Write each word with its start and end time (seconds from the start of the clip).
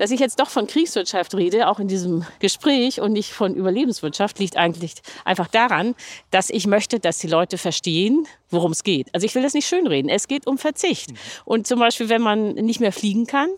Dass 0.00 0.10
ich 0.10 0.18
jetzt 0.18 0.40
doch 0.40 0.48
von 0.48 0.66
Kriegswirtschaft 0.66 1.34
rede, 1.34 1.68
auch 1.68 1.78
in 1.78 1.86
diesem 1.86 2.24
Gespräch 2.38 3.02
und 3.02 3.12
nicht 3.12 3.34
von 3.34 3.54
Überlebenswirtschaft, 3.54 4.38
liegt 4.38 4.56
eigentlich 4.56 4.94
einfach 5.26 5.46
daran, 5.46 5.94
dass 6.30 6.48
ich 6.48 6.66
möchte, 6.66 7.00
dass 7.00 7.18
die 7.18 7.26
Leute 7.26 7.58
verstehen, 7.58 8.26
worum 8.48 8.72
es 8.72 8.82
geht. 8.82 9.14
Also 9.14 9.26
ich 9.26 9.34
will 9.34 9.42
das 9.42 9.52
nicht 9.52 9.66
schönreden. 9.68 10.08
Es 10.08 10.26
geht 10.26 10.46
um 10.46 10.56
Verzicht. 10.56 11.10
Und 11.44 11.66
zum 11.66 11.80
Beispiel, 11.80 12.08
wenn 12.08 12.22
man 12.22 12.54
nicht 12.54 12.80
mehr 12.80 12.92
fliegen 12.92 13.26
kann, 13.26 13.50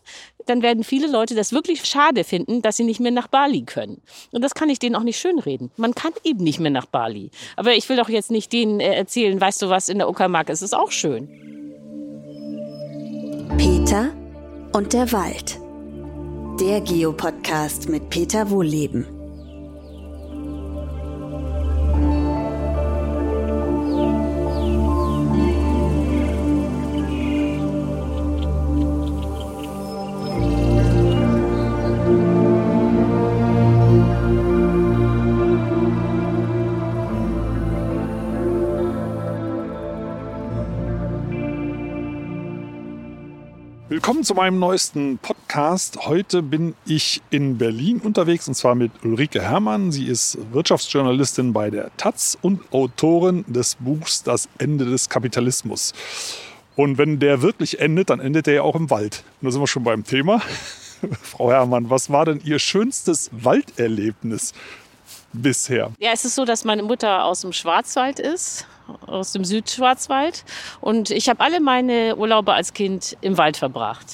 dann 0.46 0.62
werden 0.62 0.82
viele 0.82 1.06
Leute 1.06 1.36
das 1.36 1.52
wirklich 1.52 1.84
schade 1.84 2.25
finden, 2.25 2.61
dass 2.61 2.77
sie 2.77 2.82
nicht 2.82 2.98
mehr 2.98 3.12
nach 3.12 3.29
Bali 3.29 3.62
können. 3.62 4.02
Und 4.32 4.43
das 4.43 4.54
kann 4.54 4.68
ich 4.68 4.80
denen 4.80 4.96
auch 4.96 5.04
nicht 5.04 5.20
schönreden. 5.20 5.70
Man 5.77 5.95
kann 5.95 6.11
eben 6.24 6.43
nicht 6.43 6.59
mehr 6.59 6.72
nach 6.72 6.86
Bali. 6.86 7.30
Aber 7.54 7.74
ich 7.74 7.88
will 7.88 7.96
doch 7.96 8.09
jetzt 8.09 8.32
nicht 8.32 8.52
denen 8.52 8.80
äh, 8.80 8.96
erzählen, 8.96 9.40
weißt 9.40 9.62
du 9.62 9.68
was, 9.68 9.88
in 9.88 9.98
der 9.98 10.09
Uckermark 10.09 10.48
ist 10.48 10.62
es 10.62 10.72
auch 10.72 10.90
schön. 10.90 11.29
Peter 13.56 14.12
und 14.72 14.93
der 14.93 15.12
Wald. 15.12 15.61
Der 16.61 16.82
Geopodcast 16.82 17.89
mit 17.89 18.11
Peter 18.11 18.50
Wohlleben. 18.50 19.21
Willkommen 44.02 44.24
zu 44.24 44.34
meinem 44.34 44.58
neuesten 44.58 45.19
Podcast. 45.19 46.06
Heute 46.06 46.42
bin 46.42 46.74
ich 46.84 47.22
in 47.30 47.56
Berlin 47.56 48.00
unterwegs 48.00 48.48
und 48.48 48.55
zwar 48.55 48.75
mit 48.75 48.91
Ulrike 49.05 49.41
Herrmann. 49.41 49.92
Sie 49.92 50.06
ist 50.06 50.39
Wirtschaftsjournalistin 50.53 51.53
bei 51.53 51.70
der 51.70 51.97
Taz 51.98 52.36
und 52.42 52.62
Autorin 52.72 53.44
des 53.47 53.77
Buchs 53.77 54.25
Das 54.25 54.48
Ende 54.59 54.86
des 54.86 55.09
Kapitalismus. 55.09 55.92
Und 56.75 56.98
wenn 56.98 57.20
der 57.20 57.42
wirklich 57.42 57.78
endet, 57.78 58.11
dann 58.11 58.19
endet 58.19 58.48
er 58.48 58.55
ja 58.55 58.62
auch 58.62 58.75
im 58.75 58.91
Wald. 58.91 59.22
Und 59.41 59.47
da 59.47 59.53
sind 59.53 59.62
wir 59.62 59.69
schon 59.69 59.84
beim 59.84 60.03
Thema. 60.03 60.42
Frau 61.22 61.53
Herrmann, 61.53 61.89
was 61.89 62.11
war 62.11 62.25
denn 62.25 62.41
Ihr 62.42 62.59
schönstes 62.59 63.31
Walderlebnis 63.31 64.53
bisher? 65.33 65.92
Ja, 66.00 66.11
es 66.12 66.25
ist 66.25 66.34
so, 66.34 66.44
dass 66.44 66.64
meine 66.64 66.83
Mutter 66.83 67.25
aus 67.25 67.42
dem 67.42 67.53
Schwarzwald 67.53 68.19
ist 68.19 68.66
aus 69.07 69.33
dem 69.33 69.45
Südschwarzwald. 69.45 70.45
Und 70.81 71.11
ich 71.11 71.29
habe 71.29 71.41
alle 71.41 71.61
meine 71.61 72.17
Urlaube 72.17 72.53
als 72.53 72.73
Kind 72.73 73.17
im 73.21 73.39
Wald 73.39 73.57
verbracht. 73.57 74.07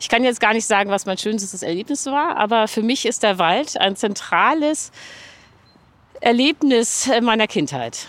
Ich 0.00 0.08
kann 0.08 0.24
jetzt 0.24 0.40
gar 0.40 0.52
nicht 0.52 0.66
sagen, 0.66 0.90
was 0.90 1.06
mein 1.06 1.18
schönstes 1.18 1.62
Erlebnis 1.62 2.06
war, 2.06 2.36
aber 2.36 2.68
für 2.68 2.82
mich 2.82 3.06
ist 3.06 3.22
der 3.22 3.38
Wald 3.38 3.80
ein 3.80 3.96
zentrales 3.96 4.92
Erlebnis 6.20 7.10
meiner 7.22 7.46
Kindheit. 7.46 8.08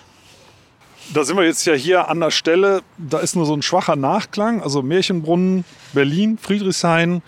Da 1.13 1.23
sind 1.23 1.37
wir 1.37 1.45
jetzt 1.45 1.65
ja 1.65 1.73
hier 1.73 2.09
an 2.09 2.19
der 2.19 2.31
Stelle, 2.31 2.81
da 2.97 3.19
ist 3.19 3.35
nur 3.35 3.45
so 3.45 3.53
ein 3.53 3.61
schwacher 3.61 3.95
Nachklang, 3.95 4.63
also 4.63 4.81
Märchenbrunnen, 4.81 5.63
Berlin, 5.93 6.39
Friedrichshain. 6.41 7.21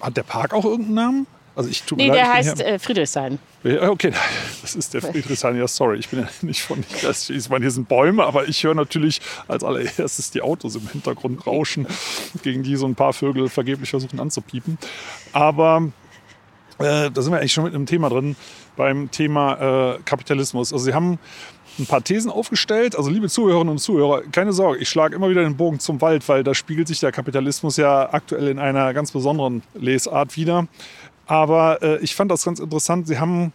Hat 0.00 0.16
der 0.16 0.22
Park 0.22 0.52
auch 0.52 0.64
irgendeinen 0.64 0.94
Namen? 0.94 1.26
Also 1.58 1.70
ich 1.70 1.82
tue 1.82 1.98
nee, 1.98 2.08
der 2.08 2.32
heißt 2.32 2.60
äh, 2.60 2.78
Friedrichshain. 2.78 3.40
Okay, 3.64 4.12
das 4.62 4.76
ist 4.76 4.94
der 4.94 5.02
Friedrichshain. 5.02 5.56
Ja, 5.58 5.66
sorry, 5.66 5.98
ich 5.98 6.08
bin 6.08 6.20
ja 6.20 6.28
nicht 6.42 6.62
von. 6.62 6.84
Ich 7.28 7.50
meine, 7.50 7.64
hier 7.64 7.72
sind 7.72 7.88
Bäume, 7.88 8.22
aber 8.22 8.46
ich 8.46 8.62
höre 8.62 8.76
natürlich 8.76 9.20
als 9.48 9.64
allererstes 9.64 10.30
die 10.30 10.40
Autos 10.40 10.76
im 10.76 10.86
Hintergrund 10.88 11.48
rauschen, 11.48 11.88
gegen 12.44 12.62
die 12.62 12.76
so 12.76 12.86
ein 12.86 12.94
paar 12.94 13.12
Vögel 13.12 13.48
vergeblich 13.48 13.90
versuchen 13.90 14.20
anzupiepen. 14.20 14.78
Aber 15.32 15.90
äh, 16.78 17.10
da 17.10 17.22
sind 17.22 17.32
wir 17.32 17.40
eigentlich 17.40 17.54
schon 17.54 17.64
mit 17.64 17.74
einem 17.74 17.86
Thema 17.86 18.08
drin, 18.08 18.36
beim 18.76 19.10
Thema 19.10 19.94
äh, 19.94 19.98
Kapitalismus. 20.04 20.72
Also 20.72 20.84
Sie 20.84 20.94
haben 20.94 21.18
ein 21.78 21.86
paar 21.86 22.02
Thesen 22.02 22.30
aufgestellt. 22.30 22.96
Also 22.96 23.10
liebe 23.10 23.28
Zuhörerinnen 23.28 23.72
und 23.72 23.78
Zuhörer, 23.78 24.22
keine 24.32 24.52
Sorge, 24.52 24.78
ich 24.78 24.88
schlage 24.88 25.16
immer 25.16 25.28
wieder 25.28 25.42
den 25.42 25.56
Bogen 25.56 25.80
zum 25.80 26.00
Wald, 26.00 26.28
weil 26.28 26.44
da 26.44 26.54
spiegelt 26.54 26.88
sich 26.88 27.00
der 27.00 27.12
Kapitalismus 27.12 27.76
ja 27.76 28.12
aktuell 28.12 28.48
in 28.48 28.58
einer 28.58 28.92
ganz 28.94 29.10
besonderen 29.10 29.62
Lesart 29.74 30.36
wieder. 30.36 30.68
Aber 31.28 31.82
äh, 31.82 31.98
ich 31.98 32.16
fand 32.16 32.30
das 32.30 32.44
ganz 32.44 32.58
interessant. 32.58 33.06
Sie 33.06 33.18
haben 33.18 33.52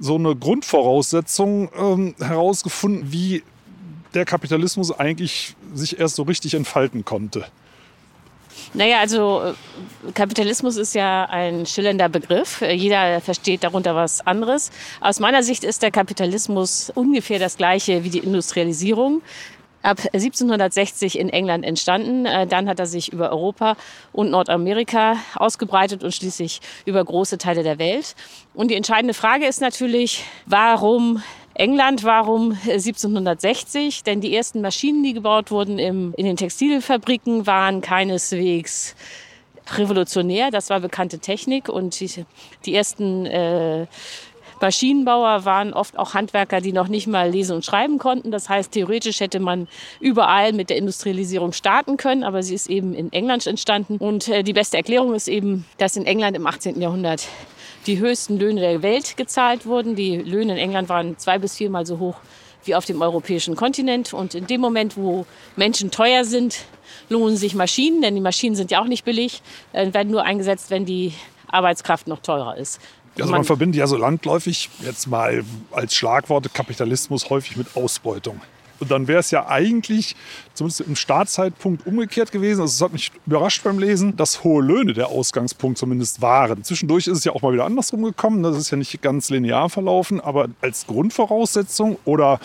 so 0.00 0.16
eine 0.16 0.34
Grundvoraussetzung 0.34 1.68
ähm, 1.78 2.14
herausgefunden, 2.18 3.12
wie 3.12 3.44
der 4.14 4.24
Kapitalismus 4.24 4.90
eigentlich 4.90 5.54
sich 5.74 6.00
erst 6.00 6.16
so 6.16 6.24
richtig 6.24 6.54
entfalten 6.54 7.04
konnte. 7.04 7.44
Naja, 8.72 9.00
also 9.00 9.42
äh, 9.42 10.12
Kapitalismus 10.12 10.76
ist 10.76 10.94
ja 10.94 11.26
ein 11.26 11.66
schillernder 11.66 12.08
Begriff. 12.08 12.62
Jeder 12.62 13.20
versteht 13.20 13.64
darunter 13.64 13.94
was 13.94 14.26
anderes. 14.26 14.70
Aus 15.00 15.20
meiner 15.20 15.42
Sicht 15.42 15.62
ist 15.62 15.82
der 15.82 15.90
Kapitalismus 15.90 16.90
ungefähr 16.94 17.38
das 17.38 17.56
gleiche 17.56 18.02
wie 18.02 18.10
die 18.10 18.18
Industrialisierung 18.18 19.22
ab 19.82 19.98
1760 20.12 21.18
in 21.18 21.28
England 21.28 21.64
entstanden. 21.64 22.26
Äh, 22.26 22.46
dann 22.46 22.68
hat 22.68 22.78
er 22.78 22.86
sich 22.86 23.12
über 23.12 23.30
Europa 23.30 23.76
und 24.12 24.30
Nordamerika 24.30 25.16
ausgebreitet 25.36 26.04
und 26.04 26.14
schließlich 26.14 26.60
über 26.84 27.04
große 27.04 27.38
Teile 27.38 27.62
der 27.62 27.78
Welt. 27.78 28.14
Und 28.54 28.70
die 28.70 28.76
entscheidende 28.76 29.14
Frage 29.14 29.46
ist 29.46 29.60
natürlich, 29.60 30.24
warum 30.46 31.22
England, 31.54 32.04
warum 32.04 32.52
1760? 32.68 34.04
Denn 34.04 34.20
die 34.20 34.34
ersten 34.34 34.60
Maschinen, 34.60 35.02
die 35.02 35.12
gebaut 35.12 35.50
wurden 35.50 35.78
im, 35.78 36.14
in 36.16 36.24
den 36.24 36.36
Textilfabriken, 36.36 37.46
waren 37.46 37.80
keineswegs 37.80 38.94
revolutionär. 39.76 40.50
Das 40.50 40.70
war 40.70 40.80
bekannte 40.80 41.18
Technik 41.18 41.68
und 41.68 41.98
die, 42.00 42.10
die 42.64 42.74
ersten 42.74 43.26
äh, 43.26 43.86
Maschinenbauer 44.60 45.44
waren 45.44 45.72
oft 45.72 45.98
auch 45.98 46.14
Handwerker, 46.14 46.60
die 46.60 46.72
noch 46.72 46.88
nicht 46.88 47.06
mal 47.06 47.30
lesen 47.30 47.56
und 47.56 47.64
schreiben 47.64 47.98
konnten. 47.98 48.30
Das 48.30 48.48
heißt, 48.48 48.72
theoretisch 48.72 49.20
hätte 49.20 49.40
man 49.40 49.68
überall 50.00 50.52
mit 50.52 50.70
der 50.70 50.76
Industrialisierung 50.76 51.52
starten 51.52 51.96
können, 51.96 52.24
aber 52.24 52.42
sie 52.42 52.54
ist 52.54 52.68
eben 52.68 52.94
in 52.94 53.12
England 53.12 53.46
entstanden. 53.46 53.96
Und 53.96 54.28
äh, 54.28 54.42
die 54.42 54.52
beste 54.52 54.76
Erklärung 54.76 55.14
ist 55.14 55.28
eben, 55.28 55.64
dass 55.78 55.96
in 55.96 56.06
England 56.06 56.36
im 56.36 56.46
18. 56.46 56.80
Jahrhundert 56.80 57.26
die 57.86 57.98
höchsten 57.98 58.38
Löhne 58.38 58.60
der 58.60 58.82
Welt 58.82 59.16
gezahlt 59.16 59.66
wurden. 59.66 59.96
Die 59.96 60.16
Löhne 60.16 60.52
in 60.52 60.58
England 60.58 60.88
waren 60.88 61.18
zwei 61.18 61.38
bis 61.38 61.56
viermal 61.56 61.86
so 61.86 61.98
hoch 61.98 62.16
wie 62.64 62.74
auf 62.74 62.84
dem 62.84 63.00
europäischen 63.00 63.56
Kontinent. 63.56 64.12
Und 64.12 64.34
in 64.34 64.46
dem 64.46 64.60
Moment, 64.60 64.96
wo 64.96 65.26
Menschen 65.56 65.90
teuer 65.90 66.24
sind, 66.24 66.64
lohnen 67.08 67.36
sich 67.36 67.54
Maschinen, 67.54 68.02
denn 68.02 68.14
die 68.14 68.20
Maschinen 68.20 68.54
sind 68.54 68.70
ja 68.70 68.82
auch 68.82 68.86
nicht 68.86 69.04
billig, 69.04 69.42
äh, 69.72 69.92
werden 69.92 70.10
nur 70.10 70.24
eingesetzt, 70.24 70.70
wenn 70.70 70.84
die 70.84 71.14
Arbeitskraft 71.48 72.06
noch 72.06 72.20
teurer 72.20 72.56
ist. 72.56 72.80
Also 73.16 73.30
man, 73.30 73.40
man 73.40 73.44
verbindet 73.44 73.78
ja 73.78 73.86
so 73.86 73.96
landläufig 73.96 74.70
jetzt 74.80 75.08
mal 75.08 75.44
als 75.72 75.94
Schlagworte 75.94 76.48
Kapitalismus 76.48 77.28
häufig 77.30 77.56
mit 77.56 77.76
Ausbeutung. 77.76 78.40
Und 78.80 78.90
dann 78.90 79.06
wäre 79.08 79.20
es 79.20 79.30
ja 79.30 79.46
eigentlich, 79.46 80.16
zumindest 80.54 80.80
im 80.80 80.96
Startzeitpunkt, 80.96 81.86
umgekehrt 81.86 82.32
gewesen. 82.32 82.62
Also 82.62 82.72
es 82.72 82.80
hat 82.80 82.92
mich 82.94 83.12
überrascht 83.26 83.62
beim 83.62 83.78
Lesen, 83.78 84.16
dass 84.16 84.42
hohe 84.42 84.62
Löhne 84.62 84.94
der 84.94 85.08
Ausgangspunkt 85.08 85.76
zumindest 85.76 86.22
waren. 86.22 86.64
Zwischendurch 86.64 87.06
ist 87.06 87.18
es 87.18 87.24
ja 87.24 87.32
auch 87.32 87.42
mal 87.42 87.52
wieder 87.52 87.66
andersrum 87.66 88.02
gekommen. 88.02 88.42
Das 88.42 88.56
ist 88.56 88.70
ja 88.70 88.78
nicht 88.78 89.02
ganz 89.02 89.28
linear 89.28 89.68
verlaufen, 89.68 90.18
aber 90.18 90.48
als 90.62 90.86
Grundvoraussetzung 90.86 91.98
oder 92.06 92.40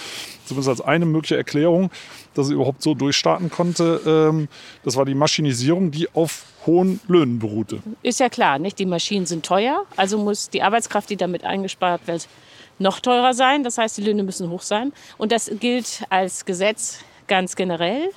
zumindest 0.46 0.70
als 0.70 0.82
eine 0.82 1.06
mögliche 1.06 1.38
Erklärung, 1.38 1.90
dass 2.34 2.48
es 2.48 2.52
überhaupt 2.52 2.84
so 2.84 2.96
durchstarten 2.96 3.50
konnte, 3.50 4.02
ähm, 4.06 4.50
das 4.84 4.98
war 4.98 5.06
die 5.06 5.16
Maschinisierung, 5.16 5.92
die 5.92 6.14
auf 6.14 6.44
hohen 6.66 7.00
Löhnen 7.08 7.40
beruhte. 7.40 7.82
Ist 8.02 8.20
ja 8.20 8.30
klar, 8.30 8.60
nicht? 8.60 8.80
Die 8.80 8.86
Maschinen 8.86 9.26
sind 9.26 9.46
teuer, 9.46 9.86
also 9.96 10.18
muss 10.18 10.50
die 10.50 10.62
Arbeitskraft, 10.62 11.10
die 11.10 11.18
damit 11.18 11.44
eingespart 11.44 12.08
wird, 12.08 12.28
noch 12.80 13.00
teurer 13.00 13.34
sein. 13.34 13.64
Das 13.64 13.78
heißt, 13.78 13.98
die 13.98 14.04
Löhne 14.04 14.24
müssen 14.24 14.50
hoch 14.50 14.62
sein. 14.62 14.94
Und 15.18 15.32
das 15.32 15.50
gilt 15.60 16.04
als 16.10 16.46
Gesetz 16.46 17.00
ganz 17.28 17.56
generell. 17.56 18.10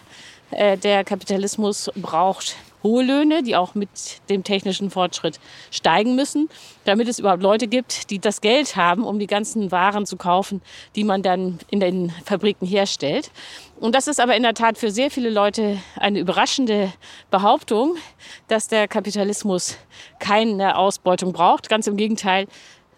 Äh, 0.50 0.76
der 0.78 1.04
Kapitalismus 1.04 1.91
braucht 1.94 2.56
hohe 2.82 3.03
Löhne, 3.03 3.42
die 3.42 3.56
auch 3.56 3.75
mit 3.75 3.88
dem 4.28 4.44
technischen 4.44 4.91
Fortschritt 4.91 5.41
steigen 5.70 6.15
müssen, 6.15 6.48
damit 6.84 7.09
es 7.09 7.18
überhaupt 7.18 7.42
Leute 7.42 7.66
gibt, 7.66 8.10
die 8.10 8.18
das 8.18 8.41
Geld 8.41 8.77
haben, 8.77 9.04
um 9.04 9.18
die 9.18 9.27
ganzen 9.27 9.72
Waren 9.72 10.06
zu 10.06 10.16
kaufen, 10.16 10.62
die 10.94 11.04
man 11.04 11.22
dann 11.22 11.59
in 11.71 11.80
den 11.80 12.10
Fabriken 12.24 12.66
herstellt. 12.66 13.30
Und 13.80 13.95
das 13.95 14.09
ist 14.09 14.21
aber 14.21 14.36
in 14.36 14.42
der 14.42 14.54
Tat 14.54 14.77
für 14.77 14.91
sehr 14.91 15.10
viele 15.10 15.30
Leute 15.30 15.78
eine 15.97 16.19
überraschende 16.19 16.92
Behauptung, 17.30 17.97
dass 18.48 18.66
der 18.66 18.89
Kapitalismus 18.89 19.78
keine 20.19 20.77
Ausbeutung 20.77 21.33
braucht. 21.33 21.69
Ganz 21.69 21.86
im 21.86 21.97
Gegenteil, 21.97 22.48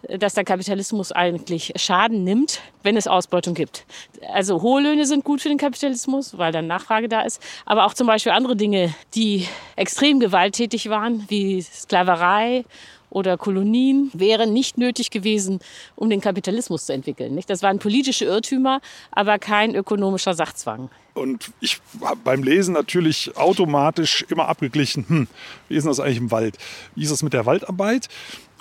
dass 0.09 0.33
der 0.33 0.43
Kapitalismus 0.43 1.11
eigentlich 1.11 1.73
Schaden 1.75 2.23
nimmt, 2.23 2.61
wenn 2.81 2.97
es 2.97 3.07
Ausbeutung 3.07 3.53
gibt. 3.53 3.85
Also 4.33 4.63
hohe 4.63 4.81
Löhne 4.81 5.05
sind 5.05 5.23
gut 5.23 5.41
für 5.41 5.49
den 5.49 5.59
Kapitalismus, 5.59 6.37
weil 6.37 6.51
dann 6.51 6.65
Nachfrage 6.65 7.07
da 7.07 7.21
ist. 7.21 7.41
Aber 7.65 7.85
auch 7.85 7.93
zum 7.93 8.07
Beispiel 8.07 8.31
andere 8.31 8.55
Dinge, 8.55 8.93
die 9.13 9.47
extrem 9.75 10.19
gewalttätig 10.19 10.89
waren, 10.89 11.25
wie 11.27 11.61
Sklaverei 11.61 12.65
oder 13.11 13.37
Kolonien 13.37 14.09
wären 14.13 14.53
nicht 14.53 14.77
nötig 14.77 15.11
gewesen, 15.11 15.59
um 15.95 16.09
den 16.09 16.21
Kapitalismus 16.21 16.87
zu 16.87 16.93
entwickeln. 16.93 17.39
Das 17.45 17.61
waren 17.61 17.77
politische 17.77 18.25
Irrtümer, 18.25 18.81
aber 19.11 19.37
kein 19.37 19.75
ökonomischer 19.75 20.33
Sachzwang. 20.33 20.89
Und 21.13 21.51
ich 21.59 21.79
habe 22.01 22.19
beim 22.23 22.41
Lesen 22.41 22.73
natürlich 22.73 23.35
automatisch 23.35 24.25
immer 24.29 24.47
abgeglichen, 24.47 25.05
hm, 25.07 25.27
wie 25.67 25.75
ist 25.75 25.85
das 25.85 25.99
eigentlich 25.99 26.17
im 26.17 26.31
Wald? 26.31 26.57
Wie 26.95 27.03
ist 27.03 27.11
das 27.11 27.21
mit 27.21 27.33
der 27.33 27.45
Waldarbeit? 27.45 28.07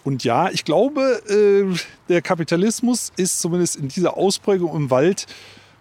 Und 0.02 0.24
ja, 0.24 0.50
ich 0.50 0.64
glaube, 0.64 1.22
äh, 1.28 1.76
der 2.08 2.22
Kapitalismus 2.22 3.12
ist 3.16 3.40
zumindest 3.40 3.76
in 3.76 3.88
dieser 3.88 4.16
Ausprägung 4.16 4.74
im 4.74 4.90
Wald 4.90 5.26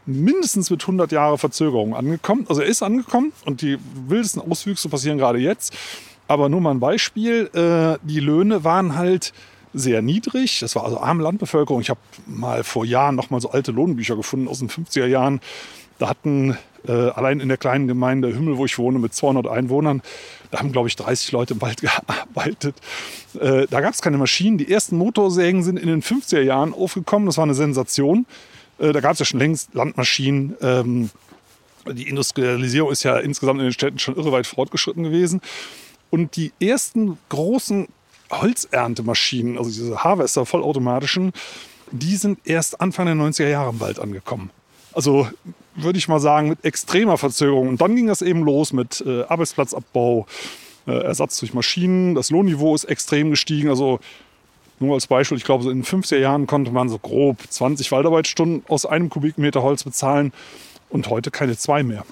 mindestens 0.05 0.69
mit 0.69 0.81
100 0.81 1.11
Jahre 1.11 1.37
Verzögerung 1.37 1.95
angekommen. 1.95 2.45
Also 2.49 2.61
er 2.61 2.67
ist 2.67 2.83
angekommen 2.83 3.31
und 3.45 3.61
die 3.61 3.77
wildesten 4.07 4.41
Auswüchse 4.41 4.89
passieren 4.89 5.17
gerade 5.17 5.39
jetzt. 5.39 5.73
Aber 6.29 6.47
nur 6.47 6.61
mal 6.61 6.71
ein 6.71 6.79
Beispiel. 6.79 7.49
Äh, 7.55 7.97
die 8.07 8.19
Löhne 8.19 8.63
waren 8.63 8.95
halt 8.95 9.33
sehr 9.73 10.03
niedrig. 10.03 10.59
Das 10.59 10.75
war 10.75 10.85
also 10.85 10.99
arme 10.99 11.23
Landbevölkerung. 11.23 11.81
Ich 11.81 11.89
habe 11.89 11.99
mal 12.27 12.63
vor 12.63 12.85
Jahren 12.85 13.15
noch 13.15 13.31
mal 13.31 13.41
so 13.41 13.49
alte 13.49 13.71
Lohnbücher 13.71 14.15
gefunden 14.15 14.47
aus 14.47 14.59
den 14.59 14.69
50er 14.69 15.07
Jahren. 15.07 15.41
Da 15.97 16.07
hatten 16.07 16.55
äh, 16.87 16.91
allein 16.91 17.39
in 17.39 17.47
der 17.47 17.57
kleinen 17.57 17.87
Gemeinde 17.87 18.31
Hümmel, 18.31 18.57
wo 18.57 18.65
ich 18.65 18.77
wohne, 18.77 18.99
mit 18.99 19.15
200 19.15 19.47
Einwohnern, 19.47 20.03
da 20.51 20.59
haben, 20.59 20.71
glaube 20.71 20.87
ich, 20.87 20.95
30 20.95 21.31
Leute 21.31 21.55
im 21.55 21.61
Wald 21.61 21.81
gearbeitet. 22.05 22.75
Äh, 23.39 23.65
da 23.67 23.81
gab 23.81 23.95
es 23.95 24.01
keine 24.03 24.19
Maschinen. 24.19 24.59
Die 24.59 24.71
ersten 24.71 24.97
Motorsägen 24.97 25.63
sind 25.63 25.79
in 25.79 25.87
den 25.87 26.03
50er 26.03 26.41
Jahren 26.41 26.75
aufgekommen. 26.75 27.25
Das 27.25 27.37
war 27.37 27.43
eine 27.43 27.55
Sensation. 27.55 28.27
Äh, 28.77 28.93
da 28.93 28.99
gab 28.99 29.13
es 29.13 29.19
ja 29.19 29.25
schon 29.25 29.39
längst 29.39 29.73
Landmaschinen. 29.73 30.55
Ähm, 30.61 31.09
die 31.91 32.07
Industrialisierung 32.07 32.91
ist 32.91 33.01
ja 33.01 33.17
insgesamt 33.17 33.61
in 33.61 33.65
den 33.65 33.73
Städten 33.73 33.97
schon 33.97 34.15
irre 34.15 34.31
weit 34.31 34.45
fortgeschritten 34.45 35.03
gewesen. 35.03 35.41
Und 36.09 36.35
die 36.35 36.51
ersten 36.59 37.17
großen 37.29 37.87
Holzerntemaschinen, 38.31 39.57
also 39.57 39.69
diese 39.69 40.03
Harvester 40.03 40.45
vollautomatischen, 40.45 41.33
die 41.91 42.15
sind 42.15 42.39
erst 42.45 42.81
Anfang 42.81 43.05
der 43.05 43.15
90er 43.15 43.47
Jahre 43.47 43.71
im 43.71 43.79
Wald 43.79 43.99
angekommen. 43.99 44.51
Also 44.93 45.27
würde 45.75 45.97
ich 45.97 46.07
mal 46.07 46.19
sagen, 46.19 46.49
mit 46.49 46.65
extremer 46.65 47.17
Verzögerung. 47.17 47.69
Und 47.69 47.81
dann 47.81 47.95
ging 47.95 48.07
das 48.07 48.21
eben 48.21 48.43
los 48.43 48.73
mit 48.73 49.03
äh, 49.05 49.23
Arbeitsplatzabbau, 49.23 50.25
äh, 50.87 50.91
Ersatz 50.91 51.39
durch 51.39 51.53
Maschinen. 51.53 52.15
Das 52.15 52.31
Lohnniveau 52.31 52.75
ist 52.75 52.85
extrem 52.85 53.29
gestiegen. 53.29 53.69
Also 53.69 53.99
nur 54.79 54.95
als 54.95 55.07
Beispiel, 55.07 55.37
ich 55.37 55.43
glaube, 55.43 55.63
so 55.63 55.69
in 55.69 55.79
den 55.79 55.85
50er 55.85 56.17
Jahren 56.17 56.47
konnte 56.47 56.71
man 56.71 56.89
so 56.89 56.97
grob 56.99 57.37
20 57.47 57.91
Waldarbeitsstunden 57.91 58.63
aus 58.67 58.85
einem 58.85 59.09
Kubikmeter 59.09 59.61
Holz 59.61 59.83
bezahlen 59.83 60.31
und 60.89 61.09
heute 61.09 61.31
keine 61.31 61.57
zwei 61.57 61.83
mehr. 61.83 62.05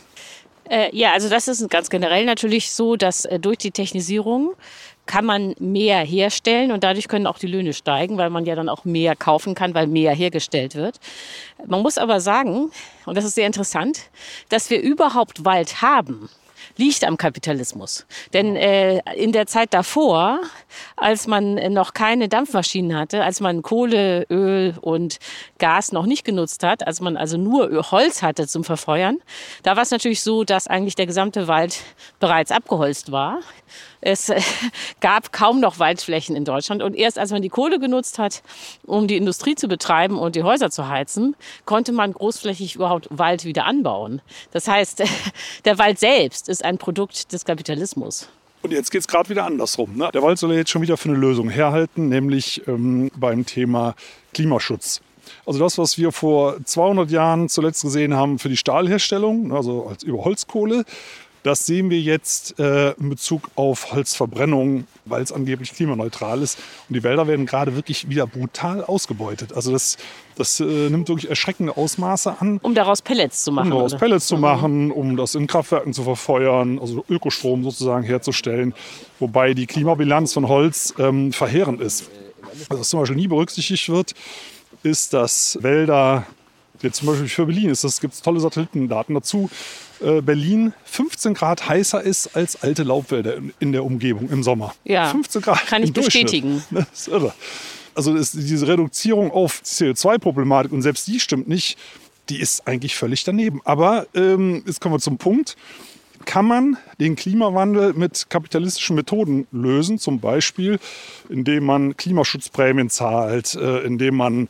Äh, 0.69 0.95
ja, 0.95 1.13
also 1.13 1.29
das 1.29 1.47
ist 1.47 1.69
ganz 1.69 1.89
generell 1.89 2.25
natürlich 2.25 2.71
so, 2.71 2.95
dass 2.95 3.25
äh, 3.25 3.39
durch 3.39 3.57
die 3.57 3.71
Technisierung 3.71 4.53
kann 5.05 5.25
man 5.25 5.55
mehr 5.59 5.99
herstellen 5.99 6.71
und 6.71 6.83
dadurch 6.83 7.07
können 7.07 7.27
auch 7.27 7.39
die 7.39 7.47
Löhne 7.47 7.73
steigen, 7.73 8.17
weil 8.17 8.29
man 8.29 8.45
ja 8.45 8.55
dann 8.55 8.67
auch 8.67 8.83
mehr 8.83 9.15
kaufen 9.15 9.55
kann, 9.55 9.73
weil 9.73 9.87
mehr 9.87 10.13
hergestellt 10.13 10.75
wird. 10.75 10.99
Man 11.65 11.81
muss 11.81 11.97
aber 11.97 12.19
sagen, 12.19 12.71
und 13.05 13.17
das 13.17 13.23
ist 13.23 13.35
sehr 13.35 13.47
interessant, 13.47 14.09
dass 14.49 14.69
wir 14.69 14.81
überhaupt 14.81 15.45
Wald 15.45 15.81
haben 15.81 16.29
liegt 16.77 17.03
am 17.03 17.17
Kapitalismus. 17.17 18.05
Denn 18.33 18.55
äh, 18.55 18.99
in 19.15 19.31
der 19.31 19.47
Zeit 19.47 19.73
davor, 19.73 20.39
als 20.95 21.27
man 21.27 21.55
noch 21.73 21.93
keine 21.93 22.29
Dampfmaschinen 22.29 22.97
hatte, 22.97 23.23
als 23.23 23.39
man 23.39 23.61
Kohle, 23.61 24.25
Öl 24.29 24.75
und 24.81 25.17
Gas 25.57 25.91
noch 25.91 26.05
nicht 26.05 26.23
genutzt 26.23 26.63
hat, 26.63 26.85
als 26.85 27.01
man 27.01 27.17
also 27.17 27.37
nur 27.37 27.91
Holz 27.91 28.21
hatte 28.21 28.47
zum 28.47 28.63
Verfeuern, 28.63 29.17
da 29.63 29.75
war 29.75 29.83
es 29.83 29.91
natürlich 29.91 30.21
so, 30.21 30.43
dass 30.43 30.67
eigentlich 30.67 30.95
der 30.95 31.05
gesamte 31.05 31.47
Wald 31.47 31.79
bereits 32.19 32.51
abgeholzt 32.51 33.11
war. 33.11 33.39
Es 34.07 34.31
gab 35.01 35.33
kaum 35.33 35.59
noch 35.59 35.79
Waldflächen 35.79 36.37
in 36.37 36.45
Deutschland. 36.45 36.81
Und 36.81 36.95
erst 36.95 37.19
als 37.19 37.31
man 37.31 37.41
die 37.41 37.49
Kohle 37.49 37.77
genutzt 37.77 38.19
hat, 38.19 38.41
um 38.85 39.05
die 39.05 39.17
Industrie 39.17 39.55
zu 39.55 39.67
betreiben 39.67 40.17
und 40.17 40.37
die 40.37 40.43
Häuser 40.43 40.71
zu 40.71 40.87
heizen, 40.87 41.35
konnte 41.65 41.91
man 41.91 42.13
großflächig 42.13 42.75
überhaupt 42.75 43.09
Wald 43.11 43.43
wieder 43.43 43.65
anbauen. 43.65 44.21
Das 44.51 44.69
heißt, 44.69 45.03
der 45.65 45.77
Wald 45.77 45.99
selbst 45.99 46.47
ist 46.47 46.63
ein 46.63 46.77
Produkt 46.77 47.33
des 47.33 47.43
Kapitalismus. 47.43 48.29
Und 48.61 48.71
jetzt 48.71 48.91
geht 48.91 49.01
es 49.01 49.07
gerade 49.09 49.29
wieder 49.29 49.43
andersrum. 49.43 49.97
Ne? 49.97 50.09
Der 50.13 50.23
Wald 50.23 50.39
soll 50.39 50.53
ja 50.53 50.59
jetzt 50.59 50.69
schon 50.69 50.81
wieder 50.81 50.95
für 50.95 51.09
eine 51.09 51.17
Lösung 51.17 51.49
herhalten, 51.49 52.07
nämlich 52.07 52.65
ähm, 52.65 53.11
beim 53.13 53.45
Thema 53.45 53.93
Klimaschutz. 54.33 55.01
Also 55.45 55.59
das, 55.59 55.77
was 55.77 55.97
wir 55.97 56.13
vor 56.13 56.63
200 56.63 57.11
Jahren 57.11 57.49
zuletzt 57.49 57.81
gesehen 57.81 58.13
haben 58.13 58.39
für 58.39 58.47
die 58.47 58.55
Stahlherstellung, 58.55 59.51
also 59.51 59.87
als 59.87 60.03
über 60.03 60.23
Holzkohle, 60.23 60.85
das 61.43 61.65
sehen 61.65 61.89
wir 61.89 61.99
jetzt 61.99 62.59
äh, 62.59 62.91
in 62.91 63.09
Bezug 63.09 63.49
auf 63.55 63.93
Holzverbrennung, 63.93 64.85
weil 65.05 65.21
es 65.21 65.31
angeblich 65.31 65.73
klimaneutral 65.73 66.41
ist. 66.41 66.57
Und 66.89 66.95
die 66.95 67.03
Wälder 67.03 67.27
werden 67.27 67.45
gerade 67.45 67.75
wirklich 67.75 68.09
wieder 68.09 68.27
brutal 68.27 68.83
ausgebeutet. 68.83 69.53
Also 69.53 69.71
das, 69.71 69.97
das 70.35 70.59
äh, 70.59 70.63
nimmt 70.63 71.07
wirklich 71.07 71.29
erschreckende 71.29 71.77
Ausmaße 71.77 72.35
an. 72.39 72.59
Um 72.63 72.75
daraus 72.75 73.01
Pellets 73.01 73.43
zu 73.43 73.51
machen. 73.51 73.71
Um 73.71 73.77
daraus 73.77 73.93
oder? 73.93 73.99
Pellets 73.99 74.27
zu 74.27 74.35
mhm. 74.35 74.41
machen, 74.41 74.91
um 74.91 75.15
das 75.15 75.35
in 75.35 75.47
Kraftwerken 75.47 75.93
zu 75.93 76.03
verfeuern, 76.03 76.79
also 76.79 77.05
Ökostrom 77.09 77.63
sozusagen 77.63 78.03
herzustellen. 78.03 78.73
Wobei 79.19 79.53
die 79.53 79.67
Klimabilanz 79.67 80.33
von 80.33 80.47
Holz 80.47 80.93
ähm, 80.99 81.31
verheerend 81.31 81.81
ist. 81.81 82.09
Also 82.69 82.81
was 82.81 82.89
zum 82.89 82.99
Beispiel 82.99 83.17
nie 83.17 83.27
berücksichtigt 83.27 83.89
wird, 83.89 84.13
ist, 84.83 85.13
dass 85.13 85.57
Wälder, 85.61 86.25
jetzt 86.81 86.97
zum 86.97 87.07
Beispiel 87.07 87.27
für 87.27 87.45
Berlin 87.45 87.69
ist, 87.69 87.83
das 87.83 87.99
gibt 87.99 88.13
es 88.13 88.21
tolle 88.21 88.39
Satellitendaten 88.39 89.15
dazu, 89.15 89.49
Berlin 89.99 90.73
15 90.85 91.33
Grad 91.33 91.67
heißer 91.67 92.01
ist 92.01 92.35
als 92.35 92.61
alte 92.63 92.83
Laubwälder 92.83 93.37
in 93.59 93.71
der 93.71 93.83
Umgebung 93.83 94.29
im 94.29 94.43
Sommer. 94.43 94.75
Ja, 94.83 95.09
15 95.09 95.41
Grad. 95.41 95.65
Kann 95.67 95.83
ich 95.83 95.93
bestätigen. 95.93 96.63
Das 96.71 96.87
ist 96.93 97.07
irre. 97.07 97.33
Also 97.95 98.13
ist 98.13 98.35
diese 98.35 98.67
Reduzierung 98.67 99.31
auf 99.31 99.61
CO2-Problematik 99.63 100.71
und 100.71 100.83
selbst 100.83 101.07
die 101.07 101.19
stimmt 101.19 101.47
nicht, 101.47 101.77
die 102.29 102.39
ist 102.39 102.67
eigentlich 102.67 102.95
völlig 102.95 103.23
daneben. 103.23 103.61
Aber 103.63 104.05
ähm, 104.13 104.63
jetzt 104.67 104.81
kommen 104.81 104.93
wir 104.93 104.99
zum 104.99 105.17
Punkt. 105.17 105.55
Kann 106.25 106.45
man 106.45 106.77
den 106.99 107.15
Klimawandel 107.15 107.93
mit 107.93 108.29
kapitalistischen 108.29 108.95
Methoden 108.95 109.47
lösen? 109.51 109.97
Zum 109.97 110.19
Beispiel, 110.19 110.79
indem 111.29 111.65
man 111.65 111.95
Klimaschutzprämien 111.95 112.89
zahlt, 112.89 113.55
äh, 113.55 113.79
indem 113.79 114.17
man 114.17 114.49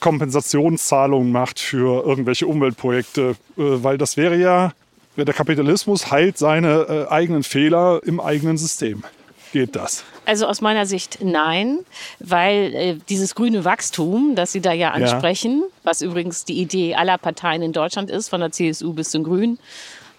Kompensationszahlungen 0.00 1.30
macht 1.30 1.60
für 1.60 2.04
irgendwelche 2.04 2.46
Umweltprojekte, 2.46 3.30
äh, 3.30 3.34
weil 3.56 3.98
das 3.98 4.16
wäre 4.16 4.36
ja, 4.36 4.72
der 5.16 5.34
Kapitalismus 5.34 6.10
heilt 6.10 6.38
seine 6.38 7.06
äh, 7.08 7.12
eigenen 7.12 7.44
Fehler 7.44 8.00
im 8.04 8.20
eigenen 8.20 8.56
System. 8.58 9.04
Geht 9.52 9.76
das? 9.76 10.02
Also 10.26 10.46
aus 10.46 10.60
meiner 10.60 10.84
Sicht 10.84 11.18
nein, 11.22 11.78
weil 12.18 12.74
äh, 12.74 12.96
dieses 13.08 13.36
grüne 13.36 13.64
Wachstum, 13.64 14.34
das 14.34 14.50
Sie 14.50 14.60
da 14.60 14.72
ja 14.72 14.90
ansprechen, 14.90 15.60
ja. 15.60 15.80
was 15.84 16.02
übrigens 16.02 16.44
die 16.44 16.60
Idee 16.60 16.96
aller 16.96 17.18
Parteien 17.18 17.62
in 17.62 17.72
Deutschland 17.72 18.10
ist, 18.10 18.30
von 18.30 18.40
der 18.40 18.50
CSU 18.50 18.92
bis 18.94 19.10
zum 19.10 19.22
Grünen, 19.22 19.60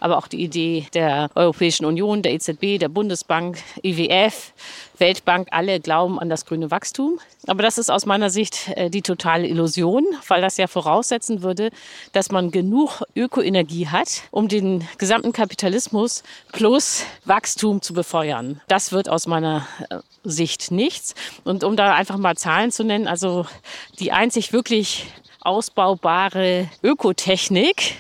aber 0.06 0.19
auch 0.19 0.28
die 0.28 0.44
Idee 0.44 0.86
der 0.94 1.31
Europäischen 1.34 1.84
Union, 1.84 2.22
der 2.22 2.34
EZB, 2.34 2.78
der 2.78 2.90
Bundesbank, 2.90 3.57
IWF, 3.81 4.54
Weltbank, 5.00 5.48
alle 5.50 5.80
glauben 5.80 6.19
an 6.19 6.30
das 6.30 6.46
grüne 6.46 6.69
Wachstum. 6.69 7.19
Aber 7.48 7.63
das 7.63 7.80
ist 7.80 7.90
aus 7.90 8.06
meiner 8.06 8.30
Sicht 8.30 8.69
äh, 8.76 8.92
die 8.92 9.02
totale 9.02 9.47
Illusion, 9.47 10.06
weil 10.28 10.42
das 10.42 10.57
ja 10.57 10.68
voraussetzen 10.68 11.42
würde, 11.42 11.71
dass 12.14 12.30
man 12.30 12.52
genug 12.52 13.02
Ökoenergie 13.16 13.88
hat, 13.88 14.21
um 14.30 14.47
den 14.47 14.88
gesamten 15.00 15.33
Kapitalismus 15.33 16.21
plus 16.52 17.04
Wachstum 17.26 17.81
zu 17.81 17.95
befeuern. 17.95 18.62
Das 18.68 18.92
wird 18.92 19.09
aus 19.09 19.26
meiner 19.26 19.66
äh, 19.90 19.97
Sicht 20.24 20.69
nichts. 20.69 21.16
Und 21.45 21.64
um 21.64 21.76
da 21.76 21.95
einfach 21.95 22.18
mal 22.18 22.38
Zahlen 22.38 22.71
zu 22.71 22.83
nennen, 22.83 23.07
also 23.07 23.47
die 23.97 24.12
einzig 24.12 24.54
wirklich 24.54 25.07
ausbaubare 25.45 26.68
Ökotechnik 26.83 27.95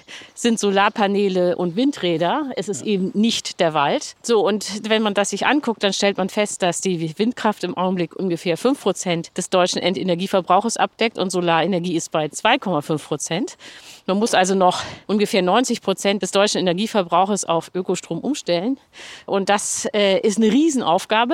sind 0.45 0.59
Solarpaneele 0.59 1.55
und 1.55 1.75
Windräder. 1.75 2.51
Es 2.55 2.69
ist 2.69 2.81
ja. 2.81 2.93
eben 2.93 3.09
nicht 3.15 3.59
der 3.59 3.73
Wald. 3.73 4.15
So, 4.21 4.45
und 4.45 4.87
wenn 4.87 5.01
man 5.01 5.15
das 5.15 5.31
sich 5.31 5.47
anguckt, 5.47 5.81
dann 5.81 5.91
stellt 5.91 6.19
man 6.19 6.29
fest, 6.29 6.61
dass 6.61 6.81
die 6.81 7.17
Windkraft 7.17 7.63
im 7.63 7.75
Augenblick 7.75 8.15
ungefähr 8.15 8.55
5 8.55 8.79
Prozent 8.79 9.35
des 9.35 9.49
deutschen 9.49 9.81
Endenergieverbrauchs 9.81 10.77
abdeckt 10.77 11.17
und 11.17 11.31
Solarenergie 11.31 11.95
ist 11.95 12.11
bei 12.11 12.27
2,5 12.27 13.07
Prozent. 13.07 13.57
Man 14.05 14.19
muss 14.19 14.35
also 14.35 14.53
noch 14.53 14.83
ungefähr 15.07 15.41
90 15.41 15.81
Prozent 15.81 16.21
des 16.21 16.29
deutschen 16.29 16.59
Energieverbrauches 16.59 17.45
auf 17.45 17.71
Ökostrom 17.73 18.19
umstellen. 18.19 18.77
Und 19.25 19.49
das 19.49 19.87
äh, 19.95 20.19
ist 20.19 20.37
eine 20.37 20.51
Riesenaufgabe, 20.51 21.33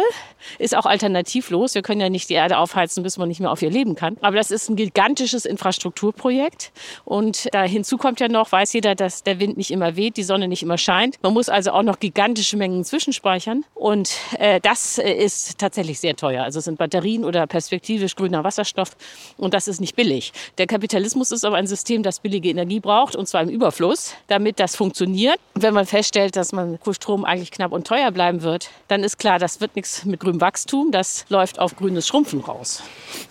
ist 0.57 0.73
auch 0.73 0.85
alternativlos. 0.85 1.75
Wir 1.75 1.81
können 1.81 1.99
ja 1.99 2.07
nicht 2.07 2.29
die 2.29 2.35
Erde 2.35 2.57
aufheizen, 2.57 3.03
bis 3.03 3.17
man 3.17 3.27
nicht 3.27 3.41
mehr 3.41 3.51
auf 3.51 3.61
ihr 3.61 3.69
leben 3.69 3.95
kann. 3.95 4.15
Aber 4.21 4.37
das 4.37 4.51
ist 4.51 4.69
ein 4.69 4.77
gigantisches 4.77 5.43
Infrastrukturprojekt. 5.43 6.71
Und 7.03 7.53
da 7.53 7.63
hinzu 7.63 7.97
kommt 7.97 8.21
ja 8.21 8.29
noch, 8.29 8.53
weiß 8.53 8.71
jeder, 8.71 8.95
dass 9.01 9.23
der 9.23 9.39
Wind 9.39 9.57
nicht 9.57 9.71
immer 9.71 9.95
weht, 9.95 10.15
die 10.17 10.23
Sonne 10.23 10.47
nicht 10.47 10.63
immer 10.63 10.77
scheint. 10.77 11.17
Man 11.23 11.33
muss 11.33 11.49
also 11.49 11.71
auch 11.71 11.83
noch 11.83 11.99
gigantische 11.99 12.55
Mengen 12.55 12.85
zwischenspeichern. 12.85 13.65
Und 13.73 14.11
äh, 14.37 14.61
das 14.61 14.99
äh, 14.99 15.11
ist 15.11 15.57
tatsächlich 15.57 15.99
sehr 15.99 16.15
teuer. 16.15 16.43
Also 16.43 16.59
es 16.59 16.65
sind 16.65 16.77
Batterien 16.77 17.25
oder 17.25 17.47
perspektivisch 17.47 18.15
grüner 18.15 18.43
Wasserstoff. 18.43 18.95
Und 19.37 19.53
das 19.53 19.67
ist 19.67 19.81
nicht 19.81 19.95
billig. 19.95 20.31
Der 20.57 20.67
Kapitalismus 20.67 21.31
ist 21.31 21.43
aber 21.43 21.57
ein 21.57 21.67
System, 21.67 22.03
das 22.03 22.19
billige 22.19 22.49
Energie 22.49 22.79
braucht, 22.79 23.15
und 23.15 23.27
zwar 23.27 23.41
im 23.41 23.49
Überfluss, 23.49 24.13
damit 24.27 24.59
das 24.59 24.75
funktioniert. 24.75 25.39
Wenn 25.55 25.73
man 25.73 25.85
feststellt, 25.85 26.35
dass 26.35 26.51
man 26.51 26.77
Strom 26.91 27.25
eigentlich 27.25 27.51
knapp 27.51 27.71
und 27.71 27.87
teuer 27.87 28.11
bleiben 28.11 28.43
wird, 28.43 28.69
dann 28.87 29.03
ist 29.03 29.17
klar, 29.17 29.39
das 29.39 29.61
wird 29.61 29.75
nichts 29.75 30.05
mit 30.05 30.19
grünem 30.19 30.41
Wachstum. 30.41 30.91
Das 30.91 31.25
läuft 31.29 31.57
auf 31.57 31.75
grünes 31.75 32.07
Schrumpfen 32.07 32.41
raus. 32.41 32.83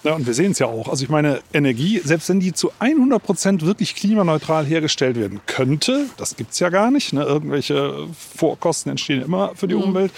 Ja, 0.02 0.14
und 0.14 0.26
wir 0.26 0.34
sehen 0.34 0.52
es 0.52 0.58
ja 0.58 0.66
auch. 0.66 0.88
Also 0.88 1.04
ich 1.04 1.10
meine, 1.10 1.40
Energie, 1.52 2.00
selbst 2.02 2.28
wenn 2.28 2.40
die 2.40 2.52
zu 2.52 2.72
100 2.78 3.22
Prozent 3.22 3.64
wirklich 3.64 3.94
klimaneutral 3.94 4.64
hergestellt 4.64 5.16
werden 5.16 5.40
könnte, 5.50 6.06
das 6.16 6.36
gibt 6.36 6.52
es 6.52 6.60
ja 6.60 6.68
gar 6.68 6.90
nicht. 6.90 7.12
Ne? 7.12 7.22
Irgendwelche 7.22 8.06
Vorkosten 8.36 8.90
entstehen 8.90 9.22
immer 9.22 9.52
für 9.54 9.68
die 9.68 9.74
mhm. 9.74 9.82
Umwelt 9.82 10.12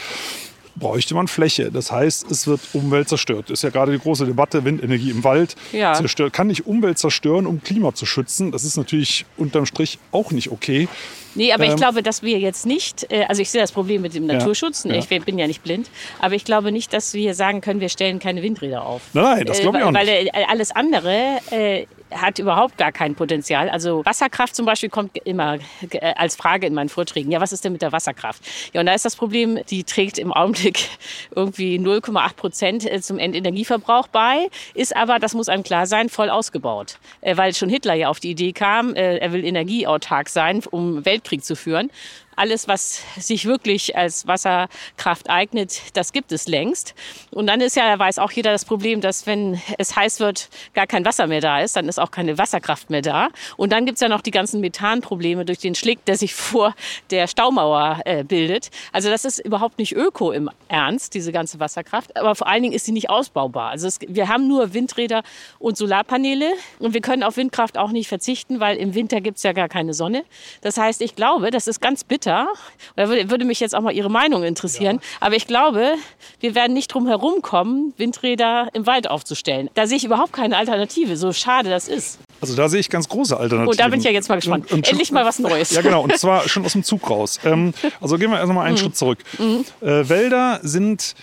bräuchte 0.77 1.15
man 1.15 1.29
Fläche. 1.29 1.71
Das 1.71 1.93
heißt, 1.93 2.31
es 2.31 2.47
wird 2.47 2.61
Umwelt 2.73 3.09
zerstört. 3.09 3.47
Das 3.51 3.59
ist 3.59 3.63
ja 3.63 3.71
gerade 3.71 3.93
die 3.93 3.99
große 3.99 4.27
Debatte, 4.27 4.65
Windenergie 4.65 5.11
im 5.11 5.25
Wald 5.25 5.55
ja. 5.73 5.93
zerstört. 5.95 6.33
Kann 6.33 6.51
ich 6.51 6.67
Umwelt 6.67 6.99
zerstören, 6.99 7.47
um 7.47 7.63
Klima 7.63 7.95
zu 7.95 8.07
schützen? 8.07 8.53
Das 8.53 8.65
ist 8.65 8.77
natürlich 8.77 9.27
unterm 9.37 9.67
Strich 9.67 9.99
auch 10.13 10.31
nicht 10.31 10.51
okay. 10.51 10.89
Nee, 11.35 11.53
aber 11.53 11.65
ähm, 11.65 11.71
ich 11.71 11.77
glaube, 11.77 12.03
dass 12.03 12.23
wir 12.23 12.39
jetzt 12.39 12.67
nicht, 12.67 13.11
äh, 13.11 13.25
also 13.25 13.41
ich 13.41 13.51
sehe 13.51 13.61
das 13.61 13.73
Problem 13.73 14.03
mit 14.03 14.15
dem 14.15 14.27
Naturschutz, 14.27 14.85
ja, 14.85 14.95
ich 14.95 15.09
bin 15.09 15.39
ja 15.39 15.47
nicht 15.47 15.63
blind, 15.63 15.89
aber 16.21 16.35
ich 16.35 16.45
glaube 16.45 16.73
nicht, 16.73 16.93
dass 16.93 17.15
wir 17.15 17.35
sagen 17.35 17.63
können, 17.63 17.81
wir 17.81 17.89
stellen 17.89 18.19
keine 18.19 18.43
Windräder 18.43 18.85
auf. 18.85 19.03
Nein, 19.15 19.47
das 19.47 19.61
glaube 19.61 19.79
ich 19.79 19.85
auch 19.85 19.91
nicht. 19.91 20.01
Weil 20.01 20.27
äh, 20.27 20.31
alles 20.49 20.71
andere 20.73 21.39
äh, 21.51 21.87
hat 22.15 22.39
überhaupt 22.39 22.79
gar 22.79 22.93
kein 22.93 23.15
Potenzial. 23.15 23.69
Also 23.69 24.05
Wasserkraft 24.05 24.55
zum 24.55 24.67
Beispiel 24.67 24.89
kommt 24.89 25.17
immer 25.25 25.59
äh, 25.91 26.15
als 26.17 26.37
Frage 26.37 26.67
in 26.67 26.75
meinen 26.75 26.89
Vorträgen. 26.89 27.31
Ja, 27.31 27.41
was 27.41 27.53
ist 27.53 27.65
denn 27.65 27.73
mit 27.73 27.83
der 27.83 27.93
Wasserkraft? 27.93 28.43
Ja, 28.73 28.81
und 28.81 28.87
da 28.87 28.95
ist 28.95 29.05
das 29.05 29.17
Problem, 29.17 29.59
die 29.71 29.85
trägt 29.85 30.19
im 30.19 30.33
Augenblick 30.33 30.89
irgendwie 31.35 31.79
0,8 31.79 32.35
Prozent 32.35 32.91
äh, 32.91 33.01
zum 33.01 33.19
Endenergieverbrauch 33.19 34.09
bei, 34.09 34.49
ist 34.75 34.97
aber, 34.97 35.19
das 35.19 35.35
muss 35.35 35.49
einem 35.49 35.63
klar 35.63 35.87
sein, 35.87 36.09
voll 36.09 36.31
ausgebaut. 36.31 36.99
Äh, 37.21 37.37
weil 37.37 37.55
schon 37.55 37.69
Hitler 37.69 37.95
ja 37.95 38.09
auf 38.09 38.21
die 38.21 38.31
Idee 38.31 38.53
kam, 38.53 38.95
er 38.95 39.33
will 39.33 39.45
energieautark 39.45 40.29
sein, 40.29 40.63
um 40.71 41.05
Weltkrieg 41.05 41.45
zu 41.45 41.57
führen. 41.57 41.91
Alles, 42.37 42.69
was 42.69 43.03
sich 43.19 43.45
wirklich 43.45 43.97
als 43.97 44.27
Wasserkraft 44.27 45.29
eignet, 45.29 45.83
das 45.95 46.13
gibt 46.13 46.33
es 46.33 46.49
längst. 46.49 46.95
Und 47.31 47.47
dann 47.47 47.61
ist 47.61 47.77
ja, 47.77 47.99
weiß 47.99 48.19
auch 48.19 48.31
jeder 48.33 48.53
das 48.53 48.65
Problem, 48.65 49.01
dass 49.01 49.27
wenn 49.27 49.61
es 49.79 49.97
heiß 49.97 50.21
wird, 50.21 50.49
gar 50.75 50.87
kein 50.87 51.05
Wasser 51.05 51.27
mehr 51.27 51.41
da 51.41 51.61
ist, 51.61 51.77
dann 51.77 51.89
ist 51.89 51.99
auch 51.99 52.11
keine 52.11 52.39
Wasserkraft 52.39 52.91
mehr 52.91 53.03
da. 53.03 53.29
Und 53.57 53.73
dann 53.73 53.87
gibt 53.87 53.97
es 53.97 54.01
ja 54.01 54.09
noch 54.09 54.23
die 54.23 54.31
ganzen 54.31 54.61
Methanprobleme 54.61 55.45
durch 55.45 55.59
den 55.59 55.75
Schlick, 55.75 56.05
der 56.07 56.17
sich 56.17 56.35
vor 56.53 56.75
der 57.11 57.27
Staumauer 57.27 58.01
äh, 58.05 58.25
bildet. 58.25 58.71
Also 58.93 59.11
das 59.11 59.25
ist 59.25 59.39
überhaupt 59.39 59.79
nicht 59.79 59.95
öko 59.95 60.33
im 60.33 60.51
Ernst, 60.69 61.15
diese 61.15 61.33
ganze 61.33 61.61
Wasserkraft. 61.61 62.17
Aber 62.17 62.35
vor 62.35 62.47
allen 62.47 62.63
Dingen 62.63 62.75
ist 62.75 62.87
sie 62.87 62.93
nicht 62.93 63.11
ausbaubar. 63.11 63.71
Also 63.71 63.87
es, 63.87 63.99
wir 64.07 64.29
haben 64.29 64.49
nur 64.49 64.75
Windräder 64.75 65.23
und 65.59 65.77
Solarpaneele 65.77 66.53
und 66.79 66.95
wir 66.95 67.01
können 67.01 67.23
auf 67.23 67.37
Windkraft 67.37 67.77
auch 67.77 67.91
nicht 67.91 68.09
verzichten, 68.09 68.61
weil 68.61 68.77
im 68.77 68.95
Winter 68.95 69.21
gibt 69.21 69.37
es 69.37 69.43
ja 69.43 69.53
gar 69.53 69.69
keine 69.69 69.95
Sonne. 69.95 70.25
Das 70.63 70.79
heißt, 70.79 71.03
ich 71.03 71.15
glaube, 71.15 71.51
das 71.51 71.67
ist 71.67 71.81
ganz 71.81 72.05
bitter 72.05 72.22
Twitter. 72.23 72.49
Da 72.97 73.09
würde, 73.09 73.31
würde 73.31 73.45
mich 73.45 73.61
jetzt 73.61 73.75
auch 73.75 73.81
mal 73.81 73.93
Ihre 73.93 74.11
Meinung 74.11 74.45
interessieren. 74.45 74.97
Ja. 74.97 75.09
Aber 75.21 75.37
ich 75.37 75.47
glaube, 75.47 75.95
wir 76.41 76.55
werden 76.55 76.73
nicht 76.73 76.89
drum 76.89 77.07
herum 77.07 77.43
kommen, 77.43 77.93
Windräder 77.97 78.69
im 78.73 78.87
Wald 78.87 79.09
aufzustellen. 79.09 79.71
Da 79.75 79.87
sehe 79.87 79.97
ich 79.97 80.05
überhaupt 80.05 80.33
keine 80.33 80.57
Alternative, 80.57 81.17
so 81.17 81.33
schade 81.33 81.71
das 81.71 81.89
ist. 81.89 82.19
Also 82.41 82.57
da 82.57 82.69
sehe 82.69 82.81
ich 82.81 82.91
ganz 82.91 83.09
große 83.09 83.37
Alternativen. 83.37 83.69
Oh, 83.69 83.77
da 83.77 83.89
bin 83.89 84.01
ich 84.01 84.05
ja 84.05 84.11
jetzt 84.11 84.29
mal 84.29 84.37
gespannt. 84.37 84.71
Und, 84.71 84.79
und 84.79 84.89
Endlich 84.89 85.13
mal 85.13 85.25
was 85.25 85.39
Neues. 85.39 85.73
Ja, 85.73 85.83
genau. 85.83 86.03
Und 86.03 86.17
zwar 86.19 86.49
schon 86.49 86.65
aus 86.65 86.73
dem 86.73 86.83
Zug 86.83 87.09
raus. 87.09 87.39
Ähm, 87.45 87.73
also 88.01 88.17
gehen 88.19 88.31
wir 88.31 88.39
erst 88.39 88.53
mal 88.53 88.63
einen 88.63 88.75
mhm. 88.75 88.79
Schritt 88.79 88.97
zurück. 88.97 89.19
Mhm. 89.39 89.65
Äh, 89.81 90.09
Wälder 90.09 90.61
sind 90.63 91.15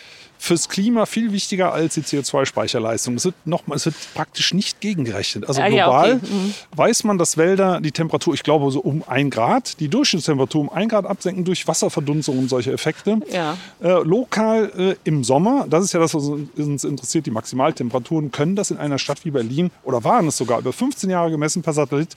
fürs 0.42 0.70
Klima 0.70 1.06
viel 1.06 1.34
wichtiger 1.34 1.74
als 1.74 1.96
die 1.96 2.02
CO2-Speicherleistung. 2.02 3.16
Es 3.16 3.26
wird, 3.26 3.36
noch 3.46 3.64
es 3.76 3.86
wird 3.86 3.96
praktisch 4.16 4.54
nicht 4.54 4.80
gegengerechnet. 4.80 5.46
Also 5.48 5.62
global 5.62 5.76
ja, 5.76 6.16
okay. 6.16 6.20
mhm. 6.22 6.54
weiß 6.76 7.04
man, 7.04 7.18
dass 7.18 7.36
Wälder 7.36 7.82
die 7.82 7.92
Temperatur, 7.92 8.34
ich 8.34 8.44
glaube, 8.44 8.72
so 8.72 8.80
um 8.80 9.04
ein 9.06 9.30
Grad, 9.30 9.80
die 9.82 9.90
Durchschnittstemperatur 9.90 10.62
um 10.62 10.70
ein 10.70 10.88
Grad 10.88 11.06
absenken 11.06 11.44
durch 11.44 11.68
Wasserverdunstung 11.68 12.40
und 12.40 12.50
solche 12.50 12.72
Effekte. 12.72 13.20
Ja. 13.32 13.58
Äh, 13.84 14.02
lokal 14.04 14.72
äh, 14.78 14.96
im 15.04 15.26
Sommer, 15.26 15.68
das 15.70 15.84
ist 15.84 15.94
ja 15.94 16.00
das, 16.00 16.16
was 16.16 16.24
uns 16.24 16.86
interessiert, 16.86 17.26
die 17.26 17.32
Maximaltemperaturen, 17.32 18.32
können 18.32 18.56
das 18.56 18.72
in 18.72 18.78
einer 18.78 18.98
Stadt 18.98 19.26
wie 19.26 19.32
Berlin 19.32 19.72
oder 19.84 20.06
waren 20.06 20.30
es 20.30 20.38
sogar 20.38 20.60
über 20.60 20.72
15 20.72 21.10
Jahre 21.10 21.32
gemessen 21.32 21.64
per 21.64 21.74
Satellit 21.74 22.16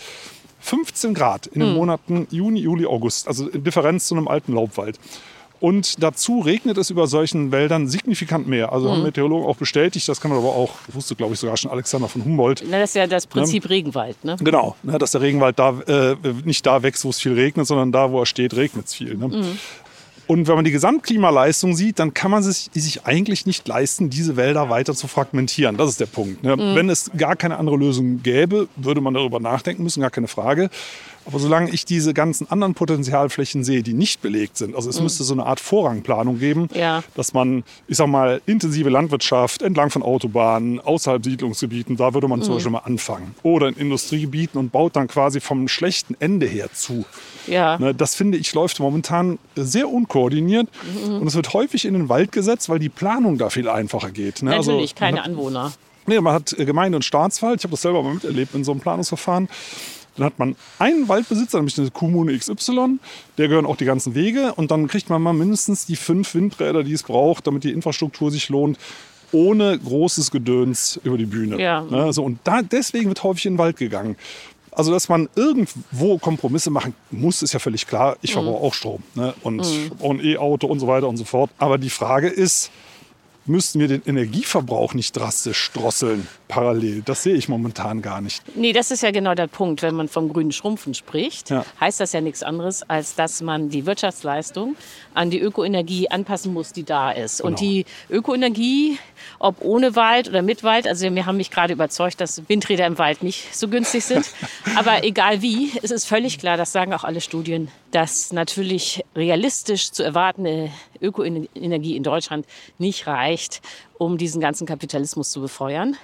15 0.61 1.13
Grad 1.13 1.49
in 1.49 1.59
den 1.59 1.71
mhm. 1.71 1.77
Monaten 1.77 2.27
Juni, 2.31 2.61
Juli, 2.61 2.87
August. 2.87 3.27
Also 3.27 3.49
in 3.49 3.65
Differenz 3.65 4.07
zu 4.07 4.15
einem 4.15 4.29
alten 4.29 4.55
Laubwald. 4.55 4.99
Und 5.63 6.03
dazu 6.03 6.41
regnet 6.41 6.77
es 6.77 6.91
über 6.91 7.07
solchen 7.07 7.53
Wäldern 7.53 7.87
signifikant 7.87 8.49
mehr. 8.49 8.73
Also 8.73 8.89
mhm. 8.89 8.95
haben 8.95 9.03
Meteorologen 9.05 9.47
auch 9.47 9.55
bestätigt, 9.55 10.09
das 10.09 10.21
kann 10.21 10.33
man 10.33 10.41
aber 10.41 10.49
auch, 10.49 10.75
wusste 10.89 11.15
glaube 11.15 11.35
ich 11.35 11.39
sogar 11.39 11.57
schon 11.57 11.71
Alexander 11.71 12.09
von 12.09 12.25
Humboldt. 12.25 12.65
Na, 12.69 12.81
das 12.81 12.91
ist 12.91 12.97
ja 12.97 13.07
das 13.07 13.29
Prinzip 13.29 13.63
ne? 13.63 13.71
Regenwald. 13.71 14.25
Ne? 14.25 14.35
Genau, 14.41 14.75
ne, 14.83 14.99
dass 14.99 15.13
der 15.13 15.21
Regenwald 15.21 15.61
da, 15.61 15.79
äh, 15.87 16.17
nicht 16.45 16.67
da 16.67 16.83
wächst, 16.83 17.05
wo 17.05 17.11
es 17.11 17.21
viel 17.21 17.35
regnet, 17.35 17.69
sondern 17.69 17.93
da, 17.93 18.11
wo 18.11 18.19
er 18.19 18.27
steht, 18.27 18.57
regnet 18.57 18.87
es 18.87 18.95
viel. 18.95 19.15
Ne? 19.15 19.29
Mhm. 19.29 19.59
Und 20.27 20.49
wenn 20.49 20.57
man 20.57 20.65
die 20.65 20.73
Gesamtklimaleistung 20.73 21.77
sieht, 21.77 22.01
dann 22.01 22.13
kann 22.13 22.33
man 22.33 22.43
sich, 22.43 22.71
sich 22.73 23.07
eigentlich 23.07 23.47
nicht 23.47 23.69
leisten, 23.69 24.11
diese 24.11 24.37
Wälder 24.37 24.69
weiter 24.69 24.95
zu 24.95 25.07
fragmentieren. 25.07 25.77
Das 25.77 25.91
ist 25.91 26.01
der 26.01 26.07
Punkt. 26.07 26.43
Ne? 26.43 26.57
Mhm. 26.57 26.75
Wenn 26.75 26.91
es 26.91 27.11
gar 27.17 27.37
keine 27.37 27.59
andere 27.59 27.77
Lösung 27.77 28.21
gäbe, 28.23 28.67
würde 28.75 29.01
man 29.01 29.15
darüber 29.15 29.39
nachdenken 29.39 29.85
müssen, 29.85 30.01
gar 30.01 30.11
keine 30.11 30.29
Frage. 30.29 30.71
Aber 31.25 31.39
solange 31.39 31.71
ich 31.71 31.85
diese 31.85 32.15
ganzen 32.15 32.51
anderen 32.51 32.75
Potenzialflächen 32.75 33.65
sehe, 33.65 33.83
die 33.83 33.95
nicht 33.95 34.23
belegt 34.23 34.57
sind, 34.57 34.75
also 34.75 34.91
es 34.91 34.97
mhm. 34.97 35.05
müsste 35.05 35.25
so 35.25 35.35
eine 35.35 35.47
Art 35.47 35.61
Vorrangplanung 35.61 36.39
geben, 36.39 36.69
ja. 36.75 37.03
dass 37.15 37.33
man, 37.33 37.65
ich 37.87 37.97
sag 37.97 38.09
mal, 38.09 38.41
intensive 38.47 38.89
Landwirtschaft 38.89 39.63
entlang 39.63 39.91
von 39.91 40.03
Autobahnen, 40.03 40.81
außerhalb 40.81 41.25
Siedlungsgebieten, 41.25 41.97
da 41.97 42.15
würde 42.15 42.29
man 42.29 42.41
mhm. 42.41 42.45
zum 42.45 42.55
Beispiel 42.55 42.73
mal 42.73 42.81
anfangen. 42.81 43.35
Oder 43.43 43.69
in 43.69 43.77
Industriegebieten 43.77 44.59
und 44.59 44.73
baut 44.73 44.97
dann 44.97 45.09
quasi 45.09 45.41
vom 45.41 45.69
schlechten 45.69 46.17
Ende 46.19 46.47
her 46.47 46.69
zu. 46.73 47.05
Ja. 47.47 47.79
Ne, 47.79 47.95
das 47.95 48.15
finde 48.15 48.39
ich 48.39 48.53
läuft 48.55 48.81
momentan 48.81 49.39
sehr 49.57 49.89
unkoordiniert 49.89 50.69
mhm. 51.07 51.21
und 51.21 51.27
es 51.27 51.35
wird 51.35 51.53
häufig 51.53 51.85
in 51.85 51.95
den 51.95 52.09
Wald 52.09 52.33
gesetzt, 52.33 52.69
weil 52.69 52.79
die 52.79 52.89
Planung 52.89 53.39
da 53.39 53.51
viel 53.51 53.69
einfacher 53.69 54.11
geht. 54.11 54.43
Ne? 54.43 54.53
Also 54.53 54.73
Natürlich, 54.73 54.93
also, 54.93 54.99
keine 54.99 55.23
Anwohner. 55.23 55.73
Nee, 56.07 56.21
man 56.21 56.35
hat 56.35 56.55
Gemeinde- 56.59 56.97
und 56.97 57.05
Staatswald. 57.05 57.61
Ich 57.61 57.65
habe 57.65 57.73
das 57.73 57.83
selber 57.83 58.03
mal 58.03 58.15
miterlebt 58.15 58.55
in 58.55 58.65
so 58.65 58.73
einem 58.73 58.81
Planungsverfahren. 58.81 59.49
Dann 60.17 60.27
hat 60.27 60.39
man 60.39 60.57
einen 60.79 61.09
Waldbesitzer, 61.09 61.59
nämlich 61.59 61.79
eine 61.79 61.91
Kommune 61.91 62.37
XY, 62.37 62.99
der 63.39 63.49
gehören 63.49 63.67
auch 63.67 63.77
die 63.77 63.85
ganzen 63.85 64.15
Wege 64.15 64.53
und 64.55 64.71
dann 64.71 64.87
kriegt 64.89 65.09
man 65.09 65.23
mal 65.23 65.33
mindestens 65.33 65.87
die 65.87 65.97
fünf 65.97 66.35
Windräder, 66.35 66.83
die 66.83 66.93
es 66.93 67.03
braucht, 67.03 67.47
damit 67.47 67.65
die 67.65 67.73
Infrastruktur 67.73 68.31
sich 68.31 68.49
lohnt, 68.49 68.79
ohne 69.33 69.79
großes 69.79 70.31
Gedöns 70.31 71.01
über 71.05 71.17
die 71.17 71.27
Bühne. 71.27 71.61
Ja. 71.61 71.83
Ne, 71.83 72.13
so, 72.13 72.23
und 72.23 72.39
da, 72.45 72.61
deswegen 72.63 73.09
wird 73.09 73.23
häufig 73.23 73.47
in 73.47 73.55
den 73.55 73.59
Wald 73.59 73.77
gegangen. 73.77 74.17
Also, 74.71 74.91
dass 74.91 75.09
man 75.09 75.29
irgendwo 75.35 76.19
Kompromisse 76.19 76.71
machen 76.71 76.95
muss, 77.11 77.43
ist 77.43 77.53
ja 77.53 77.59
völlig 77.59 77.87
klar. 77.87 78.17
Ich 78.23 78.33
verbrauche 78.33 78.59
mhm. 78.59 78.65
auch 78.65 78.75
Strom 78.75 79.03
ne? 79.15 79.35
und 79.43 79.57
mhm. 79.57 80.11
ein 80.11 80.25
E-Auto 80.25 80.67
und 80.67 80.81
so 80.81 80.87
weiter 80.87 81.09
und 81.09 81.19
so 81.19 81.25
fort. 81.25 81.51
Aber 81.59 81.77
die 81.77 81.91
Frage 81.91 82.29
ist, 82.29 82.71
müssten 83.45 83.81
wir 83.81 83.89
den 83.89 84.03
Energieverbrauch 84.07 84.95
nicht 84.95 85.17
drastisch 85.17 85.71
drosseln 85.73 86.27
parallel. 86.53 87.01
Das 87.03 87.23
sehe 87.23 87.35
ich 87.35 87.49
momentan 87.49 88.03
gar 88.03 88.21
nicht. 88.21 88.43
Nee, 88.55 88.75
das 88.75 88.91
ist 88.91 89.03
ja 89.03 89.11
genau 89.11 89.35
der 89.35 89.47
Punkt. 89.47 89.81
Wenn 89.81 89.95
man 89.95 90.09
vom 90.09 90.31
grünen 90.31 90.53
Schrumpfen 90.53 90.93
spricht, 90.93 91.49
ja. 91.49 91.65
heißt 91.81 91.99
das 91.99 92.13
ja 92.13 92.21
nichts 92.21 92.43
anderes, 92.43 92.83
als 92.91 93.15
dass 93.15 93.41
man 93.41 93.71
die 93.71 93.87
Wirtschaftsleistung 93.87 94.77
an 95.15 95.31
die 95.31 95.41
Ökoenergie 95.41 96.11
anpassen 96.11 96.53
muss, 96.53 96.75
die 96.75 96.85
da 96.85 97.11
ist. 97.11 97.39
Genau. 97.39 97.49
Und 97.49 97.61
die 97.61 97.87
Ökoenergie, 98.11 98.99
ob 99.39 99.63
ohne 99.63 99.97
Wald 99.97 100.29
oder 100.29 100.43
mit 100.43 100.63
Wald, 100.63 100.87
also 100.87 101.11
wir 101.11 101.25
haben 101.25 101.39
mich 101.39 101.51
gerade 101.51 101.73
überzeugt, 101.73 102.21
dass 102.21 102.47
Windräder 102.51 102.87
im 102.87 102.99
Wald 102.99 103.23
nicht 103.23 103.55
so 103.57 103.69
günstig 103.69 104.05
sind. 104.05 104.27
Aber 104.77 105.05
egal 105.05 105.41
wie, 105.41 105.73
es 105.83 105.91
ist 105.91 106.05
völlig 106.05 106.39
klar, 106.39 106.59
das 106.59 106.71
sagen 106.71 106.93
auch 106.93 107.05
alle 107.05 107.23
Studien, 107.23 107.69
dass 107.93 108.31
natürlich 108.31 109.03
realistisch 109.17 109.91
zu 109.91 110.03
erwartende 110.03 110.71
Ökoenergie 111.01 111.97
in 111.97 112.03
Deutschland 112.03 112.47
nicht 112.79 113.07
reicht, 113.07 113.63
um 113.97 114.19
diesen 114.19 114.43
ganzen 114.43 114.67
Kapitalismus 114.67 115.31
zu 115.31 115.41
befeuern. 115.41 115.97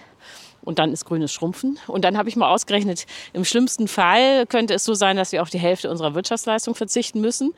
Und 0.63 0.79
dann 0.79 0.93
ist 0.93 1.05
grünes 1.05 1.33
Schrumpfen. 1.33 1.79
Und 1.87 2.05
dann 2.05 2.19
habe 2.19 2.29
ich 2.29 2.37
mal 2.37 2.51
ausgerechnet, 2.51 3.07
im 3.33 3.45
schlimmsten 3.45 3.89
Fall 3.89 4.47
könnte 4.47 4.75
es 4.75 4.85
so 4.85 4.95
sein, 4.95 5.17
dass 5.17 5.33
wir 5.33 5.43
auf 5.43 5.51
die 5.51 5.59
Hälfte 5.59 5.91
unserer 5.91 6.15
Wirtschaftsleistung 6.15 6.75
verzichten 6.75 7.21
müssen. 7.21 7.55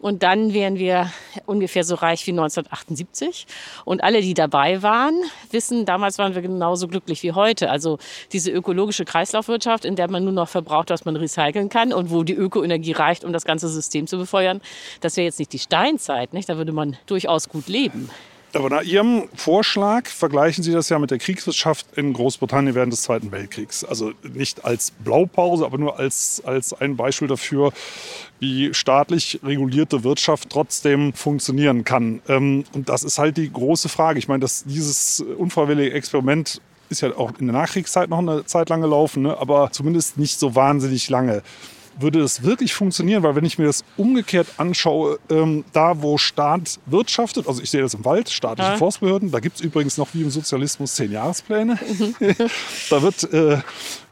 Und 0.00 0.22
dann 0.22 0.54
wären 0.54 0.78
wir 0.78 1.12
ungefähr 1.44 1.84
so 1.84 1.94
reich 1.94 2.26
wie 2.26 2.30
1978. 2.30 3.46
Und 3.84 4.02
alle, 4.02 4.22
die 4.22 4.32
dabei 4.32 4.82
waren, 4.82 5.14
wissen, 5.50 5.84
damals 5.84 6.16
waren 6.18 6.34
wir 6.34 6.40
genauso 6.40 6.88
glücklich 6.88 7.22
wie 7.22 7.32
heute. 7.32 7.70
Also 7.70 7.98
diese 8.32 8.50
ökologische 8.50 9.04
Kreislaufwirtschaft, 9.04 9.84
in 9.84 9.96
der 9.96 10.10
man 10.10 10.24
nur 10.24 10.32
noch 10.32 10.48
verbraucht, 10.48 10.88
was 10.88 11.04
man 11.04 11.16
recyceln 11.16 11.68
kann 11.68 11.92
und 11.92 12.10
wo 12.10 12.22
die 12.22 12.34
Ökoenergie 12.34 12.92
reicht, 12.92 13.24
um 13.24 13.32
das 13.34 13.44
ganze 13.44 13.68
System 13.68 14.06
zu 14.06 14.16
befeuern, 14.16 14.62
das 15.02 15.18
wäre 15.18 15.26
jetzt 15.26 15.38
nicht 15.38 15.52
die 15.52 15.58
Steinzeit. 15.58 16.32
Nicht? 16.32 16.48
Da 16.48 16.56
würde 16.56 16.72
man 16.72 16.96
durchaus 17.06 17.50
gut 17.50 17.68
leben. 17.68 18.10
Aber 18.52 18.68
nach 18.68 18.82
Ihrem 18.82 19.28
Vorschlag 19.34 20.08
vergleichen 20.08 20.64
Sie 20.64 20.72
das 20.72 20.88
ja 20.88 20.98
mit 20.98 21.10
der 21.10 21.18
Kriegswirtschaft 21.18 21.86
in 21.96 22.12
Großbritannien 22.12 22.74
während 22.74 22.92
des 22.92 23.02
Zweiten 23.02 23.30
Weltkriegs. 23.30 23.84
Also 23.84 24.12
nicht 24.22 24.64
als 24.64 24.90
Blaupause, 24.90 25.64
aber 25.64 25.78
nur 25.78 25.98
als, 25.98 26.42
als 26.44 26.72
ein 26.72 26.96
Beispiel 26.96 27.28
dafür, 27.28 27.72
wie 28.40 28.74
staatlich 28.74 29.40
regulierte 29.44 30.02
Wirtschaft 30.02 30.50
trotzdem 30.50 31.12
funktionieren 31.12 31.84
kann. 31.84 32.22
Ähm, 32.28 32.64
und 32.72 32.88
das 32.88 33.04
ist 33.04 33.18
halt 33.18 33.36
die 33.36 33.52
große 33.52 33.88
Frage. 33.88 34.18
Ich 34.18 34.26
meine, 34.26 34.40
dass 34.40 34.64
dieses 34.64 35.20
unfreiwillige 35.20 35.94
Experiment 35.94 36.60
ist 36.88 37.02
ja 37.02 37.16
auch 37.16 37.32
in 37.38 37.46
der 37.46 37.54
Nachkriegszeit 37.54 38.10
noch 38.10 38.18
eine 38.18 38.44
Zeit 38.46 38.68
lang 38.68 38.80
gelaufen, 38.80 39.22
ne? 39.22 39.38
aber 39.38 39.70
zumindest 39.70 40.18
nicht 40.18 40.40
so 40.40 40.56
wahnsinnig 40.56 41.08
lange 41.08 41.42
würde 42.00 42.20
das 42.20 42.42
wirklich 42.42 42.74
funktionieren? 42.74 43.22
Weil 43.22 43.36
wenn 43.36 43.44
ich 43.44 43.58
mir 43.58 43.66
das 43.66 43.84
umgekehrt 43.96 44.46
anschaue, 44.56 45.18
ähm, 45.30 45.64
da 45.72 46.02
wo 46.02 46.18
Staat 46.18 46.78
wirtschaftet, 46.86 47.46
also 47.46 47.62
ich 47.62 47.70
sehe 47.70 47.82
das 47.82 47.94
im 47.94 48.04
Wald, 48.04 48.30
staatliche 48.30 48.72
ja. 48.72 48.76
Forstbehörden, 48.76 49.30
da 49.30 49.40
gibt 49.40 49.56
es 49.56 49.62
übrigens 49.62 49.98
noch 49.98 50.08
wie 50.14 50.22
im 50.22 50.30
Sozialismus 50.30 50.94
zehn 50.94 51.12
Jahrespläne. 51.12 51.78
Mhm. 51.98 52.14
da 52.90 53.02
wird 53.02 53.32
äh, 53.32 53.58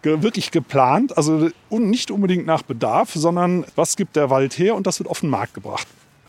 wirklich 0.03 0.51
geplant, 0.51 1.17
also 1.17 1.51
nicht 1.71 2.11
unbedingt 2.11 2.47
nach 2.47 2.63
Bedarf, 2.63 3.13
sondern 3.15 3.65
was 3.75 3.97
gibt 3.97 4.17
der 4.17 4.31
Wald 4.31 4.59
her 4.59 4.75
und 4.75 4.87
das 4.87 4.99
wird 5.01 5.09
auf 5.09 5.21
den 5.21 5.31
Markt 5.31 5.55
gebracht. 5.55 5.87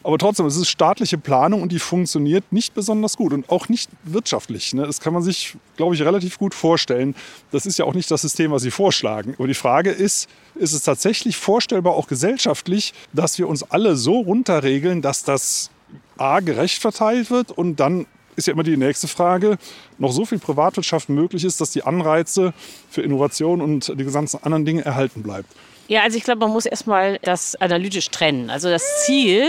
Aber 0.09 0.17
trotzdem, 0.17 0.47
es 0.47 0.57
ist 0.57 0.69
staatliche 0.69 1.19
Planung 1.19 1.61
und 1.61 1.71
die 1.71 1.77
funktioniert 1.77 2.51
nicht 2.51 2.73
besonders 2.73 3.15
gut 3.15 3.31
und 3.31 3.47
auch 3.51 3.69
nicht 3.69 3.91
wirtschaftlich. 4.05 4.73
Ne? 4.73 4.87
Das 4.87 5.01
kann 5.01 5.13
man 5.13 5.21
sich, 5.21 5.55
glaube 5.77 5.93
ich, 5.93 6.01
relativ 6.01 6.39
gut 6.39 6.55
vorstellen. 6.55 7.13
Das 7.51 7.67
ist 7.67 7.77
ja 7.77 7.85
auch 7.85 7.93
nicht 7.93 8.09
das 8.09 8.23
System, 8.23 8.49
was 8.49 8.63
Sie 8.63 8.71
vorschlagen. 8.71 9.35
Aber 9.37 9.47
die 9.47 9.53
Frage 9.53 9.91
ist, 9.91 10.27
ist 10.55 10.73
es 10.73 10.81
tatsächlich 10.81 11.37
vorstellbar, 11.37 11.93
auch 11.93 12.07
gesellschaftlich, 12.07 12.95
dass 13.13 13.37
wir 13.37 13.47
uns 13.47 13.61
alle 13.61 13.95
so 13.95 14.21
runterregeln, 14.21 15.03
dass 15.03 15.25
das 15.25 15.69
A 16.17 16.39
gerecht 16.39 16.81
verteilt 16.81 17.29
wird 17.29 17.51
und 17.51 17.79
dann 17.79 18.07
ist 18.35 18.47
ja 18.47 18.53
immer 18.53 18.63
die 18.63 18.77
nächste 18.77 19.07
Frage, 19.07 19.59
noch 19.99 20.11
so 20.11 20.25
viel 20.25 20.39
Privatwirtschaft 20.39 21.09
möglich 21.09 21.45
ist, 21.45 21.61
dass 21.61 21.69
die 21.69 21.83
Anreize 21.83 22.55
für 22.89 23.03
Innovation 23.03 23.61
und 23.61 23.93
die 23.95 24.05
ganzen 24.05 24.41
anderen 24.41 24.65
Dinge 24.65 24.83
erhalten 24.83 25.21
bleibt. 25.21 25.53
Ja, 25.89 26.03
also 26.03 26.17
ich 26.19 26.23
glaube, 26.23 26.41
man 26.41 26.51
muss 26.51 26.67
erstmal 26.67 27.17
das 27.23 27.55
analytisch 27.55 28.09
trennen. 28.09 28.51
Also 28.51 28.69
das 28.69 29.05
Ziel 29.05 29.43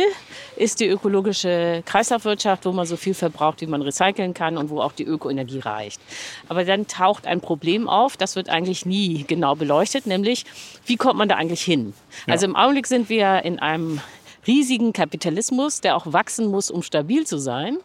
ist 0.57 0.81
die 0.81 0.87
ökologische 0.87 1.83
Kreislaufwirtschaft, 1.85 2.65
wo 2.65 2.73
man 2.73 2.87
so 2.87 2.97
viel 2.97 3.13
verbraucht, 3.13 3.61
wie 3.61 3.67
man 3.67 3.83
recyceln 3.83 4.33
kann 4.33 4.57
und 4.57 4.71
wo 4.71 4.81
auch 4.81 4.93
die 4.93 5.05
Ökoenergie 5.05 5.59
reicht. 5.59 6.01
Aber 6.49 6.65
dann 6.65 6.87
taucht 6.87 7.27
ein 7.27 7.43
Problem 7.43 7.91
auf, 7.91 8.17
das 8.17 8.37
wird 8.37 8.49
eigentlich 8.49 8.87
nie 8.87 9.25
genau 9.29 9.55
beleuchtet, 9.55 10.07
nämlich 10.07 10.47
wie 10.87 10.97
kommt 10.97 11.19
man 11.19 11.29
da 11.29 11.37
eigentlich 11.37 11.63
hin? 11.63 11.93
Ja. 12.27 12.33
Also 12.33 12.47
im 12.47 12.57
Augenblick 12.57 12.87
sind 12.87 13.11
wir 13.11 13.43
in 13.45 13.59
einem 13.59 14.01
riesigen 14.47 14.95
Kapitalismus, 14.95 15.83
der 15.83 15.95
auch 15.95 16.11
wachsen 16.11 16.47
muss, 16.47 16.71
um 16.71 16.83
stabil 16.83 17.27
zu 17.27 17.37
sein. 17.37 17.77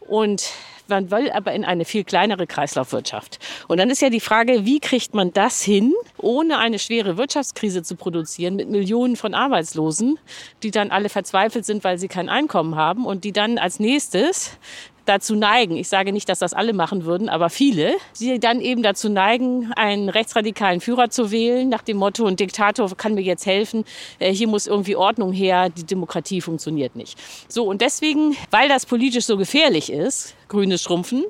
Und 0.00 0.50
man 0.88 1.10
will 1.10 1.30
aber 1.30 1.52
in 1.52 1.64
eine 1.64 1.84
viel 1.84 2.04
kleinere 2.04 2.46
Kreislaufwirtschaft. 2.46 3.38
Und 3.68 3.78
dann 3.78 3.90
ist 3.90 4.02
ja 4.02 4.10
die 4.10 4.20
Frage, 4.20 4.64
wie 4.64 4.80
kriegt 4.80 5.14
man 5.14 5.32
das 5.32 5.62
hin, 5.62 5.92
ohne 6.18 6.58
eine 6.58 6.78
schwere 6.78 7.16
Wirtschaftskrise 7.16 7.82
zu 7.82 7.96
produzieren 7.96 8.56
mit 8.56 8.68
Millionen 8.68 9.16
von 9.16 9.34
Arbeitslosen, 9.34 10.18
die 10.62 10.70
dann 10.70 10.90
alle 10.90 11.08
verzweifelt 11.08 11.64
sind, 11.64 11.84
weil 11.84 11.98
sie 11.98 12.08
kein 12.08 12.28
Einkommen 12.28 12.76
haben 12.76 13.06
und 13.06 13.24
die 13.24 13.32
dann 13.32 13.58
als 13.58 13.80
nächstes 13.80 14.58
dazu 15.04 15.34
neigen, 15.34 15.76
ich 15.76 15.88
sage 15.88 16.12
nicht, 16.12 16.28
dass 16.28 16.38
das 16.38 16.52
alle 16.52 16.72
machen 16.72 17.04
würden, 17.04 17.28
aber 17.28 17.50
viele, 17.50 17.94
die 18.20 18.38
dann 18.38 18.60
eben 18.60 18.82
dazu 18.82 19.08
neigen, 19.08 19.72
einen 19.74 20.08
rechtsradikalen 20.08 20.80
Führer 20.80 21.10
zu 21.10 21.30
wählen, 21.30 21.68
nach 21.68 21.82
dem 21.82 21.96
Motto, 21.96 22.26
ein 22.26 22.36
Diktator 22.36 22.88
kann 22.96 23.14
mir 23.14 23.22
jetzt 23.22 23.46
helfen, 23.46 23.84
äh, 24.18 24.32
hier 24.32 24.48
muss 24.48 24.66
irgendwie 24.66 24.96
Ordnung 24.96 25.32
her, 25.32 25.68
die 25.68 25.84
Demokratie 25.84 26.40
funktioniert 26.40 26.96
nicht. 26.96 27.18
So, 27.48 27.64
und 27.64 27.80
deswegen, 27.80 28.36
weil 28.50 28.68
das 28.68 28.86
politisch 28.86 29.24
so 29.24 29.36
gefährlich 29.36 29.90
ist, 29.90 30.34
grünes 30.48 30.82
Schrumpfen, 30.82 31.24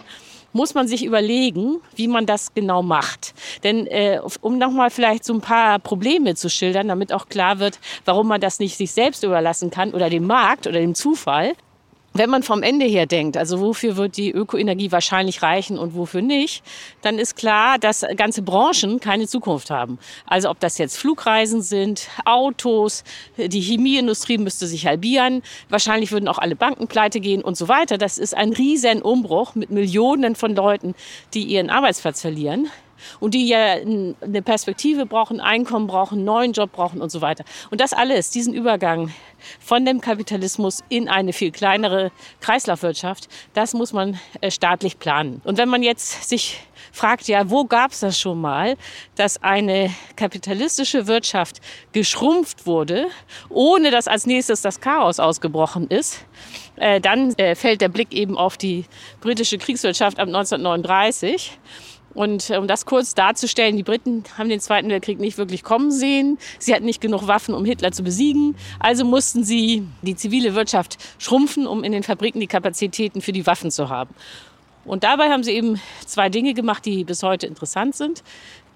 muss 0.52 0.74
man 0.74 0.86
sich 0.86 1.04
überlegen, 1.04 1.80
wie 1.96 2.08
man 2.08 2.26
das 2.26 2.54
genau 2.54 2.82
macht. 2.82 3.34
Denn 3.62 3.86
äh, 3.86 4.20
um 4.40 4.58
nochmal 4.58 4.90
vielleicht 4.90 5.24
so 5.24 5.32
ein 5.32 5.40
paar 5.40 5.78
Probleme 5.78 6.34
zu 6.34 6.50
schildern, 6.50 6.88
damit 6.88 7.12
auch 7.12 7.28
klar 7.28 7.58
wird, 7.58 7.78
warum 8.04 8.28
man 8.28 8.40
das 8.40 8.58
nicht 8.58 8.76
sich 8.76 8.92
selbst 8.92 9.24
überlassen 9.24 9.70
kann 9.70 9.92
oder 9.94 10.10
dem 10.10 10.26
Markt 10.26 10.66
oder 10.66 10.78
dem 10.78 10.94
Zufall, 10.94 11.54
wenn 12.14 12.31
man 12.31 12.42
vom 12.42 12.62
Ende 12.62 12.87
her 12.87 13.07
denkt, 13.07 13.37
also 13.37 13.61
wofür 13.61 13.97
wird 13.97 14.16
die 14.16 14.31
Ökoenergie 14.31 14.92
wahrscheinlich 14.92 15.42
reichen 15.42 15.78
und 15.78 15.95
wofür 15.95 16.23
nicht, 16.23 16.62
dann 17.00 17.19
ist 17.19 17.37
klar, 17.37 17.78
dass 17.78 18.04
ganze 18.16 18.42
Branchen 18.42 19.00
keine 19.00 19.26
Zukunft 19.26 19.71
haben. 19.71 19.99
Also 20.26 20.50
ob 20.50 20.61
das 20.61 20.78
jetzt 20.78 20.99
Flugreisen 20.99 21.62
sind, 21.62 22.09
Autos, 22.25 23.04
die 23.37 23.61
Chemieindustrie 23.61 24.38
müsste 24.38 24.66
sich 24.66 24.87
halbieren, 24.87 25.42
wahrscheinlich 25.69 26.12
würden 26.12 26.28
auch 26.28 26.38
alle 26.38 26.57
Banken 26.57 26.87
pleite 26.87 27.21
gehen 27.21 27.42
und 27.42 27.57
so 27.57 27.69
weiter. 27.69 27.99
Das 27.99 28.19
ist 28.19 28.37
ein 28.37 28.52
riesen 28.52 29.02
Umbruch 29.02 29.54
mit 29.54 29.71
Millionen 29.71 30.35
von 30.35 30.54
Leuten, 30.54 30.95
die 31.35 31.45
ihren 31.45 31.71
Arbeitsplatz 31.71 32.21
verlieren 32.21 32.69
und 33.21 33.35
die 33.35 33.47
ja 33.49 33.75
eine 33.75 34.42
Perspektive 34.42 35.07
brauchen, 35.07 35.40
Einkommen 35.40 35.87
brauchen, 35.87 36.25
neuen 36.25 36.52
Job 36.52 36.73
brauchen 36.73 37.00
und 37.00 37.11
so 37.11 37.21
weiter. 37.21 37.45
Und 37.71 37.81
das 37.81 37.92
alles, 37.92 38.31
diesen 38.31 38.54
Übergang 38.54 39.12
von 39.61 39.84
dem 39.84 40.00
Kapitalismus 40.00 40.80
in 40.88 41.08
eine 41.08 41.32
viel 41.32 41.52
kleinere 41.52 42.11
Kreislaufwirtschaft, 42.40 43.28
das 43.54 43.75
muss 43.75 43.92
man 43.92 44.18
äh, 44.40 44.50
staatlich 44.50 44.99
planen. 44.99 45.40
Und 45.44 45.58
wenn 45.58 45.68
man 45.68 45.82
jetzt 45.82 46.28
sich 46.28 46.58
fragt, 46.92 47.28
ja, 47.28 47.49
wo 47.50 47.64
gab 47.64 47.92
es 47.92 48.00
das 48.00 48.18
schon 48.20 48.40
mal, 48.40 48.76
dass 49.16 49.42
eine 49.42 49.90
kapitalistische 50.16 51.07
Wirtschaft 51.07 51.61
geschrumpft 51.92 52.66
wurde, 52.66 53.07
ohne 53.48 53.90
dass 53.90 54.09
als 54.09 54.26
nächstes 54.26 54.62
das 54.62 54.81
Chaos 54.81 55.18
ausgebrochen 55.18 55.88
ist, 55.88 56.24
äh, 56.76 57.00
dann 57.00 57.35
äh, 57.35 57.55
fällt 57.55 57.81
der 57.81 57.88
Blick 57.88 58.12
eben 58.12 58.37
auf 58.37 58.57
die 58.57 58.85
britische 59.20 59.59
Kriegswirtschaft 59.59 60.18
ab 60.18 60.26
1939. 60.26 61.59
Und 62.14 62.51
äh, 62.51 62.57
um 62.57 62.66
das 62.66 62.87
kurz 62.87 63.14
darzustellen, 63.14 63.77
die 63.77 63.83
Briten 63.83 64.25
haben 64.37 64.48
den 64.48 64.61
Zweiten 64.61 64.88
Weltkrieg 64.88 65.18
nicht 65.18 65.38
wirklich 65.38 65.62
kommen 65.62 65.90
sehen. 65.90 66.38
Sie 66.59 66.75
hatten 66.75 66.85
nicht 66.85 67.01
genug 67.01 67.27
Waffen, 67.27 67.55
um 67.55 67.64
Hitler 67.64 67.92
zu 67.92 68.03
besiegen. 68.03 68.57
Also 68.79 69.05
mussten 69.05 69.44
sie 69.44 69.87
die 70.03 70.16
zivile 70.16 70.55
Wirtschaft 70.55 70.98
schrumpfen, 71.18 71.66
um 71.66 71.85
in 71.85 71.92
den 71.92 72.03
Fabriken 72.03 72.40
die 72.40 72.46
Kapazitäten 72.46 73.20
für 73.20 73.33
die 73.33 73.46
Waffen 73.46 73.70
zu 73.70 73.88
haben. 73.88 74.14
Und 74.85 75.05
dabei 75.05 75.31
haben 75.31 75.44
sie 75.44 75.53
eben 75.53 75.81
zwei 76.05 76.29
Dinge 76.29 76.55
gemacht, 76.55 76.85
die 76.85 77.05
bis 77.05 77.22
heute 77.22 77.46
interessant 77.46 77.94
sind. 77.94 78.22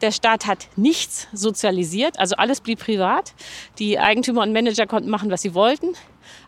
Der 0.03 0.13
Staat 0.13 0.47
hat 0.47 0.69
nichts 0.77 1.27
sozialisiert, 1.33 2.19
also 2.19 2.37
alles 2.37 2.61
blieb 2.61 2.79
privat. 2.81 3.33
Die 3.79 3.99
Eigentümer 3.99 4.43
und 4.43 4.53
Manager 4.53 4.87
konnten 4.87 5.09
machen, 5.09 5.31
was 5.31 5.43
sie 5.43 5.55
wollten. 5.55 5.95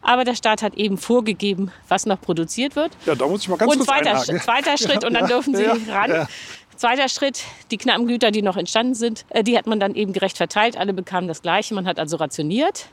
Aber 0.02 0.24
der 0.24 0.34
Staat 0.34 0.62
hat 0.62 0.74
eben 0.74 0.98
vorgegeben, 0.98 1.72
was 1.88 2.04
noch 2.04 2.20
produziert 2.20 2.76
wird. 2.76 2.92
Ja, 3.06 3.14
da 3.14 3.26
muss 3.26 3.42
ich 3.42 3.48
mal 3.48 3.56
ganz 3.56 3.72
und 3.72 3.78
kurz 3.78 3.88
zweiter, 3.88 4.22
zweiter 4.40 4.76
Schritt, 4.76 5.04
und 5.06 5.14
dann 5.14 5.26
dürfen 5.26 5.54
Sie 5.54 5.64
ja, 5.64 5.76
ran. 5.88 6.28
Zweiter 6.78 7.08
Schritt, 7.08 7.42
die 7.72 7.76
knappen 7.76 8.06
Güter, 8.06 8.30
die 8.30 8.40
noch 8.40 8.56
entstanden 8.56 8.94
sind, 8.94 9.24
äh, 9.30 9.42
die 9.42 9.58
hat 9.58 9.66
man 9.66 9.80
dann 9.80 9.96
eben 9.96 10.12
gerecht 10.12 10.36
verteilt. 10.36 10.76
Alle 10.76 10.92
bekamen 10.92 11.26
das 11.26 11.42
Gleiche. 11.42 11.74
Man 11.74 11.88
hat 11.88 11.98
also 11.98 12.18
rationiert. 12.18 12.86